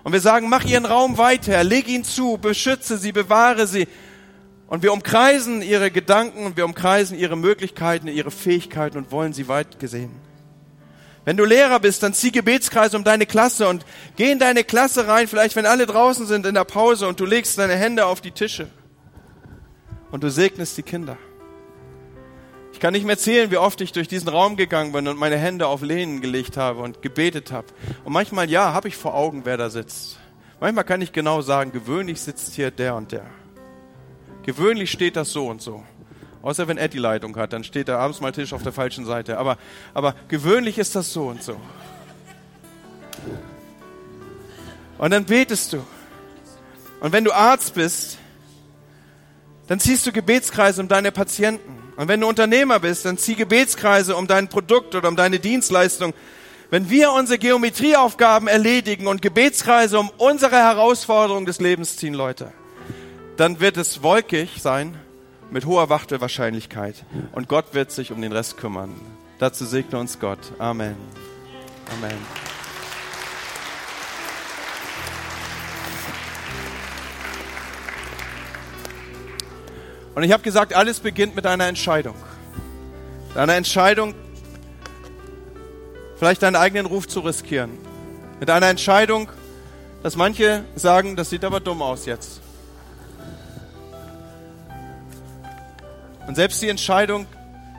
Und 0.02 0.14
wir 0.14 0.22
sagen, 0.22 0.48
mach 0.48 0.64
ihren 0.64 0.86
Raum 0.86 1.18
weiter, 1.18 1.62
leg 1.64 1.86
ihn 1.86 2.02
zu, 2.02 2.38
beschütze 2.38 2.96
sie, 2.96 3.12
bewahre 3.12 3.66
sie. 3.66 3.86
Und 4.68 4.82
wir 4.82 4.90
umkreisen 4.90 5.60
ihre 5.60 5.90
Gedanken 5.90 6.46
und 6.46 6.56
wir 6.56 6.64
umkreisen 6.64 7.18
ihre 7.18 7.36
Möglichkeiten, 7.36 8.08
ihre 8.08 8.30
Fähigkeiten 8.30 8.96
und 8.96 9.12
wollen 9.12 9.34
sie 9.34 9.48
weit 9.48 9.80
gesehen. 9.80 10.12
Wenn 11.26 11.36
du 11.36 11.44
Lehrer 11.44 11.78
bist, 11.78 12.02
dann 12.02 12.14
zieh 12.14 12.32
Gebetskreise 12.32 12.96
um 12.96 13.04
deine 13.04 13.26
Klasse 13.26 13.68
und 13.68 13.84
geh 14.16 14.30
in 14.30 14.38
deine 14.38 14.64
Klasse 14.64 15.08
rein, 15.08 15.28
vielleicht 15.28 15.56
wenn 15.56 15.66
alle 15.66 15.84
draußen 15.84 16.26
sind 16.26 16.46
in 16.46 16.54
der 16.54 16.64
Pause 16.64 17.06
und 17.06 17.20
du 17.20 17.26
legst 17.26 17.58
deine 17.58 17.76
Hände 17.76 18.06
auf 18.06 18.22
die 18.22 18.30
Tische 18.30 18.70
und 20.14 20.22
du 20.22 20.30
segnest 20.30 20.78
die 20.78 20.82
Kinder 20.82 21.18
kann 22.84 22.92
nicht 22.92 23.06
mehr 23.06 23.16
zählen, 23.16 23.50
wie 23.50 23.56
oft 23.56 23.80
ich 23.80 23.92
durch 23.92 24.08
diesen 24.08 24.28
Raum 24.28 24.56
gegangen 24.56 24.92
bin 24.92 25.08
und 25.08 25.18
meine 25.18 25.38
Hände 25.38 25.68
auf 25.68 25.80
Lehnen 25.80 26.20
gelegt 26.20 26.58
habe 26.58 26.82
und 26.82 27.00
gebetet 27.00 27.50
habe. 27.50 27.68
Und 28.04 28.12
manchmal, 28.12 28.50
ja, 28.50 28.74
habe 28.74 28.88
ich 28.88 28.96
vor 28.98 29.14
Augen, 29.14 29.46
wer 29.46 29.56
da 29.56 29.70
sitzt. 29.70 30.18
Manchmal 30.60 30.84
kann 30.84 31.00
ich 31.00 31.10
genau 31.10 31.40
sagen, 31.40 31.72
gewöhnlich 31.72 32.20
sitzt 32.20 32.52
hier 32.52 32.70
der 32.70 32.94
und 32.94 33.10
der. 33.10 33.24
Gewöhnlich 34.42 34.90
steht 34.90 35.16
das 35.16 35.32
so 35.32 35.48
und 35.48 35.62
so. 35.62 35.82
Außer 36.42 36.68
wenn 36.68 36.76
Ed 36.76 36.92
die 36.92 36.98
Leitung 36.98 37.34
hat, 37.36 37.54
dann 37.54 37.64
steht 37.64 37.88
der 37.88 37.98
abends 37.98 38.20
mal 38.20 38.32
Tisch 38.32 38.52
auf 38.52 38.62
der 38.62 38.72
falschen 38.72 39.06
Seite. 39.06 39.38
Aber, 39.38 39.56
aber 39.94 40.14
gewöhnlich 40.28 40.76
ist 40.76 40.94
das 40.94 41.10
so 41.10 41.28
und 41.28 41.42
so. 41.42 41.58
Und 44.98 45.10
dann 45.10 45.24
betest 45.24 45.72
du. 45.72 45.78
Und 47.00 47.12
wenn 47.14 47.24
du 47.24 47.32
Arzt 47.32 47.72
bist, 47.72 48.18
dann 49.66 49.80
ziehst 49.80 50.06
du 50.06 50.12
Gebetskreise 50.12 50.80
um 50.80 50.88
deine 50.88 51.12
Patienten. 51.12 51.92
Und 51.96 52.08
wenn 52.08 52.20
du 52.20 52.28
Unternehmer 52.28 52.80
bist, 52.80 53.04
dann 53.04 53.18
zieh 53.18 53.34
Gebetskreise 53.34 54.16
um 54.16 54.26
dein 54.26 54.48
Produkt 54.48 54.94
oder 54.94 55.08
um 55.08 55.16
deine 55.16 55.38
Dienstleistung. 55.38 56.12
Wenn 56.70 56.90
wir 56.90 57.12
unsere 57.12 57.38
Geometrieaufgaben 57.38 58.48
erledigen 58.48 59.06
und 59.06 59.22
Gebetskreise 59.22 59.98
um 59.98 60.10
unsere 60.18 60.56
Herausforderungen 60.56 61.46
des 61.46 61.60
Lebens 61.60 61.96
ziehen, 61.96 62.14
Leute, 62.14 62.52
dann 63.36 63.60
wird 63.60 63.76
es 63.76 64.02
wolkig 64.02 64.60
sein 64.60 64.96
mit 65.50 65.66
hoher 65.66 65.88
Wachtelwahrscheinlichkeit. 65.88 67.04
Und 67.32 67.48
Gott 67.48 67.74
wird 67.74 67.92
sich 67.92 68.10
um 68.10 68.20
den 68.20 68.32
Rest 68.32 68.56
kümmern. 68.56 68.94
Dazu 69.38 69.66
segne 69.66 69.98
uns 69.98 70.18
Gott. 70.18 70.40
Amen. 70.58 70.96
Amen. 71.98 72.53
Und 80.14 80.22
ich 80.22 80.32
habe 80.32 80.42
gesagt, 80.42 80.74
alles 80.74 81.00
beginnt 81.00 81.34
mit 81.34 81.46
einer 81.46 81.66
Entscheidung. 81.66 82.14
Deiner 83.34 83.54
Entscheidung, 83.54 84.14
vielleicht 86.16 86.42
deinen 86.42 86.56
eigenen 86.56 86.86
Ruf 86.86 87.08
zu 87.08 87.20
riskieren. 87.20 87.70
Mit 88.38 88.48
einer 88.48 88.68
Entscheidung, 88.68 89.28
dass 90.02 90.16
manche 90.16 90.64
sagen, 90.76 91.16
das 91.16 91.30
sieht 91.30 91.44
aber 91.44 91.60
dumm 91.60 91.82
aus 91.82 92.06
jetzt. 92.06 92.40
Und 96.26 96.36
selbst 96.36 96.62
die 96.62 96.68
Entscheidung, 96.68 97.26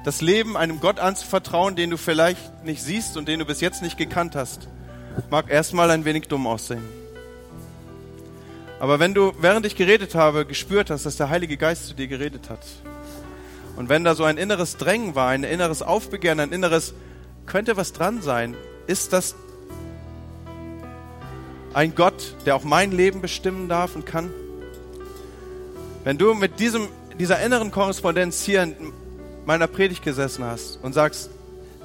das 0.03 0.21
Leben 0.21 0.57
einem 0.57 0.79
Gott 0.79 0.99
anzuvertrauen, 0.99 1.75
den 1.75 1.89
du 1.89 1.97
vielleicht 1.97 2.63
nicht 2.63 2.83
siehst 2.83 3.17
und 3.17 3.27
den 3.27 3.39
du 3.39 3.45
bis 3.45 3.61
jetzt 3.61 3.81
nicht 3.81 3.97
gekannt 3.97 4.35
hast, 4.35 4.67
mag 5.29 5.49
erstmal 5.49 5.89
ein 5.89 6.05
wenig 6.05 6.27
dumm 6.27 6.45
aussehen. 6.47 6.83
Aber 8.79 8.99
wenn 8.99 9.13
du, 9.13 9.33
während 9.39 9.65
ich 9.65 9.75
geredet 9.75 10.15
habe, 10.15 10.45
gespürt 10.45 10.89
hast, 10.89 11.05
dass 11.05 11.15
der 11.17 11.29
Heilige 11.29 11.57
Geist 11.57 11.87
zu 11.87 11.93
dir 11.93 12.07
geredet 12.07 12.49
hat, 12.49 12.59
und 13.77 13.89
wenn 13.89 14.03
da 14.03 14.15
so 14.15 14.23
ein 14.23 14.37
inneres 14.37 14.77
Drängen 14.77 15.15
war, 15.15 15.29
ein 15.29 15.43
inneres 15.43 15.81
Aufbegehren, 15.81 16.39
ein 16.39 16.51
inneres, 16.51 16.93
könnte 17.45 17.77
was 17.77 17.93
dran 17.93 18.21
sein, 18.21 18.55
ist 18.87 19.13
das 19.13 19.35
ein 21.73 21.93
Gott, 21.93 22.35
der 22.45 22.55
auch 22.55 22.63
mein 22.63 22.91
Leben 22.91 23.21
bestimmen 23.21 23.67
darf 23.67 23.95
und 23.95 24.05
kann? 24.05 24.29
Wenn 26.03 26.17
du 26.17 26.33
mit 26.33 26.59
diesem, 26.59 26.87
dieser 27.19 27.41
inneren 27.41 27.71
Korrespondenz 27.71 28.43
hier 28.43 28.63
in 28.63 28.75
meiner 29.45 29.67
Predigt 29.67 30.03
gesessen 30.03 30.45
hast 30.45 30.79
und 30.81 30.93
sagst, 30.93 31.29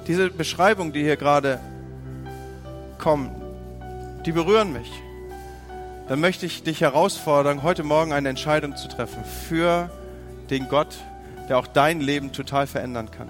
diese 0.07 0.29
Beschreibung, 0.29 0.93
die 0.93 1.03
hier 1.03 1.17
gerade 1.17 1.59
kommen, 2.97 3.31
die 4.25 4.31
berühren 4.31 4.71
mich 4.71 4.89
dann 6.11 6.19
möchte 6.19 6.45
ich 6.45 6.61
dich 6.61 6.81
herausfordern, 6.81 7.63
heute 7.63 7.83
Morgen 7.83 8.11
eine 8.11 8.27
Entscheidung 8.27 8.75
zu 8.75 8.89
treffen 8.89 9.23
für 9.23 9.89
den 10.49 10.67
Gott, 10.67 10.97
der 11.47 11.57
auch 11.57 11.67
dein 11.67 12.01
Leben 12.01 12.33
total 12.33 12.67
verändern 12.67 13.11
kann. 13.11 13.29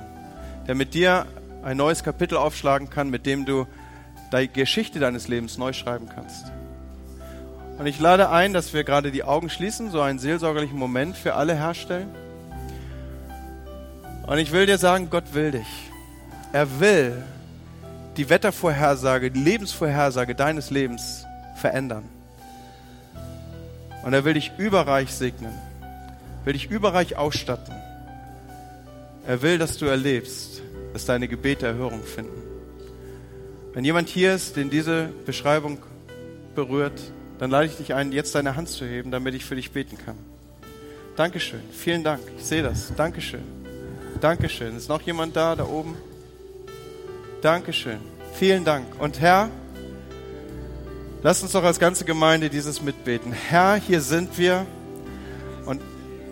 Der 0.65 0.73
mit 0.73 0.95
dir 0.95 1.27
ein 1.61 1.77
neues 1.77 2.03
Kapitel 2.03 2.39
aufschlagen 2.39 2.89
kann, 2.89 3.11
mit 3.11 3.27
dem 3.27 3.45
du 3.45 3.67
die 4.33 4.47
Geschichte 4.47 4.99
deines 4.99 5.27
Lebens 5.27 5.59
neu 5.59 5.73
schreiben 5.73 6.09
kannst. 6.09 6.51
Und 7.77 7.85
ich 7.85 7.99
lade 7.99 8.31
ein, 8.31 8.51
dass 8.51 8.73
wir 8.73 8.83
gerade 8.83 9.11
die 9.11 9.23
Augen 9.23 9.51
schließen, 9.51 9.91
so 9.91 10.01
einen 10.01 10.17
seelsorgerlichen 10.17 10.79
Moment 10.79 11.15
für 11.15 11.35
alle 11.35 11.53
herstellen. 11.53 12.09
Und 14.25 14.39
ich 14.39 14.51
will 14.51 14.65
dir 14.65 14.79
sagen, 14.79 15.11
Gott 15.11 15.35
will 15.35 15.51
dich. 15.51 15.91
Er 16.51 16.79
will 16.79 17.21
die 18.17 18.27
Wettervorhersage, 18.27 19.29
die 19.29 19.39
Lebensvorhersage 19.39 20.33
deines 20.33 20.71
Lebens 20.71 21.27
verändern. 21.57 22.20
Und 24.03 24.13
er 24.13 24.25
will 24.25 24.33
dich 24.33 24.51
überreich 24.57 25.11
segnen, 25.11 25.53
will 26.43 26.53
dich 26.53 26.69
überreich 26.69 27.17
ausstatten. 27.17 27.75
Er 29.27 29.41
will, 29.41 29.57
dass 29.57 29.77
du 29.77 29.85
erlebst, 29.85 30.61
dass 30.93 31.05
deine 31.05 31.27
Gebete 31.27 31.67
Erhörung 31.67 32.03
finden. 32.03 32.41
Wenn 33.73 33.85
jemand 33.85 34.09
hier 34.09 34.33
ist, 34.33 34.55
den 34.57 34.69
diese 34.69 35.09
Beschreibung 35.25 35.79
berührt, 36.55 36.99
dann 37.39 37.49
lade 37.49 37.67
ich 37.67 37.77
dich 37.77 37.93
ein, 37.93 38.11
jetzt 38.11 38.35
deine 38.35 38.55
Hand 38.55 38.69
zu 38.69 38.85
heben, 38.85 39.11
damit 39.11 39.33
ich 39.33 39.45
für 39.45 39.55
dich 39.55 39.71
beten 39.71 39.97
kann. 39.97 40.17
Dankeschön. 41.15 41.61
Vielen 41.71 42.03
Dank. 42.03 42.21
Ich 42.37 42.45
sehe 42.45 42.63
das. 42.63 42.93
Dankeschön. 42.95 43.43
Dankeschön. 44.19 44.75
Ist 44.75 44.89
noch 44.89 45.01
jemand 45.01 45.35
da, 45.35 45.55
da 45.55 45.65
oben? 45.65 45.95
Dankeschön. 47.41 47.99
Vielen 48.33 48.65
Dank. 48.65 48.85
Und 48.99 49.19
Herr, 49.19 49.49
Lass 51.23 51.43
uns 51.43 51.51
doch 51.51 51.63
als 51.63 51.77
ganze 51.77 52.03
Gemeinde 52.03 52.49
dieses 52.49 52.81
mitbeten. 52.81 53.31
Herr, 53.31 53.75
hier 53.75 54.01
sind 54.01 54.39
wir 54.39 54.65
und, 55.67 55.79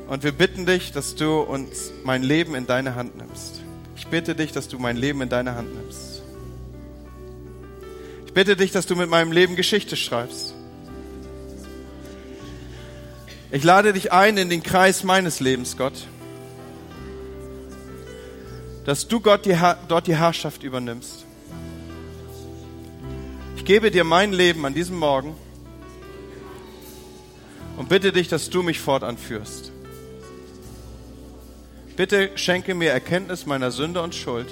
und 0.08 0.24
wir 0.24 0.32
bitten 0.32 0.66
dich, 0.66 0.92
dass 0.92 1.14
du 1.14 1.42
uns 1.42 1.92
mein 2.04 2.24
Leben 2.24 2.56
in 2.56 2.66
deine 2.66 2.96
Hand 2.96 3.16
nimmst. 3.16 3.62
Ich 3.96 4.08
bitte 4.08 4.34
dich, 4.34 4.52
dass 4.52 4.68
du 4.68 4.80
mein 4.80 4.98
Leben 4.98 5.22
in 5.22 5.30
deine 5.30 5.54
Hand 5.54 5.76
nimmst. 5.76 6.24
Ich 8.26 8.34
bitte 8.34 8.56
dich, 8.56 8.72
dass 8.72 8.88
du 8.88 8.96
mit 8.96 9.12
meinem 9.12 9.32
Leben 9.32 9.56
Geschichte 9.56 9.96
schreibst. 9.96 10.56
Ich 13.52 13.64
lade 13.64 13.94
dich 13.94 14.12
ein 14.12 14.38
in 14.38 14.50
den 14.50 14.64
Kreis 14.64 15.04
meines 15.04 15.40
Lebens, 15.40 15.78
Gott. 15.78 16.08
Dass 18.86 19.08
du 19.08 19.20
Gott 19.20 19.46
die, 19.46 19.56
dort 19.88 20.08
die 20.08 20.16
Herrschaft 20.16 20.64
übernimmst 20.64 21.26
gebe 23.70 23.92
dir 23.92 24.04
mein 24.04 24.34
Leben 24.34 24.66
an 24.66 24.74
diesem 24.74 24.98
Morgen 24.98 25.36
und 27.78 27.88
bitte 27.88 28.12
dich, 28.12 28.28
dass 28.28 28.50
du 28.50 28.64
mich 28.64 28.80
fortan 28.80 29.16
führst. 29.16 29.72
Bitte 31.96 32.32
schenke 32.34 32.74
mir 32.74 32.90
Erkenntnis 32.90 33.46
meiner 33.46 33.70
Sünde 33.70 34.02
und 34.02 34.16
Schuld 34.16 34.48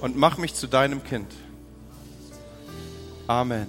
und 0.00 0.16
mach 0.16 0.38
mich 0.38 0.54
zu 0.54 0.66
deinem 0.66 1.04
Kind. 1.04 1.30
Amen. 3.26 3.66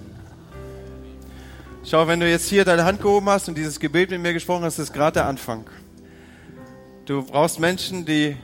Schau, 1.84 2.08
wenn 2.08 2.20
du 2.20 2.26
jetzt 2.26 2.48
hier 2.48 2.64
deine 2.64 2.86
Hand 2.86 3.02
gehoben 3.02 3.28
hast 3.28 3.46
und 3.46 3.58
dieses 3.58 3.78
Gebet 3.78 4.10
mit 4.10 4.22
mir 4.22 4.32
gesprochen 4.32 4.64
hast, 4.64 4.78
ist 4.78 4.94
gerade 4.94 5.12
der 5.12 5.26
Anfang. 5.26 5.66
Du 7.04 7.22
brauchst 7.22 7.60
Menschen, 7.60 8.06
die 8.06 8.38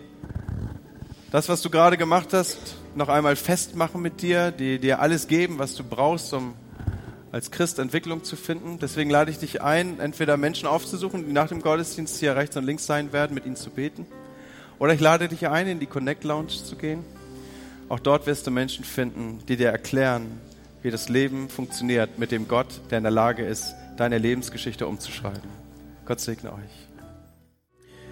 das, 1.30 1.48
was 1.48 1.62
du 1.62 1.70
gerade 1.70 1.96
gemacht 1.96 2.34
hast, 2.34 2.81
noch 2.96 3.08
einmal 3.08 3.36
festmachen 3.36 4.02
mit 4.02 4.22
dir, 4.22 4.50
die 4.50 4.78
dir 4.78 5.00
alles 5.00 5.28
geben, 5.28 5.58
was 5.58 5.74
du 5.74 5.84
brauchst, 5.84 6.32
um 6.32 6.54
als 7.32 7.50
Christ 7.50 7.78
Entwicklung 7.78 8.24
zu 8.24 8.36
finden. 8.36 8.78
Deswegen 8.80 9.10
lade 9.10 9.30
ich 9.30 9.38
dich 9.38 9.62
ein, 9.62 10.00
entweder 10.00 10.36
Menschen 10.36 10.68
aufzusuchen, 10.68 11.26
die 11.26 11.32
nach 11.32 11.48
dem 11.48 11.62
Gottesdienst 11.62 12.18
hier 12.18 12.36
rechts 12.36 12.56
und 12.56 12.64
links 12.64 12.86
sein 12.86 13.12
werden, 13.12 13.34
mit 13.34 13.46
ihnen 13.46 13.56
zu 13.56 13.70
beten. 13.70 14.06
Oder 14.78 14.92
ich 14.94 15.00
lade 15.00 15.28
dich 15.28 15.48
ein, 15.48 15.66
in 15.66 15.80
die 15.80 15.86
Connect 15.86 16.24
Lounge 16.24 16.48
zu 16.48 16.76
gehen. 16.76 17.04
Auch 17.88 18.00
dort 18.00 18.26
wirst 18.26 18.46
du 18.46 18.50
Menschen 18.50 18.84
finden, 18.84 19.40
die 19.48 19.56
dir 19.56 19.68
erklären, 19.68 20.40
wie 20.82 20.90
das 20.90 21.08
Leben 21.08 21.48
funktioniert 21.48 22.18
mit 22.18 22.32
dem 22.32 22.48
Gott, 22.48 22.80
der 22.90 22.98
in 22.98 23.04
der 23.04 23.10
Lage 23.10 23.44
ist, 23.44 23.74
deine 23.96 24.18
Lebensgeschichte 24.18 24.86
umzuschreiben. 24.86 25.50
Gott 26.04 26.20
segne 26.20 26.52
euch. 26.52 26.91